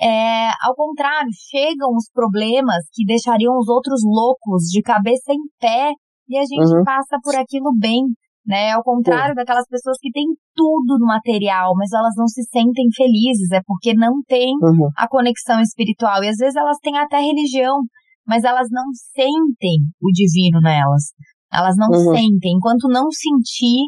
É, 0.00 0.48
ao 0.62 0.74
contrário, 0.76 1.30
chegam 1.50 1.90
os 1.96 2.08
problemas 2.12 2.84
que 2.92 3.04
deixariam 3.04 3.56
os 3.58 3.68
outros 3.68 4.00
loucos 4.04 4.64
de 4.70 4.80
cabeça 4.82 5.32
em 5.32 5.42
pé 5.60 5.90
e 6.28 6.36
a 6.38 6.42
gente 6.42 6.72
Uhum. 6.72 6.84
passa 6.84 7.18
por 7.22 7.34
aquilo 7.34 7.72
bem, 7.76 8.02
né? 8.46 8.70
Ao 8.72 8.82
contrário 8.82 9.34
daquelas 9.34 9.66
pessoas 9.66 9.96
que 10.00 10.10
têm 10.12 10.26
tudo 10.54 10.98
no 11.00 11.06
material, 11.06 11.72
mas 11.76 11.90
elas 11.92 12.14
não 12.16 12.28
se 12.28 12.42
sentem 12.44 12.86
felizes, 12.94 13.50
é 13.52 13.60
porque 13.66 13.92
não 13.94 14.22
tem 14.28 14.52
Uhum. 14.62 14.88
a 14.96 15.08
conexão 15.08 15.60
espiritual. 15.60 16.22
E 16.22 16.28
às 16.28 16.36
vezes 16.36 16.54
elas 16.54 16.78
têm 16.80 16.96
até 16.98 17.18
religião, 17.18 17.78
mas 18.26 18.44
elas 18.44 18.68
não 18.70 18.84
sentem 19.14 19.78
o 20.00 20.12
divino 20.12 20.60
nelas. 20.60 21.12
Elas 21.52 21.74
não 21.76 21.88
Uhum. 21.88 22.14
sentem. 22.14 22.52
Enquanto 22.56 22.86
não 22.88 23.10
sentir, 23.10 23.82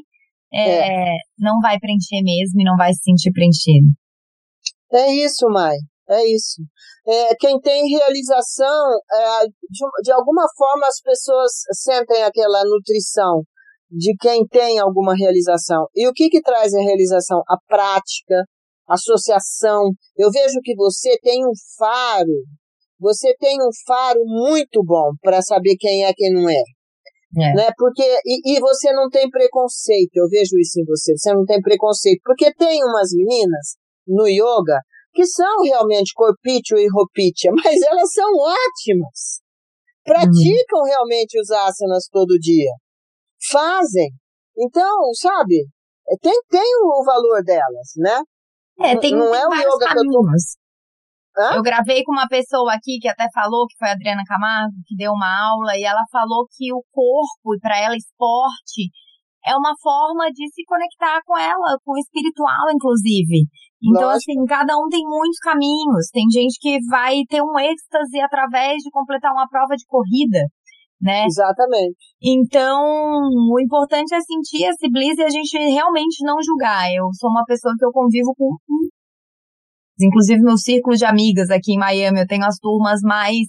é, 0.52 1.14
não 1.38 1.60
vai 1.60 1.78
preencher 1.78 2.20
mesmo 2.24 2.60
e 2.60 2.64
não 2.64 2.76
vai 2.76 2.92
se 2.92 3.00
sentir 3.04 3.30
preenchido. 3.30 3.86
É 4.92 5.14
isso, 5.14 5.46
Mai. 5.50 5.76
É 6.10 6.26
isso. 6.26 6.62
É, 7.06 7.34
quem 7.36 7.60
tem 7.60 7.88
realização, 7.88 8.98
é, 9.12 9.46
de, 9.46 10.02
de 10.02 10.12
alguma 10.12 10.44
forma 10.56 10.86
as 10.86 11.00
pessoas 11.00 11.52
sentem 11.72 12.22
aquela 12.24 12.64
nutrição 12.64 13.42
de 13.90 14.14
quem 14.20 14.46
tem 14.46 14.78
alguma 14.78 15.14
realização. 15.14 15.86
E 15.94 16.08
o 16.08 16.12
que 16.12 16.28
que 16.28 16.40
traz 16.40 16.74
a 16.74 16.82
realização? 16.82 17.42
A 17.48 17.56
prática, 17.66 18.44
a 18.88 18.94
associação. 18.94 19.90
Eu 20.16 20.30
vejo 20.30 20.58
que 20.62 20.74
você 20.74 21.16
tem 21.22 21.44
um 21.46 21.52
faro, 21.78 22.44
você 22.98 23.34
tem 23.38 23.56
um 23.56 23.70
faro 23.86 24.20
muito 24.24 24.82
bom 24.84 25.12
para 25.22 25.40
saber 25.42 25.76
quem 25.78 26.04
é 26.04 26.12
quem 26.12 26.32
não 26.32 26.50
é. 26.50 26.62
É. 27.38 27.54
Né? 27.54 27.68
Porque, 27.76 28.02
e, 28.26 28.56
e 28.56 28.60
você 28.60 28.92
não 28.92 29.08
tem 29.08 29.30
preconceito, 29.30 30.16
eu 30.16 30.28
vejo 30.28 30.58
isso 30.58 30.80
em 30.80 30.84
você, 30.84 31.16
você 31.16 31.32
não 31.32 31.44
tem 31.44 31.60
preconceito. 31.60 32.20
Porque 32.24 32.52
tem 32.54 32.82
umas 32.82 33.10
meninas 33.14 33.76
no 34.06 34.26
yoga 34.26 34.80
que 35.12 35.24
são 35.26 35.62
realmente 35.62 36.12
corpício 36.14 36.78
e 36.78 36.88
ropitia, 36.90 37.50
mas 37.64 37.80
elas 37.82 38.10
são 38.12 38.30
ótimas. 38.32 39.40
Praticam 40.04 40.82
realmente 40.86 41.38
os 41.40 41.50
asanas 41.50 42.08
todo 42.10 42.38
dia. 42.38 42.72
Fazem. 43.50 44.10
Então, 44.56 45.12
sabe, 45.14 45.66
é, 46.08 46.16
tem, 46.20 46.38
tem 46.50 46.76
o 46.82 47.04
valor 47.04 47.42
delas, 47.44 47.88
né? 47.96 48.20
É, 48.80 48.96
tem, 48.96 49.14
Não 49.14 49.30
tem 49.30 49.40
é 49.40 49.46
o 49.46 49.54
yoga 49.54 49.60
que 49.60 49.66
eu 49.66 49.78
tô- 49.78 49.86
caminhos. 49.86 50.56
Hã? 51.36 51.54
Eu 51.54 51.62
gravei 51.62 52.02
com 52.02 52.12
uma 52.12 52.26
pessoa 52.28 52.74
aqui 52.74 52.98
que 53.00 53.08
até 53.08 53.26
falou, 53.32 53.66
que 53.66 53.76
foi 53.78 53.88
a 53.88 53.92
Adriana 53.92 54.22
Camargo, 54.26 54.74
que 54.86 54.96
deu 54.96 55.12
uma 55.12 55.30
aula, 55.50 55.76
e 55.76 55.84
ela 55.84 56.02
falou 56.10 56.46
que 56.50 56.72
o 56.72 56.82
corpo, 56.90 57.54
e 57.54 57.60
para 57.60 57.78
ela, 57.78 57.94
esporte, 57.94 58.90
é 59.46 59.54
uma 59.54 59.72
forma 59.80 60.26
de 60.32 60.48
se 60.52 60.64
conectar 60.66 61.20
com 61.24 61.38
ela, 61.38 61.78
com 61.84 61.92
o 61.92 61.98
espiritual, 61.98 62.68
inclusive. 62.74 63.46
Então, 63.82 64.08
Lógico. 64.08 64.32
assim, 64.32 64.44
cada 64.46 64.76
um 64.76 64.88
tem 64.88 65.02
muitos 65.02 65.38
caminhos. 65.38 66.10
Tem 66.12 66.24
gente 66.30 66.58
que 66.60 66.78
vai 66.88 67.22
ter 67.28 67.42
um 67.42 67.58
êxtase 67.58 68.20
através 68.20 68.82
de 68.82 68.90
completar 68.90 69.32
uma 69.32 69.48
prova 69.48 69.74
de 69.74 69.86
corrida, 69.86 70.40
né? 71.00 71.24
Exatamente. 71.24 71.96
Então, 72.22 72.78
o 72.78 73.58
importante 73.58 74.14
é 74.14 74.20
sentir 74.20 74.64
esse 74.64 74.90
bliss 74.90 75.16
e 75.18 75.22
a 75.22 75.30
gente 75.30 75.56
realmente 75.56 76.22
não 76.24 76.36
julgar. 76.44 76.92
Eu 76.92 77.08
sou 77.14 77.30
uma 77.30 77.44
pessoa 77.44 77.74
que 77.78 77.84
eu 77.84 77.90
convivo 77.90 78.34
com. 78.36 78.56
Inclusive, 79.98 80.42
meu 80.42 80.56
círculo 80.58 80.96
de 80.96 81.04
amigas 81.04 81.50
aqui 81.50 81.72
em 81.74 81.78
Miami, 81.78 82.20
eu 82.20 82.26
tenho 82.26 82.44
as 82.44 82.58
turmas 82.58 83.00
mais 83.02 83.48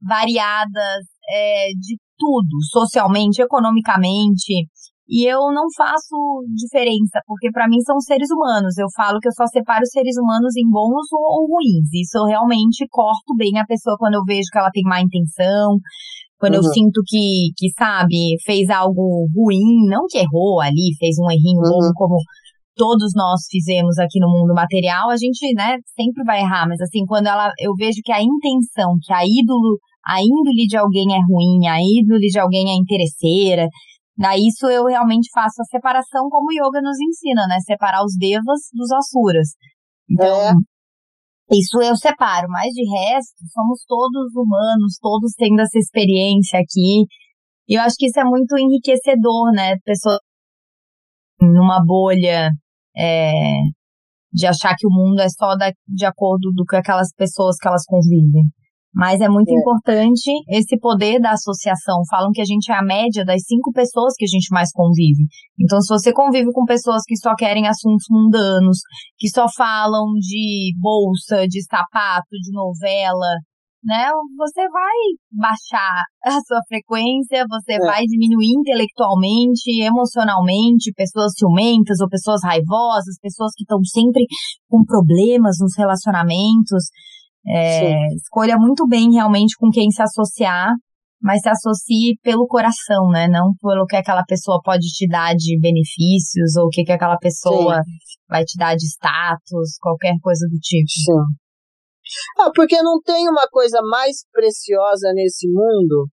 variadas 0.00 1.06
é, 1.28 1.68
de 1.78 1.96
tudo, 2.18 2.62
socialmente, 2.70 3.42
economicamente. 3.42 4.68
E 5.12 5.28
eu 5.28 5.52
não 5.52 5.68
faço 5.76 6.16
diferença, 6.56 7.20
porque 7.26 7.52
para 7.52 7.68
mim 7.68 7.76
são 7.84 8.00
seres 8.00 8.30
humanos. 8.32 8.78
Eu 8.78 8.88
falo 8.96 9.20
que 9.20 9.28
eu 9.28 9.36
só 9.36 9.44
separo 9.44 9.84
seres 9.84 10.16
humanos 10.16 10.56
em 10.56 10.64
bons 10.64 11.04
ou 11.12 11.52
ruins. 11.52 11.92
Isso 11.92 12.16
eu 12.16 12.24
realmente 12.24 12.88
corto 12.88 13.36
bem 13.36 13.60
a 13.60 13.66
pessoa 13.66 13.94
quando 13.98 14.14
eu 14.14 14.24
vejo 14.24 14.48
que 14.50 14.56
ela 14.56 14.70
tem 14.72 14.82
má 14.84 15.02
intenção, 15.02 15.76
quando 16.40 16.54
uhum. 16.54 16.64
eu 16.64 16.72
sinto 16.72 17.02
que, 17.04 17.52
que, 17.58 17.68
sabe, 17.76 18.40
fez 18.42 18.70
algo 18.70 19.28
ruim, 19.36 19.84
não 19.84 20.06
que 20.08 20.16
errou 20.16 20.62
ali, 20.62 20.96
fez 20.98 21.16
um 21.20 21.30
errinho 21.30 21.60
uhum. 21.60 21.92
como 21.94 22.16
todos 22.74 23.12
nós 23.14 23.42
fizemos 23.50 23.98
aqui 23.98 24.18
no 24.18 24.32
mundo 24.32 24.54
material, 24.54 25.10
a 25.10 25.16
gente, 25.18 25.52
né, 25.54 25.76
sempre 25.94 26.24
vai 26.24 26.40
errar, 26.40 26.66
mas 26.66 26.80
assim, 26.80 27.04
quando 27.06 27.26
ela, 27.26 27.52
eu 27.60 27.74
vejo 27.74 28.00
que 28.02 28.10
a 28.10 28.22
intenção, 28.22 28.96
que 29.00 29.12
a 29.12 29.20
ídolo, 29.22 29.76
a 30.06 30.22
índole 30.22 30.66
de 30.66 30.78
alguém 30.78 31.14
é 31.14 31.20
ruim, 31.20 31.68
a 31.68 31.78
índole 31.78 32.26
de 32.28 32.38
alguém 32.38 32.70
é 32.70 32.74
interesseira, 32.74 33.68
Daí 34.16 34.46
isso 34.46 34.66
eu 34.66 34.84
realmente 34.86 35.30
faço 35.32 35.62
a 35.62 35.64
separação 35.64 36.28
como 36.28 36.48
o 36.48 36.52
yoga 36.52 36.80
nos 36.82 36.98
ensina, 37.00 37.46
né? 37.46 37.58
Separar 37.60 38.04
os 38.04 38.16
devas 38.16 38.68
dos 38.72 38.90
asuras. 38.92 39.48
Então, 40.10 40.50
é. 40.50 40.52
isso 41.52 41.80
eu 41.82 41.96
separo, 41.96 42.46
mas 42.48 42.70
de 42.72 42.84
resto, 42.88 43.36
somos 43.52 43.82
todos 43.86 44.34
humanos, 44.34 44.98
todos 45.00 45.32
tendo 45.36 45.60
essa 45.60 45.78
experiência 45.78 46.58
aqui. 46.58 47.06
E 47.68 47.78
eu 47.78 47.82
acho 47.82 47.94
que 47.96 48.06
isso 48.06 48.20
é 48.20 48.24
muito 48.24 48.56
enriquecedor, 48.58 49.52
né? 49.52 49.76
Pessoas 49.84 50.18
numa 51.40 51.82
bolha 51.84 52.50
é, 52.96 53.42
de 54.32 54.46
achar 54.46 54.74
que 54.76 54.86
o 54.86 54.90
mundo 54.90 55.20
é 55.20 55.28
só 55.28 55.56
da, 55.56 55.72
de 55.88 56.04
acordo 56.04 56.52
do 56.54 56.64
que 56.64 56.76
aquelas 56.76 57.12
pessoas 57.14 57.56
que 57.56 57.68
elas 57.68 57.84
convivem. 57.86 58.44
Mas 58.94 59.20
é 59.20 59.28
muito 59.28 59.50
é. 59.50 59.54
importante 59.54 60.30
esse 60.50 60.78
poder 60.78 61.18
da 61.18 61.32
associação. 61.32 62.02
Falam 62.10 62.30
que 62.30 62.42
a 62.42 62.44
gente 62.44 62.70
é 62.70 62.74
a 62.74 62.82
média 62.82 63.24
das 63.24 63.42
cinco 63.46 63.72
pessoas 63.72 64.14
que 64.16 64.24
a 64.24 64.28
gente 64.28 64.52
mais 64.52 64.70
convive. 64.70 65.24
Então, 65.58 65.80
se 65.80 65.88
você 65.88 66.12
convive 66.12 66.52
com 66.52 66.64
pessoas 66.64 67.02
que 67.06 67.16
só 67.16 67.34
querem 67.34 67.66
assuntos 67.66 68.06
mundanos, 68.10 68.78
que 69.16 69.28
só 69.28 69.46
falam 69.56 70.12
de 70.20 70.74
bolsa, 70.78 71.46
de 71.48 71.62
sapato, 71.62 72.28
de 72.30 72.52
novela, 72.52 73.32
né? 73.84 74.10
Você 74.38 74.68
vai 74.68 74.96
baixar 75.32 76.04
a 76.24 76.30
sua 76.46 76.60
frequência, 76.68 77.44
você 77.48 77.74
é. 77.74 77.78
vai 77.78 78.02
diminuir 78.04 78.54
intelectualmente, 78.58 79.82
emocionalmente, 79.82 80.92
pessoas 80.94 81.32
ciumentas 81.36 82.00
ou 82.00 82.08
pessoas 82.08 82.40
raivosas, 82.44 83.18
pessoas 83.20 83.52
que 83.56 83.64
estão 83.64 83.82
sempre 83.84 84.24
com 84.68 84.84
problemas 84.84 85.56
nos 85.60 85.76
relacionamentos. 85.76 86.90
É, 87.46 88.14
escolha 88.14 88.56
muito 88.56 88.86
bem 88.86 89.12
realmente 89.12 89.56
com 89.58 89.68
quem 89.70 89.90
se 89.90 90.02
associar, 90.02 90.70
mas 91.20 91.40
se 91.42 91.48
associe 91.48 92.16
pelo 92.22 92.46
coração, 92.46 93.08
né? 93.10 93.28
Não 93.28 93.52
pelo 93.60 93.86
que 93.86 93.96
aquela 93.96 94.24
pessoa 94.24 94.60
pode 94.62 94.86
te 94.88 95.08
dar 95.08 95.34
de 95.34 95.58
benefícios 95.60 96.56
ou 96.56 96.66
o 96.66 96.68
que, 96.68 96.84
que 96.84 96.92
aquela 96.92 97.16
pessoa 97.18 97.76
Sim. 97.76 97.90
vai 98.28 98.44
te 98.44 98.56
dar 98.58 98.74
de 98.74 98.86
status, 98.86 99.76
qualquer 99.80 100.14
coisa 100.20 100.46
do 100.48 100.58
tipo. 100.58 100.88
Sim. 100.88 101.42
Ah, 102.38 102.50
porque 102.54 102.80
não 102.82 103.00
tem 103.00 103.28
uma 103.28 103.46
coisa 103.48 103.80
mais 103.82 104.24
preciosa 104.32 105.12
nesse 105.14 105.48
mundo 105.48 106.08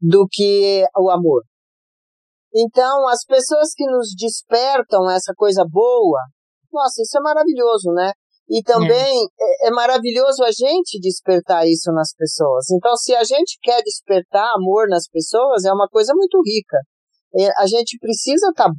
do 0.00 0.26
que 0.30 0.84
o 0.96 1.10
amor. 1.10 1.42
Então, 2.54 3.06
as 3.08 3.24
pessoas 3.24 3.74
que 3.74 3.84
nos 3.84 4.14
despertam 4.16 5.10
essa 5.10 5.32
coisa 5.36 5.64
boa, 5.68 6.20
nossa, 6.72 7.02
isso 7.02 7.18
é 7.18 7.20
maravilhoso, 7.20 7.92
né? 7.92 8.12
E 8.48 8.62
também 8.62 9.26
é. 9.62 9.68
é. 9.68 9.70
maravilhoso 9.70 10.44
a 10.44 10.52
gente 10.52 11.00
despertar 11.00 11.66
isso 11.66 11.90
nas 11.92 12.14
pessoas. 12.16 12.70
Então, 12.70 12.94
se 12.96 13.14
a 13.14 13.24
gente 13.24 13.58
quer 13.60 13.82
despertar 13.82 14.54
amor 14.54 14.88
nas 14.88 15.08
pessoas, 15.08 15.64
é 15.64 15.72
uma 15.72 15.88
coisa 15.88 16.14
muito 16.14 16.40
rica. 16.44 16.78
É, 17.38 17.50
a 17.60 17.66
gente 17.66 17.98
precisa 17.98 18.48
estar 18.50 18.68
tá 18.68 18.72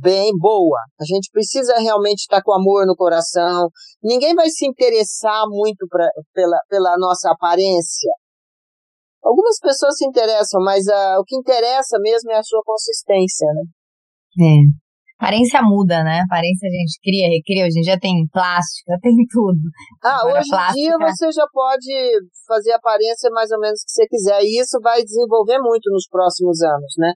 bem, 0.00 0.30
boa. 0.38 0.78
A 1.00 1.04
gente 1.04 1.30
precisa 1.32 1.74
realmente 1.78 2.20
estar 2.20 2.36
tá 2.38 2.42
com 2.44 2.54
amor 2.54 2.86
no 2.86 2.94
coração. 2.94 3.68
Ninguém 4.02 4.34
vai 4.34 4.48
se 4.48 4.66
interessar 4.66 5.44
muito 5.48 5.86
pra, 5.88 6.08
pela, 6.32 6.58
pela 6.68 6.96
nossa 6.96 7.30
aparência. 7.30 8.12
Algumas 9.22 9.58
pessoas 9.60 9.96
se 9.96 10.06
interessam, 10.06 10.62
mas 10.62 10.86
uh, 10.86 11.20
o 11.20 11.24
que 11.24 11.36
interessa 11.36 11.98
mesmo 12.00 12.30
é 12.30 12.38
a 12.38 12.42
sua 12.42 12.62
consistência, 12.64 13.46
né? 13.52 13.62
É. 14.46 14.87
Aparência 15.18 15.60
muda, 15.62 16.04
né? 16.04 16.22
Aparência 16.22 16.68
a 16.68 16.70
gente 16.70 16.94
cria, 17.02 17.26
recria. 17.26 17.66
Hoje 17.66 17.78
em 17.78 17.82
dia 17.82 17.98
tem 17.98 18.24
plástica, 18.32 18.94
tem 19.02 19.16
tudo. 19.28 19.58
Ah, 20.02 20.22
Agora, 20.22 20.38
hoje 20.38 20.48
em 20.48 20.72
dia 20.74 20.96
você 20.96 21.32
já 21.32 21.46
pode 21.52 21.90
fazer 22.46 22.72
aparência 22.72 23.28
mais 23.30 23.50
ou 23.50 23.58
menos 23.58 23.82
que 23.82 23.90
você 23.90 24.06
quiser. 24.06 24.40
E 24.42 24.60
isso 24.60 24.78
vai 24.80 25.02
desenvolver 25.02 25.58
muito 25.58 25.90
nos 25.90 26.06
próximos 26.08 26.62
anos, 26.62 26.94
né? 26.98 27.12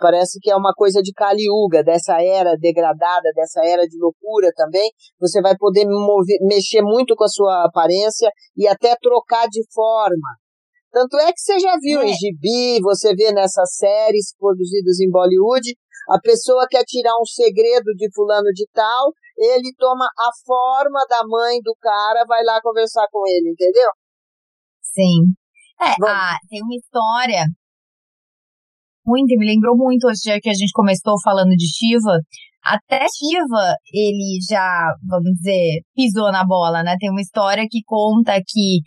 Parece 0.00 0.38
que 0.40 0.50
é 0.50 0.56
uma 0.56 0.72
coisa 0.74 1.00
de 1.00 1.12
Kaliuga, 1.12 1.82
dessa 1.82 2.22
era 2.22 2.56
degradada, 2.56 3.30
dessa 3.34 3.64
era 3.64 3.82
de 3.86 3.98
loucura 3.98 4.50
também. 4.54 4.90
Você 5.20 5.40
vai 5.40 5.56
poder 5.56 5.86
mover, 5.86 6.38
mexer 6.42 6.82
muito 6.82 7.14
com 7.16 7.24
a 7.24 7.28
sua 7.28 7.64
aparência 7.66 8.30
e 8.56 8.66
até 8.66 8.94
trocar 9.00 9.46
de 9.48 9.62
forma. 9.72 10.38
Tanto 10.90 11.16
é 11.18 11.32
que 11.32 11.40
você 11.40 11.58
já 11.58 11.76
viu 11.80 12.00
é. 12.00 12.06
em 12.06 12.14
gibi, 12.14 12.80
você 12.80 13.14
vê 13.14 13.32
nessas 13.32 13.76
séries 13.76 14.34
produzidas 14.38 15.00
em 15.00 15.10
Bollywood, 15.10 15.76
a 16.08 16.18
pessoa 16.20 16.66
quer 16.68 16.84
tirar 16.84 17.14
um 17.20 17.24
segredo 17.24 17.92
de 17.94 18.08
fulano 18.14 18.50
de 18.54 18.66
tal, 18.72 19.12
ele 19.36 19.72
toma 19.76 20.06
a 20.06 20.30
forma 20.44 21.04
da 21.08 21.20
mãe 21.26 21.60
do 21.62 21.74
cara, 21.80 22.24
vai 22.26 22.42
lá 22.44 22.60
conversar 22.62 23.06
com 23.12 23.22
ele, 23.26 23.50
entendeu? 23.50 23.90
Sim. 24.82 25.34
É, 25.80 25.94
ah, 26.04 26.36
tem 26.48 26.60
uma 26.62 26.74
história 26.74 27.44
muito, 29.06 29.38
me 29.38 29.46
lembrou 29.46 29.76
muito 29.76 30.06
hoje 30.06 30.40
que 30.40 30.50
a 30.50 30.54
gente 30.54 30.72
começou 30.72 31.14
falando 31.22 31.50
de 31.50 31.66
Shiva. 31.66 32.20
Até 32.62 33.06
Shiva, 33.08 33.74
ele 33.92 34.38
já, 34.48 34.94
vamos 35.08 35.32
dizer, 35.36 35.82
pisou 35.94 36.30
na 36.32 36.44
bola, 36.44 36.82
né? 36.82 36.96
Tem 36.98 37.10
uma 37.10 37.20
história 37.20 37.64
que 37.70 37.80
conta 37.86 38.32
que 38.46 38.80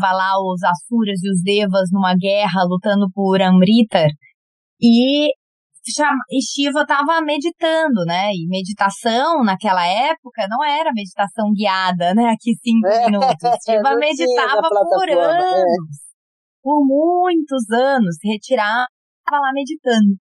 vai 0.00 0.14
lá 0.14 0.34
os 0.40 0.62
Asuras 0.62 1.22
e 1.22 1.30
os 1.30 1.42
Devas 1.42 1.88
numa 1.90 2.14
guerra 2.14 2.62
lutando 2.68 3.10
por 3.12 3.40
Amrita 3.40 4.06
e 4.80 5.28
e 5.28 5.32
Shiva 5.82 6.82
estava 6.82 7.20
meditando, 7.22 8.04
né? 8.06 8.30
E 8.32 8.46
meditação 8.48 9.42
naquela 9.42 9.84
época 9.86 10.46
não 10.48 10.62
era 10.62 10.92
meditação 10.92 11.52
guiada, 11.52 12.14
né? 12.14 12.30
Aqui 12.30 12.54
cinco 12.62 12.86
é, 12.86 13.06
minutos. 13.06 13.38
Shiva 13.64 13.96
meditava 13.96 14.68
por 14.68 15.08
é. 15.08 15.12
anos, 15.12 15.56
é. 15.56 16.12
por 16.62 16.84
muitos 16.86 17.70
anos, 17.70 18.16
se 18.16 18.28
retirava 18.28 18.86
lá 19.30 19.52
meditando. 19.54 20.16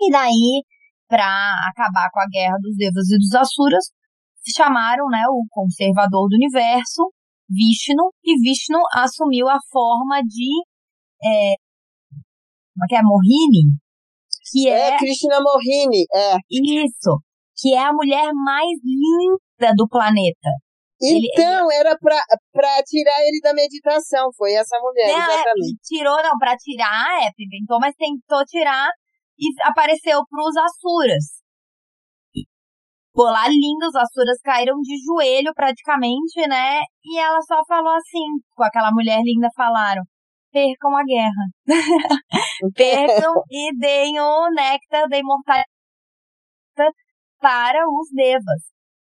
E 0.00 0.10
daí, 0.10 0.62
para 1.08 1.26
acabar 1.68 2.08
com 2.12 2.20
a 2.20 2.26
guerra 2.30 2.56
dos 2.60 2.76
devas 2.76 3.08
e 3.10 3.18
dos 3.18 3.34
asuras, 3.34 3.84
chamaram, 4.56 5.06
né, 5.08 5.22
o 5.28 5.44
conservador 5.50 6.28
do 6.28 6.34
universo, 6.34 7.12
Vishnu, 7.48 8.10
e 8.24 8.40
Vishnu 8.40 8.80
assumiu 8.94 9.48
a 9.48 9.58
forma 9.70 10.20
de 10.22 10.48
é, 11.24 11.54
como 12.74 12.84
é 12.84 12.88
que 12.88 12.96
é? 12.96 13.02
Mohini, 13.02 13.76
que 14.50 14.68
é, 14.68 14.88
é 14.88 14.98
Krishna 14.98 15.40
Mohini, 15.40 16.04
é. 16.12 16.36
Isso, 16.50 17.20
que 17.56 17.74
é 17.74 17.78
a 17.78 17.92
mulher 17.92 18.30
mais 18.32 18.78
linda 18.84 19.74
do 19.76 19.88
planeta. 19.88 20.50
Então, 21.00 21.68
ele, 21.68 21.74
ele... 21.74 21.74
era 21.74 21.98
pra, 21.98 22.20
pra 22.52 22.82
tirar 22.84 23.20
ele 23.22 23.40
da 23.42 23.52
meditação, 23.52 24.30
foi 24.36 24.52
essa 24.52 24.78
mulher, 24.80 25.08
não, 25.08 25.20
é, 25.20 25.34
exatamente. 25.34 25.74
É, 25.74 25.82
tirou, 25.82 26.22
não, 26.22 26.38
pra 26.38 26.56
tirar, 26.56 27.24
é, 27.24 27.30
inventou, 27.38 27.80
mas 27.80 27.94
tentou 27.96 28.44
tirar 28.44 28.88
e 29.38 29.46
apareceu 29.64 30.22
pros 30.30 30.56
Asuras. 30.56 31.42
Pô, 33.14 33.24
lá 33.24 33.46
lindo, 33.48 33.86
os 33.88 33.94
Asuras 33.94 34.40
caíram 34.42 34.80
de 34.80 34.96
joelho 35.04 35.52
praticamente, 35.54 36.48
né? 36.48 36.80
E 37.04 37.18
ela 37.18 37.40
só 37.42 37.60
falou 37.66 37.92
assim, 37.92 38.24
com 38.54 38.62
aquela 38.62 38.90
mulher 38.90 39.20
linda 39.22 39.48
falaram, 39.54 40.02
percam 40.52 40.96
a 40.96 41.02
guerra. 41.04 41.44
percam 42.74 43.34
e 43.50 43.76
deem 43.78 44.20
o 44.20 44.50
néctar 44.50 45.08
da 45.08 45.18
imortalidade 45.18 45.68
para 47.40 47.80
os 47.88 48.08
devas. 48.14 48.62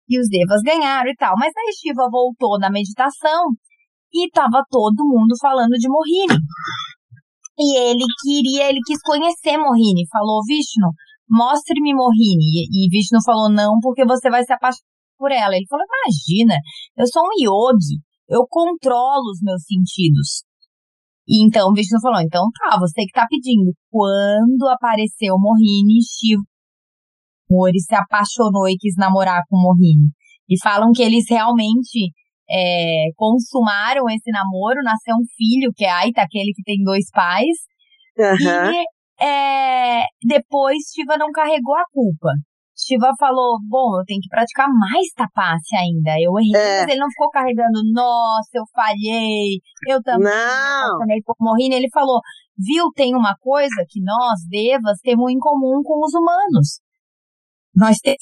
E 0.09 0.19
os 0.19 0.27
devas 0.29 0.61
ganharam 0.63 1.09
e 1.09 1.15
tal. 1.15 1.35
Mas 1.37 1.53
a 1.55 1.71
Shiva 1.71 2.09
voltou 2.09 2.57
na 2.59 2.69
meditação 2.69 3.45
e 4.13 4.29
tava 4.31 4.63
todo 4.69 5.05
mundo 5.05 5.35
falando 5.41 5.73
de 5.73 5.87
Mohini. 5.87 6.39
E 7.57 7.77
ele 7.77 8.05
queria, 8.21 8.69
ele 8.69 8.79
quis 8.85 8.99
conhecer 9.01 9.57
Mohini. 9.57 10.07
Falou, 10.11 10.41
Vishnu, 10.45 10.91
mostre-me 11.29 11.93
Mohini. 11.93 12.65
E 12.71 12.89
Vishnu 12.89 13.19
falou, 13.23 13.49
não, 13.51 13.79
porque 13.81 14.05
você 14.05 14.29
vai 14.29 14.43
se 14.43 14.53
apaixonar 14.53 14.93
por 15.17 15.31
ela. 15.31 15.55
Ele 15.55 15.65
falou: 15.67 15.85
Imagina, 15.87 16.59
eu 16.97 17.07
sou 17.07 17.23
um 17.23 17.35
yogi, 17.39 18.03
eu 18.27 18.45
controlo 18.49 19.31
os 19.31 19.39
meus 19.41 19.63
sentidos. 19.63 20.43
E 21.27 21.45
então 21.45 21.69
o 21.69 21.73
Vishnu 21.73 21.99
falou: 22.01 22.21
Então 22.21 22.43
tá, 22.51 22.77
você 22.79 23.05
que 23.05 23.13
tá 23.13 23.25
pedindo. 23.29 23.71
Quando 23.89 24.67
apareceu 24.69 25.35
Mohini, 25.37 25.99
Shiva 26.01 26.43
Mori 27.49 27.79
se 27.79 27.95
apaixonou 27.95 28.67
e 28.67 28.75
quis 28.77 28.95
namorar 28.97 29.41
com 29.49 29.57
Mohini. 29.57 30.09
E 30.49 30.59
falam 30.61 30.91
que 30.91 31.03
eles 31.03 31.25
realmente 31.29 32.11
é, 32.49 33.05
consumaram 33.15 34.09
esse 34.09 34.29
namoro, 34.31 34.81
nasceu 34.83 35.15
um 35.15 35.25
filho, 35.37 35.71
que 35.75 35.85
é 35.85 35.89
Aita, 35.89 36.21
aquele 36.21 36.51
que 36.53 36.63
tem 36.63 36.83
dois 36.83 37.05
pais. 37.11 37.57
Uhum. 38.17 38.71
E 38.73 39.23
é, 39.23 40.05
depois 40.27 40.77
Shiva 40.93 41.17
não 41.17 41.31
carregou 41.31 41.75
a 41.75 41.85
culpa. 41.91 42.29
Shiva 42.75 43.11
falou, 43.19 43.59
bom, 43.69 43.99
eu 43.99 44.05
tenho 44.05 44.19
que 44.19 44.29
praticar 44.29 44.67
mais 44.67 45.05
tapasse 45.15 45.75
ainda. 45.75 46.17
Eu 46.19 46.33
errei, 46.39 46.55
é. 46.55 46.81
mas 46.81 46.91
ele 46.91 46.99
não 46.99 47.09
ficou 47.09 47.29
carregando, 47.29 47.79
nossa, 47.93 48.49
eu 48.55 48.63
falhei, 48.73 49.61
eu 49.87 50.01
também 50.01 50.33
não. 50.33 50.97
também 50.99 51.21
por 51.23 51.35
morrendo. 51.39 51.75
Ele 51.75 51.89
falou, 51.93 52.19
viu, 52.57 52.89
tem 52.95 53.15
uma 53.15 53.35
coisa 53.39 53.85
que 53.87 54.01
nós, 54.01 54.39
devas, 54.49 54.97
temos 55.03 55.31
em 55.31 55.37
comum 55.37 55.81
com 55.83 56.03
os 56.03 56.13
humanos. 56.13 56.81
Nós 57.75 57.97
temos 57.97 58.17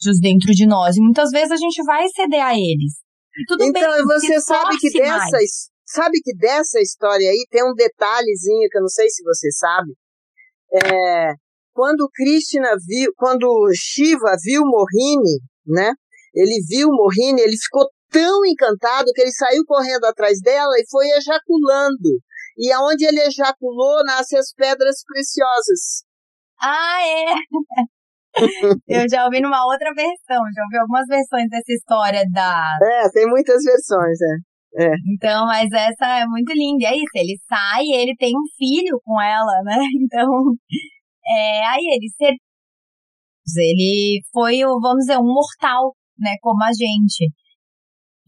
Sim. 0.00 0.20
dentro 0.20 0.52
de 0.52 0.66
nós, 0.66 0.96
e 0.96 1.00
muitas 1.00 1.30
vezes 1.30 1.50
a 1.50 1.56
gente 1.56 1.82
vai 1.84 2.06
ceder 2.08 2.44
a 2.44 2.54
eles. 2.54 3.02
E 3.36 3.44
tudo 3.46 3.64
então, 3.64 3.82
bem, 3.82 4.02
você 4.04 4.40
sabe 4.40 4.76
que 4.78 4.90
dessa, 4.90 5.38
sabe 5.86 6.18
que 6.22 6.36
dessa 6.36 6.80
história 6.80 7.28
aí 7.28 7.46
tem 7.50 7.64
um 7.64 7.74
detalhezinho 7.74 8.68
que 8.70 8.78
eu 8.78 8.82
não 8.82 8.88
sei 8.88 9.08
se 9.08 9.22
você 9.22 9.50
sabe. 9.52 9.92
É, 10.72 11.32
quando 11.80 12.10
Krishna 12.12 12.76
viu, 12.86 13.10
quando 13.16 13.48
Shiva 13.74 14.36
viu 14.44 14.60
Mohini, 14.66 15.40
né? 15.66 15.92
Ele 16.34 16.60
viu 16.68 16.88
Mohini, 16.88 17.40
ele 17.40 17.56
ficou 17.56 17.88
tão 18.10 18.44
encantado 18.44 19.10
que 19.14 19.22
ele 19.22 19.32
saiu 19.32 19.64
correndo 19.66 20.04
atrás 20.04 20.42
dela 20.42 20.74
e 20.76 20.84
foi 20.90 21.06
ejaculando. 21.08 22.20
E 22.58 22.70
aonde 22.70 23.06
ele 23.06 23.20
ejaculou, 23.20 24.04
nascem 24.04 24.38
as 24.38 24.52
pedras 24.52 24.96
preciosas. 25.06 26.04
Ah, 26.60 27.00
é? 27.00 27.34
eu 28.86 29.08
já 29.08 29.24
ouvi 29.24 29.40
numa 29.40 29.64
outra 29.64 29.94
versão, 29.94 30.44
já 30.54 30.62
ouvi 30.62 30.76
algumas 30.82 31.06
versões 31.08 31.48
dessa 31.48 31.72
história 31.72 32.24
da. 32.30 32.76
É, 32.82 33.08
tem 33.08 33.26
muitas 33.26 33.64
versões, 33.64 34.18
é. 34.76 34.84
é. 34.84 34.92
Então, 35.14 35.46
mas 35.46 35.72
essa 35.72 36.20
é 36.20 36.26
muito 36.26 36.52
linda. 36.52 36.84
E 36.84 36.86
é 36.88 36.96
isso, 36.98 37.14
ele 37.14 37.40
sai 37.48 37.84
e 37.84 38.02
ele 38.02 38.14
tem 38.18 38.34
um 38.36 38.44
filho 38.58 39.00
com 39.02 39.18
ela, 39.18 39.62
né? 39.64 39.78
Então, 39.96 40.28
é, 41.30 41.66
aí 41.66 41.84
ele 41.94 42.08
ser... 42.16 42.34
ele 43.56 44.20
foi, 44.32 44.60
vamos 44.60 45.06
dizer, 45.06 45.18
um 45.18 45.24
mortal, 45.24 45.94
né? 46.18 46.34
Como 46.40 46.62
a 46.64 46.72
gente. 46.72 47.30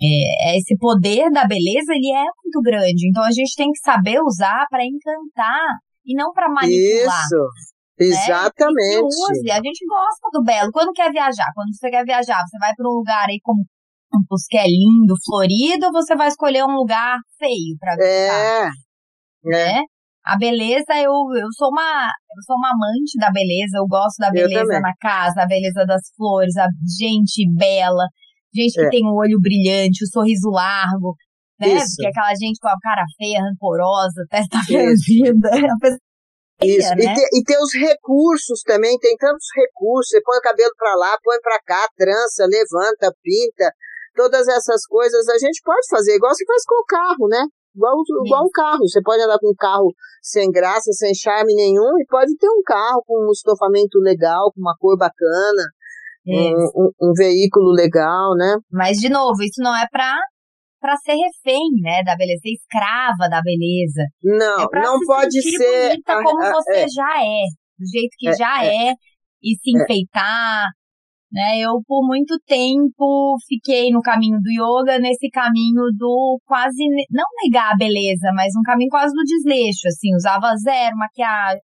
É, 0.01 0.57
esse 0.57 0.77
poder 0.79 1.31
da 1.31 1.47
beleza, 1.47 1.93
ele 1.95 2.11
é 2.13 2.25
muito 2.25 2.61
grande. 2.63 3.09
Então, 3.09 3.23
a 3.23 3.31
gente 3.31 3.55
tem 3.57 3.71
que 3.71 3.79
saber 3.79 4.21
usar 4.21 4.67
para 4.69 4.85
encantar 4.85 5.79
e 6.05 6.15
não 6.15 6.33
para 6.33 6.49
manipular. 6.49 7.23
Isso. 7.23 7.73
Exatamente. 7.99 9.01
Né? 9.01 9.31
Use. 9.31 9.51
A 9.51 9.63
gente 9.63 9.87
gosta 9.87 10.29
do 10.33 10.43
belo. 10.43 10.73
Quando 10.73 10.93
quer 10.93 11.13
viajar? 11.13 11.53
Quando 11.55 11.73
você 11.73 11.89
quer 11.89 12.05
viajar, 12.05 12.43
você 12.43 12.59
vai 12.59 12.75
para 12.75 12.89
um 12.89 12.95
lugar 12.95 13.29
aí 13.29 13.39
como 13.43 13.63
Campos 14.13 14.45
que 14.47 14.59
é 14.59 14.67
lindo, 14.67 15.15
florido, 15.25 15.87
ou 15.87 15.93
você 15.93 16.15
vai 16.15 16.29
escolher 16.29 16.65
um 16.65 16.75
lugar 16.75 17.19
feio 17.39 17.77
para 17.81 17.97
visitar? 17.97 18.67
É. 18.67 18.71
Né? 19.43 19.79
É. 19.79 19.83
A 20.25 20.39
beleza, 20.39 20.95
eu, 20.97 21.13
eu 21.35 21.51
sou 21.57 21.69
uma 21.69 22.07
eu 22.07 22.43
sou 22.47 22.57
uma 22.57 22.71
amante 22.71 23.19
da 23.19 23.31
beleza, 23.31 23.79
eu 23.79 23.87
gosto 23.87 24.19
da 24.19 24.31
beleza 24.31 24.79
na 24.81 24.93
casa, 25.01 25.43
a 25.43 25.47
beleza 25.47 25.85
das 25.85 26.03
flores, 26.17 26.57
a 26.57 26.69
gente 26.99 27.45
bela, 27.57 28.07
gente 28.55 28.75
que 28.75 28.87
é. 28.87 28.91
tem 28.91 29.05
o 29.05 29.11
um 29.11 29.17
olho 29.17 29.41
brilhante, 29.41 30.05
o 30.05 30.07
um 30.07 30.13
sorriso 30.13 30.49
largo, 30.51 31.17
né? 31.59 31.75
Isso. 31.75 31.97
Porque 31.97 32.07
aquela 32.07 32.35
gente 32.35 32.59
com 32.61 32.69
a 32.69 32.79
cara 32.81 33.05
feia, 33.19 33.43
rancorosa, 33.43 34.25
testa 34.31 34.59
fervida, 34.63 35.49
a 35.49 35.79
pessoa 35.81 35.99
isso, 36.63 36.95
né? 36.95 37.03
e, 37.03 37.15
te, 37.15 37.39
e 37.39 37.43
ter 37.43 37.59
os 37.59 37.75
recursos 37.75 38.63
também, 38.63 38.97
tem 38.99 39.17
tantos 39.17 39.47
recursos, 39.55 40.11
você 40.11 40.23
põe 40.23 40.39
o 40.39 40.43
cabelo 40.43 40.71
para 40.79 40.95
lá, 40.95 41.19
põe 41.23 41.41
para 41.41 41.59
cá, 41.67 41.89
trança, 41.97 42.47
levanta, 42.47 43.13
pinta, 43.23 43.75
todas 44.15 44.47
essas 44.47 44.87
coisas 44.87 45.29
a 45.29 45.39
gente 45.39 45.61
pode 45.65 45.87
fazer, 45.91 46.15
igual 46.15 46.33
você 46.33 46.45
faz 46.47 46.63
com 46.65 46.81
o 46.81 46.85
carro, 46.85 47.29
né? 47.29 47.45
Igual, 47.75 47.95
igual 48.27 48.45
um 48.45 48.51
carro, 48.53 48.81
você 48.81 49.01
pode 49.03 49.23
andar 49.23 49.39
com 49.39 49.51
um 49.51 49.57
carro 49.57 49.95
sem 50.21 50.51
graça, 50.51 50.93
sem 50.93 51.15
charme 51.15 51.55
nenhum, 51.55 51.99
e 51.99 52.07
pode 52.07 52.37
ter 52.37 52.49
um 52.49 52.63
carro 52.65 53.03
com 53.07 53.29
um 53.29 53.33
estofamento 53.33 53.99
legal, 53.99 54.53
com 54.53 54.61
uma 54.61 54.77
cor 54.79 54.97
bacana, 54.97 55.63
um, 56.27 56.53
um, 56.77 56.91
um, 57.01 57.13
veículo 57.17 57.73
legal, 57.73 58.35
né? 58.37 58.57
Mas, 58.71 58.99
de 58.99 59.09
novo, 59.09 59.43
isso 59.43 59.61
não 59.61 59.75
é 59.75 59.87
pra 59.91 60.17
para 60.81 60.97
ser 60.97 61.13
refém, 61.13 61.71
né, 61.81 62.03
da 62.05 62.17
beleza, 62.17 62.41
ser 62.43 62.55
escrava 62.55 63.31
da 63.31 63.41
beleza. 63.41 64.03
Não, 64.21 64.65
é 64.65 64.83
não 64.83 64.99
se 64.99 65.07
pode 65.07 65.41
ser 65.41 65.91
bonita 65.91 66.23
como 66.25 66.41
você 66.41 66.73
é. 66.73 66.87
já 66.89 67.23
é, 67.23 67.45
do 67.79 67.87
jeito 67.87 68.17
que 68.19 68.29
é, 68.29 68.33
já 68.37 68.65
é, 68.65 68.89
é, 68.89 68.95
e 69.45 69.55
se 69.63 69.71
é. 69.71 69.81
enfeitar, 69.81 70.67
né? 71.33 71.61
Eu 71.61 71.81
por 71.87 72.07
muito 72.07 72.39
tempo 72.47 73.37
fiquei 73.49 73.91
no 73.91 74.03
caminho 74.03 74.39
do 74.41 74.51
yoga, 74.51 74.99
nesse 74.99 75.31
caminho 75.31 75.89
do 75.97 76.39
quase 76.45 76.85
não 77.11 77.25
negar 77.43 77.73
a 77.73 77.77
beleza, 77.77 78.31
mas 78.35 78.53
um 78.57 78.63
caminho 78.63 78.91
quase 78.91 79.15
do 79.15 79.25
desleixo, 79.25 79.89
assim, 79.89 80.15
usava 80.15 80.55
zero 80.57 80.97
maquiagem, 80.97 81.61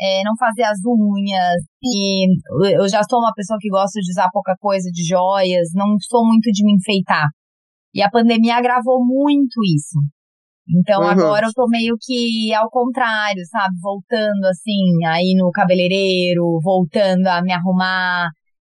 é, 0.00 0.22
não 0.24 0.36
fazia 0.36 0.70
as 0.70 0.78
unhas, 0.84 1.62
e 1.82 2.26
eu 2.76 2.88
já 2.88 3.02
sou 3.08 3.20
uma 3.20 3.32
pessoa 3.34 3.58
que 3.60 3.68
gosta 3.68 4.00
de 4.00 4.10
usar 4.10 4.28
pouca 4.32 4.54
coisa 4.60 4.90
de 4.90 5.04
joias, 5.04 5.68
não 5.74 5.96
sou 6.00 6.24
muito 6.26 6.50
de 6.50 6.64
me 6.64 6.74
enfeitar. 6.74 7.26
E 7.94 8.02
a 8.02 8.10
pandemia 8.10 8.56
agravou 8.56 9.04
muito 9.04 9.60
isso. 9.64 9.98
Então 10.68 11.00
uhum. 11.00 11.08
agora 11.08 11.46
eu 11.46 11.52
tô 11.54 11.66
meio 11.66 11.96
que 12.00 12.52
ao 12.52 12.68
contrário, 12.70 13.42
sabe? 13.46 13.74
Voltando 13.80 14.44
assim, 14.44 15.04
aí 15.06 15.34
no 15.36 15.50
cabeleireiro, 15.50 16.60
voltando 16.62 17.26
a 17.26 17.40
me 17.42 17.52
arrumar. 17.52 18.28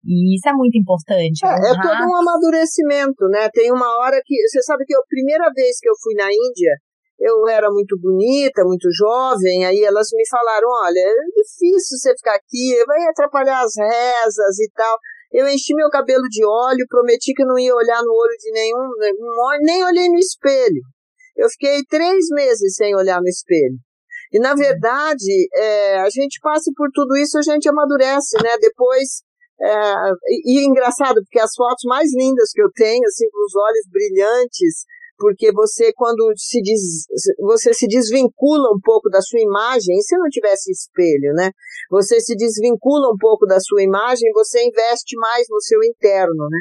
E 0.08 0.34
isso 0.34 0.48
é 0.48 0.54
muito 0.54 0.78
importante. 0.78 1.44
É, 1.44 1.52
é 1.52 1.74
todo 1.76 2.00
um 2.08 2.16
amadurecimento, 2.16 3.28
né? 3.28 3.46
Tem 3.52 3.70
uma 3.70 3.98
hora 3.98 4.16
que. 4.24 4.34
Você 4.48 4.62
sabe 4.62 4.86
que 4.86 4.96
a 4.96 5.02
primeira 5.06 5.52
vez 5.54 5.76
que 5.78 5.88
eu 5.88 5.92
fui 6.02 6.14
na 6.14 6.32
Índia, 6.32 6.72
eu 7.20 7.46
era 7.46 7.68
muito 7.68 7.94
bonita, 8.00 8.64
muito 8.64 8.88
jovem, 8.90 9.66
aí 9.66 9.84
elas 9.84 10.08
me 10.14 10.26
falaram: 10.26 10.66
olha, 10.82 10.98
é 10.98 11.14
difícil 11.36 11.98
você 11.98 12.16
ficar 12.16 12.36
aqui, 12.36 12.82
vai 12.86 13.04
atrapalhar 13.04 13.60
as 13.60 13.74
rezas 13.76 14.58
e 14.60 14.70
tal. 14.74 14.96
Eu 15.30 15.46
enchi 15.46 15.74
meu 15.74 15.90
cabelo 15.90 16.24
de 16.30 16.42
óleo, 16.42 16.86
prometi 16.88 17.34
que 17.34 17.44
não 17.44 17.58
ia 17.58 17.74
olhar 17.74 18.00
no 18.02 18.10
olho 18.10 18.36
de 18.38 18.50
nenhum, 18.50 18.88
nem 19.60 19.84
olhei 19.84 20.08
no 20.08 20.16
espelho. 20.16 20.80
Eu 21.36 21.50
fiquei 21.50 21.82
três 21.84 22.24
meses 22.30 22.76
sem 22.76 22.96
olhar 22.96 23.20
no 23.20 23.28
espelho. 23.28 23.76
E 24.32 24.38
na 24.38 24.54
verdade, 24.54 25.48
é, 25.54 25.98
a 25.98 26.08
gente 26.08 26.38
passa 26.40 26.70
por 26.74 26.88
tudo 26.94 27.14
isso, 27.16 27.36
a 27.36 27.42
gente 27.42 27.68
amadurece, 27.68 28.36
né? 28.42 28.56
Depois, 28.58 29.22
é, 29.60 30.10
e, 30.28 30.54
e 30.54 30.60
é 30.60 30.64
engraçado, 30.64 31.22
porque 31.22 31.40
as 31.40 31.54
fotos 31.56 31.84
mais 31.84 32.08
lindas 32.14 32.50
que 32.52 32.62
eu 32.62 32.70
tenho, 32.74 33.04
assim, 33.06 33.28
com 33.30 33.44
os 33.44 33.54
olhos 33.56 33.86
brilhantes, 33.90 34.84
porque 35.18 35.50
você 35.52 35.92
quando 35.92 36.32
se 36.36 36.62
diz, 36.62 37.06
você 37.40 37.74
se 37.74 37.86
desvincula 37.88 38.70
um 38.70 38.78
pouco 38.80 39.10
da 39.10 39.20
sua 39.20 39.40
imagem, 39.40 39.96
e 39.96 40.02
se 40.02 40.16
não 40.16 40.28
tivesse 40.30 40.70
espelho, 40.70 41.34
né? 41.34 41.50
Você 41.90 42.20
se 42.20 42.36
desvincula 42.36 43.12
um 43.12 43.16
pouco 43.18 43.46
da 43.46 43.58
sua 43.58 43.82
imagem, 43.82 44.30
você 44.32 44.64
investe 44.64 45.16
mais 45.16 45.46
no 45.50 45.60
seu 45.60 45.82
interno, 45.82 46.46
né? 46.48 46.60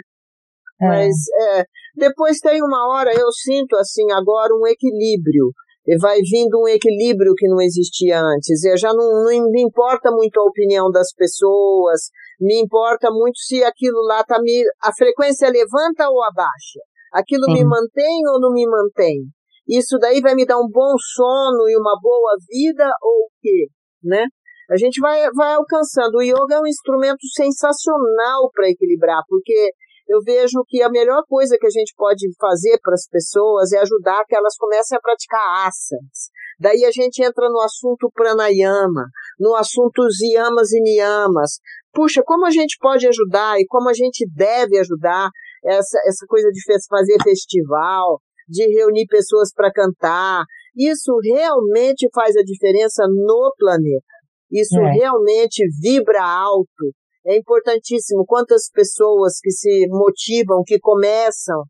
É. 0.81 0.87
Mas 0.87 1.15
é, 1.39 1.65
depois 1.95 2.39
tem 2.39 2.61
uma 2.63 2.87
hora, 2.89 3.11
eu 3.13 3.31
sinto 3.31 3.75
assim 3.77 4.11
agora 4.11 4.53
um 4.55 4.65
equilíbrio. 4.65 5.51
E 5.89 5.97
vai 5.99 6.19
vindo 6.19 6.59
um 6.59 6.67
equilíbrio 6.67 7.33
que 7.33 7.47
não 7.47 7.61
existia 7.61 8.19
antes. 8.19 8.61
Eu 8.65 8.77
já 8.77 8.93
não, 8.93 9.23
não 9.23 9.49
me 9.49 9.61
importa 9.61 10.11
muito 10.11 10.37
a 10.37 10.43
opinião 10.43 10.91
das 10.91 11.13
pessoas, 11.15 12.09
me 12.39 12.61
importa 12.61 13.09
muito 13.09 13.37
se 13.39 13.63
aquilo 13.63 14.01
lá 14.03 14.23
tá 14.23 14.39
me. 14.41 14.63
A 14.81 14.91
frequência 14.95 15.49
levanta 15.49 16.09
ou 16.09 16.23
abaixa 16.23 16.79
Aquilo 17.13 17.45
Sim. 17.45 17.53
me 17.53 17.63
mantém 17.65 18.21
ou 18.27 18.39
não 18.39 18.51
me 18.51 18.65
mantém? 18.67 19.25
Isso 19.67 19.97
daí 19.99 20.21
vai 20.21 20.35
me 20.35 20.45
dar 20.45 20.57
um 20.57 20.69
bom 20.69 20.93
sono 20.97 21.67
e 21.67 21.75
uma 21.77 21.99
boa 22.01 22.35
vida 22.49 22.89
ou 23.01 23.25
o 23.25 23.29
quê? 23.41 23.67
Né? 24.03 24.25
A 24.69 24.77
gente 24.77 24.99
vai, 24.99 25.29
vai 25.31 25.53
alcançando. 25.55 26.15
O 26.15 26.21
yoga 26.21 26.55
é 26.55 26.59
um 26.59 26.67
instrumento 26.67 27.25
sensacional 27.33 28.49
para 28.53 28.69
equilibrar, 28.69 29.23
porque 29.27 29.71
eu 30.07 30.21
vejo 30.21 30.63
que 30.67 30.81
a 30.81 30.89
melhor 30.89 31.23
coisa 31.27 31.57
que 31.59 31.67
a 31.67 31.69
gente 31.69 31.93
pode 31.95 32.27
fazer 32.39 32.79
para 32.81 32.93
as 32.93 33.07
pessoas 33.09 33.71
é 33.73 33.79
ajudar 33.79 34.23
que 34.25 34.35
elas 34.35 34.55
comecem 34.57 34.97
a 34.97 35.01
praticar 35.01 35.67
asanas. 35.67 36.31
Daí 36.59 36.85
a 36.85 36.91
gente 36.91 37.21
entra 37.23 37.49
no 37.49 37.61
assunto 37.61 38.09
pranayama, 38.13 39.05
no 39.39 39.53
assunto 39.55 39.99
os 39.99 40.15
yamas 40.21 40.71
e 40.71 40.81
niyamas. 40.81 41.59
Puxa, 41.97 42.21
como 42.23 42.45
a 42.45 42.51
gente 42.51 42.77
pode 42.79 43.07
ajudar 43.07 43.59
e 43.59 43.65
como 43.65 43.89
a 43.89 43.93
gente 43.93 44.23
deve 44.35 44.77
ajudar 44.77 45.31
essa, 45.65 45.97
essa 46.05 46.27
coisa 46.27 46.47
de 46.51 46.61
fazer 46.87 47.17
festival, 47.23 48.21
de 48.47 48.63
reunir 48.67 49.07
pessoas 49.07 49.51
para 49.51 49.71
cantar. 49.71 50.43
Isso 50.77 51.11
realmente 51.23 52.07
faz 52.13 52.35
a 52.35 52.43
diferença 52.43 53.03
no 53.07 53.51
planeta. 53.57 54.05
Isso 54.51 54.79
é. 54.79 54.91
realmente 54.91 55.63
vibra 55.81 56.21
alto 56.23 56.93
é 57.25 57.35
importantíssimo. 57.35 58.25
Quantas 58.27 58.69
pessoas 58.71 59.39
que 59.41 59.49
se 59.49 59.87
motivam, 59.89 60.61
que 60.63 60.77
começam, 60.79 61.63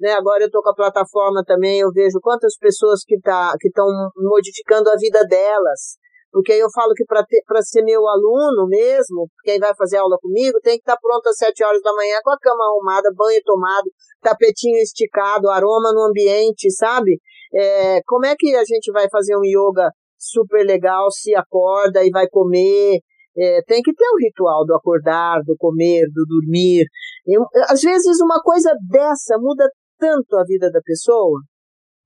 né? 0.00 0.12
Agora 0.12 0.44
eu 0.44 0.46
estou 0.46 0.62
com 0.62 0.70
a 0.70 0.76
plataforma 0.76 1.42
também, 1.44 1.80
eu 1.80 1.90
vejo 1.90 2.20
quantas 2.22 2.56
pessoas 2.56 3.00
que 3.04 3.18
tá, 3.20 3.52
que 3.60 3.66
estão 3.66 3.86
modificando 4.16 4.88
a 4.90 4.96
vida 4.96 5.24
delas. 5.24 5.98
Porque 6.32 6.52
aí 6.52 6.60
eu 6.60 6.70
falo 6.70 6.94
que 6.94 7.04
para 7.04 7.62
ser 7.62 7.82
meu 7.82 8.08
aluno 8.08 8.66
mesmo, 8.66 9.28
quem 9.44 9.58
vai 9.58 9.74
fazer 9.76 9.98
aula 9.98 10.16
comigo, 10.18 10.58
tem 10.62 10.76
que 10.76 10.82
estar 10.82 10.94
tá 10.94 11.00
pronto 11.00 11.28
às 11.28 11.36
sete 11.36 11.62
horas 11.62 11.82
da 11.82 11.92
manhã 11.92 12.16
com 12.24 12.30
a 12.30 12.38
cama 12.38 12.64
arrumada, 12.64 13.12
banho 13.14 13.40
tomado, 13.44 13.90
tapetinho 14.22 14.78
esticado, 14.78 15.50
aroma 15.50 15.92
no 15.92 16.08
ambiente, 16.08 16.70
sabe? 16.72 17.20
É, 17.54 18.00
como 18.06 18.24
é 18.24 18.34
que 18.34 18.56
a 18.56 18.64
gente 18.64 18.90
vai 18.90 19.10
fazer 19.10 19.36
um 19.36 19.44
yoga 19.44 19.90
super 20.18 20.64
legal, 20.64 21.10
se 21.10 21.34
acorda 21.34 22.02
e 22.02 22.10
vai 22.10 22.26
comer? 22.28 23.00
É, 23.36 23.60
tem 23.66 23.82
que 23.82 23.92
ter 23.92 24.04
o 24.04 24.14
um 24.14 24.24
ritual 24.24 24.64
do 24.64 24.74
acordar, 24.74 25.40
do 25.44 25.54
comer, 25.58 26.06
do 26.14 26.24
dormir. 26.26 26.86
Eu, 27.26 27.44
às 27.68 27.82
vezes 27.82 28.20
uma 28.22 28.40
coisa 28.40 28.74
dessa 28.88 29.36
muda 29.38 29.68
tanto 29.98 30.36
a 30.36 30.44
vida 30.44 30.70
da 30.70 30.80
pessoa. 30.82 31.40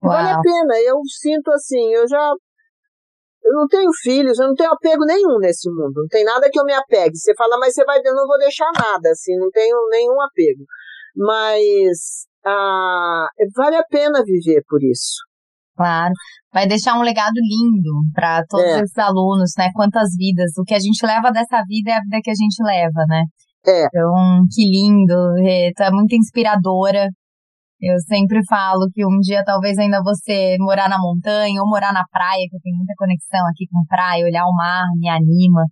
Uau. 0.03 0.13
Vale 0.13 0.29
a 0.29 0.41
pena. 0.41 0.79
Eu 0.85 0.97
sinto 1.07 1.49
assim, 1.51 1.93
eu 1.93 2.07
já 2.07 2.33
eu 3.47 3.53
não 3.53 3.67
tenho 3.67 3.89
filhos, 4.01 4.37
eu 4.39 4.47
não 4.47 4.53
tenho 4.53 4.71
apego 4.71 5.05
nenhum 5.05 5.39
nesse 5.39 5.69
mundo. 5.69 6.01
Não 6.01 6.07
tem 6.09 6.23
nada 6.25 6.49
que 6.51 6.59
eu 6.59 6.65
me 6.65 6.73
apegue. 6.73 7.17
Você 7.17 7.33
fala, 7.35 7.57
mas 7.57 7.73
você 7.73 7.85
vai, 7.85 7.99
eu 8.03 8.13
não 8.13 8.27
vou 8.27 8.37
deixar 8.37 8.69
nada, 8.77 9.09
assim, 9.11 9.37
não 9.37 9.49
tenho 9.49 9.77
nenhum 9.89 10.19
apego. 10.21 10.65
Mas 11.15 12.27
ah, 12.45 13.27
vale 13.55 13.77
a 13.77 13.83
pena 13.89 14.21
viver 14.23 14.61
por 14.67 14.83
isso. 14.83 15.25
Claro, 15.75 16.11
vai 16.51 16.67
deixar 16.67 16.97
um 16.97 17.03
legado 17.03 17.35
lindo 17.35 17.91
para 18.13 18.43
todos 18.49 18.65
é. 18.65 18.79
esses 18.81 18.97
alunos, 18.97 19.51
né? 19.57 19.69
Quantas 19.73 20.09
vidas, 20.17 20.51
o 20.57 20.63
que 20.63 20.73
a 20.73 20.79
gente 20.79 21.05
leva 21.05 21.31
dessa 21.31 21.63
vida 21.67 21.91
é 21.91 21.93
a 21.93 22.01
vida 22.01 22.19
que 22.21 22.31
a 22.31 22.35
gente 22.35 22.63
leva, 22.63 23.05
né? 23.07 23.23
É. 23.65 23.85
Então, 23.85 24.43
que 24.53 24.63
lindo, 24.63 25.13
é 25.45 25.91
muito 25.91 26.15
inspiradora. 26.15 27.09
Eu 27.79 27.99
sempre 27.99 28.39
falo 28.49 28.89
que 28.91 29.05
um 29.05 29.19
dia 29.21 29.43
talvez 29.45 29.77
ainda 29.77 30.01
você 30.01 30.57
morar 30.59 30.89
na 30.89 30.97
montanha 30.97 31.61
ou 31.61 31.69
morar 31.69 31.93
na 31.93 32.03
praia, 32.11 32.47
que 32.49 32.55
eu 32.55 32.61
tenho 32.61 32.77
muita 32.77 32.93
conexão 32.97 33.45
aqui 33.49 33.65
com 33.71 33.85
praia, 33.87 34.25
olhar 34.25 34.45
o 34.45 34.55
mar 34.55 34.83
me 34.97 35.07
anima. 35.07 35.63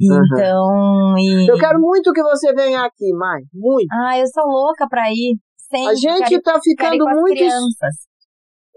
Então, 0.00 1.12
uhum. 1.12 1.18
e... 1.18 1.46
Eu 1.46 1.58
quero 1.58 1.78
muito 1.78 2.10
que 2.12 2.22
você 2.22 2.54
venha 2.54 2.80
aqui, 2.80 3.12
mãe, 3.12 3.42
muito. 3.52 3.88
Ah, 3.92 4.18
eu 4.18 4.26
sou 4.28 4.44
louca 4.46 4.88
pra 4.88 5.10
ir. 5.10 5.36
Sempre. 5.58 5.88
A 5.88 5.94
gente 5.94 6.28
quero, 6.28 6.42
tá 6.42 6.58
ficando 6.62 7.04
muito 7.04 7.36
crianças. 7.36 7.94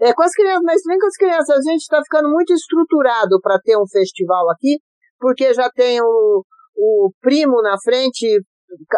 É, 0.00 0.12
com 0.12 0.22
as 0.22 0.32
crianças, 0.32 0.62
mas 0.64 0.82
vem 0.86 0.98
com 0.98 1.06
as 1.06 1.16
crianças, 1.16 1.56
a 1.56 1.70
gente 1.70 1.80
está 1.80 2.00
ficando 2.02 2.28
muito 2.28 2.52
estruturado 2.52 3.40
para 3.40 3.58
ter 3.58 3.76
um 3.78 3.86
festival 3.90 4.50
aqui, 4.50 4.78
porque 5.18 5.54
já 5.54 5.70
tem 5.70 6.00
o, 6.02 6.44
o 6.76 7.10
primo 7.22 7.62
na 7.62 7.76
frente 7.82 8.26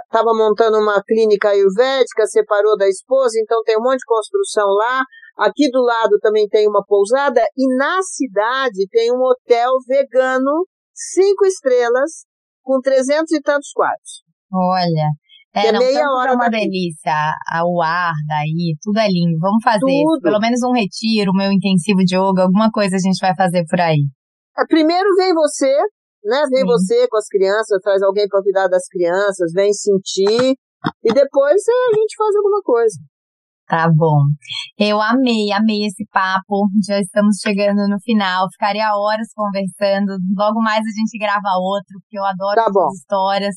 estava 0.04 0.32
montando 0.34 0.78
uma 0.78 1.02
clínica 1.02 1.50
ayurvédica, 1.50 2.26
separou 2.26 2.76
da 2.76 2.88
esposa, 2.88 3.38
então 3.40 3.62
tem 3.62 3.78
um 3.78 3.82
monte 3.82 3.98
de 3.98 4.06
construção 4.06 4.66
lá. 4.68 5.02
Aqui 5.38 5.68
do 5.70 5.82
lado 5.82 6.18
também 6.20 6.48
tem 6.48 6.66
uma 6.66 6.82
pousada 6.84 7.42
e 7.56 7.76
na 7.76 8.00
cidade 8.02 8.88
tem 8.90 9.12
um 9.12 9.20
hotel 9.22 9.72
vegano, 9.86 10.66
cinco 10.94 11.44
estrelas, 11.44 12.24
com 12.62 12.80
trezentos 12.80 13.32
e 13.32 13.40
tantos 13.40 13.70
quartos. 13.72 14.24
Olha, 14.52 15.10
é, 15.54 15.68
é 15.68 15.72
não, 15.72 15.78
meia 15.80 16.04
hora 16.10 16.32
é 16.32 16.34
uma 16.34 16.50
delícia, 16.50 17.32
o 17.64 17.80
ar 17.80 18.12
daí, 18.26 18.76
tudo 18.82 18.98
é 18.98 19.08
lindo. 19.08 19.38
Vamos 19.40 19.62
fazer 19.62 20.02
pelo 20.22 20.38
menos 20.38 20.60
um 20.62 20.72
retiro, 20.72 21.32
meu 21.32 21.50
intensivo 21.50 22.04
de 22.04 22.16
yoga, 22.16 22.42
alguma 22.42 22.70
coisa 22.70 22.96
a 22.96 22.98
gente 22.98 23.18
vai 23.20 23.34
fazer 23.34 23.64
por 23.68 23.80
aí. 23.80 24.04
É, 24.58 24.66
primeiro 24.66 25.08
vem 25.16 25.32
você, 25.32 25.72
né? 26.26 26.46
Vem 26.50 26.60
Sim. 26.60 26.66
você 26.66 27.08
com 27.08 27.16
as 27.16 27.26
crianças, 27.26 27.80
traz 27.82 28.02
alguém 28.02 28.26
para 28.28 28.42
cuidar 28.42 28.68
das 28.68 28.86
crianças, 28.88 29.52
vem 29.52 29.72
sentir 29.72 30.56
e 31.04 31.12
depois 31.12 31.62
a 31.68 31.96
gente 31.96 32.16
faz 32.16 32.36
alguma 32.36 32.60
coisa. 32.62 32.98
Tá 33.68 33.88
bom. 33.92 34.22
Eu 34.78 35.00
amei, 35.00 35.50
amei 35.50 35.86
esse 35.86 36.06
papo. 36.12 36.68
Já 36.86 37.00
estamos 37.00 37.38
chegando 37.42 37.88
no 37.88 37.98
final. 38.00 38.46
Ficaria 38.52 38.94
horas 38.94 39.26
conversando. 39.34 40.16
Logo 40.36 40.60
mais 40.62 40.78
a 40.78 40.94
gente 40.94 41.18
grava 41.18 41.58
outro, 41.58 41.98
porque 42.00 42.16
eu 42.16 42.24
adoro 42.24 42.54
tá 42.54 42.66
as 42.66 42.94
histórias. 42.94 43.56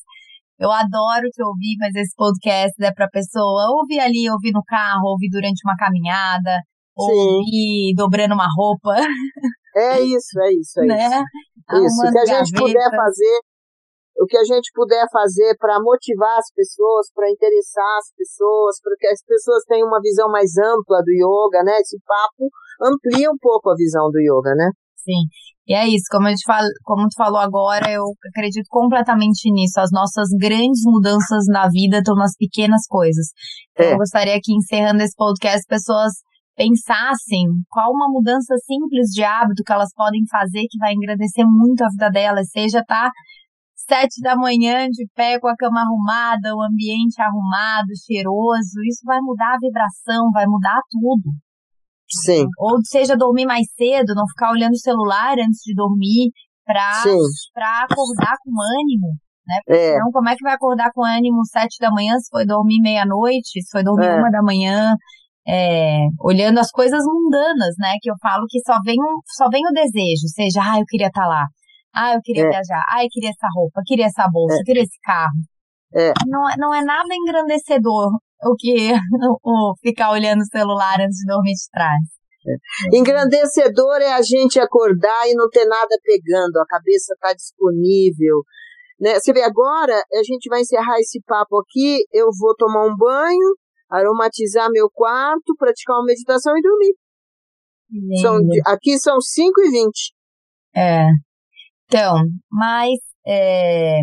Eu 0.58 0.72
adoro 0.72 1.30
te 1.32 1.44
ouvir, 1.44 1.78
mas 1.80 1.94
esse 1.96 2.14
podcast 2.16 2.74
é 2.84 2.92
pra 2.92 3.08
pessoa 3.08 3.70
ouvir 3.80 4.00
ali, 4.00 4.30
ouvir 4.30 4.52
no 4.52 4.64
carro, 4.66 5.12
ouvir 5.12 5.30
durante 5.30 5.62
uma 5.64 5.78
caminhada, 5.78 6.60
ouvir 6.98 7.94
dobrando 7.96 8.34
uma 8.34 8.48
roupa. 8.58 8.96
É 9.76 10.02
isso, 10.02 10.40
é 10.42 10.54
isso, 10.54 10.80
é 10.82 10.86
né? 10.86 11.08
isso. 11.08 11.86
Isso, 11.86 12.08
o 12.08 12.12
que 12.12 12.20
a 12.20 12.26
gente 12.26 12.52
puder 12.60 12.90
fazer, 12.90 13.40
o 14.20 14.26
que 14.26 14.38
a 14.38 14.44
gente 14.44 14.72
puder 14.74 15.06
fazer 15.12 15.56
para 15.58 15.80
motivar 15.80 16.38
as 16.38 16.52
pessoas, 16.54 17.08
para 17.14 17.30
interessar 17.30 17.98
as 18.00 18.12
pessoas, 18.18 18.82
para 18.82 18.96
que 18.98 19.08
as 19.08 19.24
pessoas 19.24 19.64
tenham 19.68 19.88
uma 19.88 20.02
visão 20.02 20.30
mais 20.30 20.52
ampla 20.58 21.02
do 21.04 21.12
yoga, 21.12 21.64
né? 21.64 21.78
Esse 21.80 21.98
papo 22.06 22.50
amplia 22.82 23.30
um 23.30 23.38
pouco 23.40 23.70
a 23.70 23.76
visão 23.76 24.10
do 24.10 24.20
yoga, 24.20 24.56
né? 24.56 24.72
Sim. 24.98 25.30
E 25.70 25.74
é 25.76 25.88
isso, 25.88 26.06
como, 26.10 26.28
eu 26.28 26.34
te 26.34 26.44
falo, 26.48 26.68
como 26.84 27.04
tu 27.04 27.16
falou 27.16 27.38
agora, 27.38 27.92
eu 27.92 28.02
acredito 28.34 28.66
completamente 28.70 29.52
nisso. 29.52 29.80
As 29.80 29.92
nossas 29.92 30.30
grandes 30.40 30.82
mudanças 30.84 31.46
na 31.48 31.70
vida 31.70 32.00
estão 32.00 32.16
nas 32.16 32.36
pequenas 32.36 32.82
coisas. 32.90 33.28
Então, 33.74 33.86
é. 33.86 33.94
eu 33.94 33.98
gostaria 33.98 34.40
que, 34.42 34.52
encerrando 34.52 35.04
esse 35.04 35.16
podcast, 35.16 35.62
pessoas 35.68 36.14
pensassem 36.60 37.48
qual 37.70 37.90
uma 37.94 38.10
mudança 38.12 38.54
simples 38.66 39.08
de 39.16 39.24
hábito 39.24 39.64
que 39.64 39.72
elas 39.72 39.94
podem 39.96 40.28
fazer 40.30 40.68
que 40.70 40.78
vai 40.78 40.92
engrandecer 40.92 41.46
muito 41.48 41.82
a 41.86 41.90
vida 41.90 42.10
delas, 42.10 42.50
seja 42.52 42.84
tá 42.86 43.10
sete 43.74 44.22
da 44.22 44.36
manhã 44.36 44.90
de 44.90 45.08
pé 45.16 45.40
com 45.40 45.48
a 45.48 45.56
cama 45.56 45.80
arrumada, 45.80 46.54
o 46.54 46.62
ambiente 46.62 47.20
arrumado, 47.22 47.88
cheiroso, 48.06 48.84
isso 48.86 49.06
vai 49.06 49.20
mudar 49.22 49.56
a 49.56 49.60
vibração, 49.60 50.30
vai 50.34 50.46
mudar 50.46 50.82
tudo. 50.92 51.32
Sim. 52.12 52.46
Ou 52.58 52.84
seja, 52.84 53.16
dormir 53.16 53.46
mais 53.46 53.66
cedo, 53.78 54.14
não 54.14 54.28
ficar 54.28 54.52
olhando 54.52 54.74
o 54.74 54.80
celular 54.80 55.40
antes 55.40 55.62
de 55.64 55.74
dormir, 55.74 56.30
pra, 56.66 56.92
pra 57.54 57.88
acordar 57.90 58.36
com 58.44 58.52
ânimo, 58.82 59.08
né? 59.48 59.60
Porque 59.66 59.80
é. 59.80 59.94
Senão, 59.94 60.12
como 60.12 60.30
é 60.30 60.36
que 60.36 60.44
vai 60.44 60.54
acordar 60.54 60.92
com 60.94 61.04
ânimo 61.04 61.44
sete 61.46 61.78
da 61.80 61.90
manhã 61.90 62.14
se 62.20 62.30
foi 62.30 62.46
dormir 62.46 62.82
meia-noite, 62.82 63.62
se 63.62 63.72
foi 63.72 63.84
dormir 63.84 64.06
é. 64.06 64.20
uma 64.20 64.30
da 64.30 64.44
manhã? 64.44 64.96
É, 65.50 66.06
olhando 66.22 66.60
as 66.60 66.70
coisas 66.70 67.04
mundanas, 67.06 67.76
né? 67.80 67.96
Que 68.02 68.12
eu 68.12 68.16
falo 68.22 68.46
que 68.48 68.60
só 68.60 68.78
vem, 68.86 68.98
um, 69.00 69.20
só 69.26 69.50
vem 69.50 69.66
o 69.66 69.74
desejo, 69.74 70.28
seja, 70.34 70.62
ah, 70.62 70.80
eu 70.80 70.86
queria 70.86 71.08
estar 71.08 71.24
tá 71.24 71.28
lá, 71.28 71.48
ah, 71.94 72.14
eu 72.14 72.22
queria 72.22 72.46
é. 72.46 72.50
viajar, 72.50 72.84
ah, 72.94 73.04
eu 73.04 73.10
queria 73.10 73.30
essa 73.30 73.48
roupa, 73.56 73.82
queria 73.86 74.06
essa 74.06 74.28
bolsa, 74.32 74.60
é. 74.60 74.64
queria 74.64 74.84
esse 74.84 75.00
carro. 75.04 75.42
É. 75.96 76.14
Não, 76.28 76.48
é, 76.48 76.54
não 76.58 76.74
é 76.74 76.84
nada 76.84 77.10
engrandecedor 77.12 78.12
o 78.44 78.56
que 78.56 78.92
o 79.44 79.74
ficar 79.82 80.12
olhando 80.12 80.42
o 80.42 80.46
celular 80.46 81.02
antes 81.02 81.18
de 81.18 81.26
dormir 81.26 81.54
de 81.54 81.70
trás. 81.72 82.20
É. 82.48 82.98
Engrandecedor 82.98 84.02
é 84.02 84.14
a 84.14 84.22
gente 84.22 84.60
acordar 84.60 85.28
e 85.28 85.34
não 85.34 85.50
ter 85.50 85.66
nada 85.66 85.98
pegando, 86.04 86.58
a 86.58 86.66
cabeça 86.68 87.14
está 87.14 87.34
disponível. 87.34 88.44
Né? 89.00 89.20
Você 89.20 89.34
vê, 89.34 89.42
agora 89.42 89.94
a 89.94 90.24
gente 90.24 90.48
vai 90.48 90.62
encerrar 90.62 91.00
esse 91.00 91.22
papo 91.26 91.60
aqui, 91.60 92.04
eu 92.14 92.28
vou 92.38 92.56
tomar 92.56 92.86
um 92.86 92.96
banho, 92.96 93.56
aromatizar 93.90 94.70
meu 94.72 94.90
quarto, 94.90 95.56
praticar 95.58 95.98
uma 95.98 96.06
meditação 96.06 96.54
e 96.58 96.62
dormir. 96.62 96.96
São, 98.22 98.38
aqui 98.68 99.00
são 99.00 99.20
5 99.20 99.62
e 99.62 99.72
20. 99.72 100.14
É. 100.76 101.06
Então, 101.86 102.22
mas 102.52 103.00
é, 103.26 104.00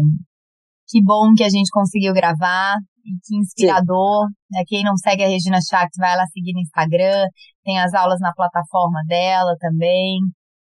que 0.88 1.02
bom 1.02 1.32
que 1.36 1.44
a 1.44 1.48
gente 1.48 1.70
conseguiu 1.70 2.12
gravar 2.12 2.76
e 3.04 3.10
que 3.24 3.36
inspirador. 3.36 4.26
Né? 4.50 4.62
Quem 4.66 4.82
não 4.82 4.96
segue 4.96 5.22
a 5.22 5.28
Regina 5.28 5.58
Chakras, 5.60 5.96
vai 5.98 6.16
lá 6.16 6.26
seguir 6.26 6.52
no 6.52 6.60
Instagram. 6.60 7.26
Tem 7.64 7.78
as 7.78 7.94
aulas 7.94 8.18
na 8.20 8.32
plataforma 8.32 9.00
dela 9.06 9.54
também. 9.60 10.18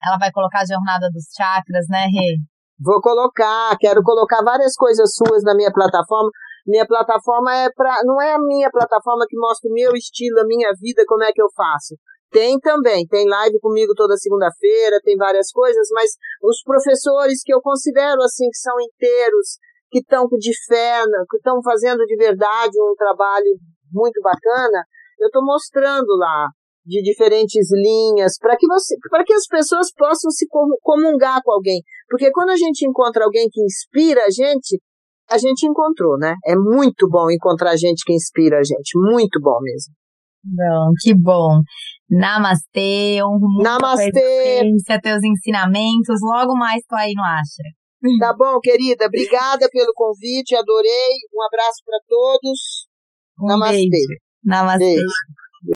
Ela 0.05 0.19
vai 0.19 0.33
colocar 0.33 0.63
a 0.63 0.67
jornada 0.67 1.09
dos 1.11 1.27
chakras, 1.37 1.87
né, 1.89 2.07
Rê? 2.07 2.37
Vou 2.81 3.01
colocar, 3.01 3.77
quero 3.79 4.03
colocar 4.03 4.43
várias 4.43 4.75
coisas 4.75 5.15
suas 5.15 5.45
na 5.45 5.55
minha 5.55 5.71
plataforma. 5.73 6.29
Minha 6.67 6.87
plataforma 6.87 7.55
é 7.55 7.69
para, 7.75 8.01
não 8.05 8.21
é 8.23 8.33
a 8.33 8.39
minha 8.39 8.71
plataforma 8.71 9.25
que 9.29 9.37
mostra 9.37 9.69
o 9.69 9.75
meu 9.75 9.93
estilo, 9.93 10.41
a 10.41 10.47
minha 10.47 10.71
vida, 10.81 11.03
como 11.07 11.25
é 11.25 11.33
que 11.33 11.43
eu 11.43 11.49
faço. 11.57 11.97
Tem 12.31 12.59
também, 12.61 13.07
tem 13.07 13.29
live 13.29 13.61
comigo 13.61 13.93
toda 13.95 14.17
segunda-feira, 14.17 15.01
tem 15.05 15.17
várias 15.17 15.51
coisas, 15.51 15.89
mas 15.93 16.11
os 16.43 16.63
professores 16.63 17.43
que 17.45 17.53
eu 17.53 17.61
considero 17.61 18.23
assim 18.23 18.49
que 18.49 18.59
são 18.59 18.75
inteiros, 18.81 19.59
que 19.91 19.99
estão 19.99 20.27
de 20.39 20.53
fé, 20.67 21.03
que 21.31 21.37
estão 21.37 21.61
fazendo 21.63 22.07
de 22.07 22.17
verdade 22.17 22.73
um 22.81 22.95
trabalho 22.97 23.59
muito 23.93 24.19
bacana, 24.23 24.85
eu 25.21 25.27
estou 25.27 25.45
mostrando 25.45 26.17
lá 26.17 26.49
de 26.85 27.03
diferentes 27.03 27.69
linhas 27.71 28.39
para 28.41 28.57
que 28.57 28.67
você, 28.67 28.97
para 29.11 29.25
que 29.25 29.35
as 29.35 29.47
pessoas 29.47 29.93
possam 29.93 30.31
se 30.31 30.47
comungar 30.81 31.41
com 31.45 31.53
alguém, 31.53 31.83
porque 32.09 32.31
quando 32.31 32.51
a 32.51 32.57
gente 32.57 32.87
encontra 32.87 33.25
alguém 33.25 33.49
que 33.51 33.63
inspira 33.63 34.25
a 34.25 34.31
gente, 34.31 34.81
a 35.33 35.39
gente 35.39 35.67
encontrou, 35.67 36.19
né? 36.19 36.35
É 36.45 36.55
muito 36.55 37.09
bom 37.09 37.31
encontrar 37.31 37.77
gente 37.77 38.05
que 38.05 38.13
inspira 38.13 38.59
a 38.59 38.65
gente, 38.65 38.93
muito 38.97 39.41
bom 39.41 39.59
mesmo. 39.61 39.95
Bom, 40.45 40.93
que 41.01 41.15
bom. 41.15 41.61
Namastê, 42.11 43.23
honro 43.23 43.49
muito 43.49 43.63
Namastê. 43.63 44.11
teus 45.01 45.23
ensinamentos. 45.25 46.19
Logo 46.21 46.55
mais 46.57 46.83
tô 46.87 46.97
aí 46.97 47.13
no 47.15 47.23
Ashra. 47.23 48.19
Tá 48.19 48.35
bom, 48.37 48.59
querida. 48.61 49.07
Obrigada 49.07 49.69
pelo 49.71 49.93
convite, 49.95 50.57
adorei. 50.57 51.11
Um 51.33 51.43
abraço 51.47 51.83
para 51.87 51.99
todos. 52.09 52.89
Um 53.41 53.47
Namastê. 53.47 53.89
Beijo. 53.89 54.21
Namastê. 54.45 54.85
Beijo. 54.85 55.05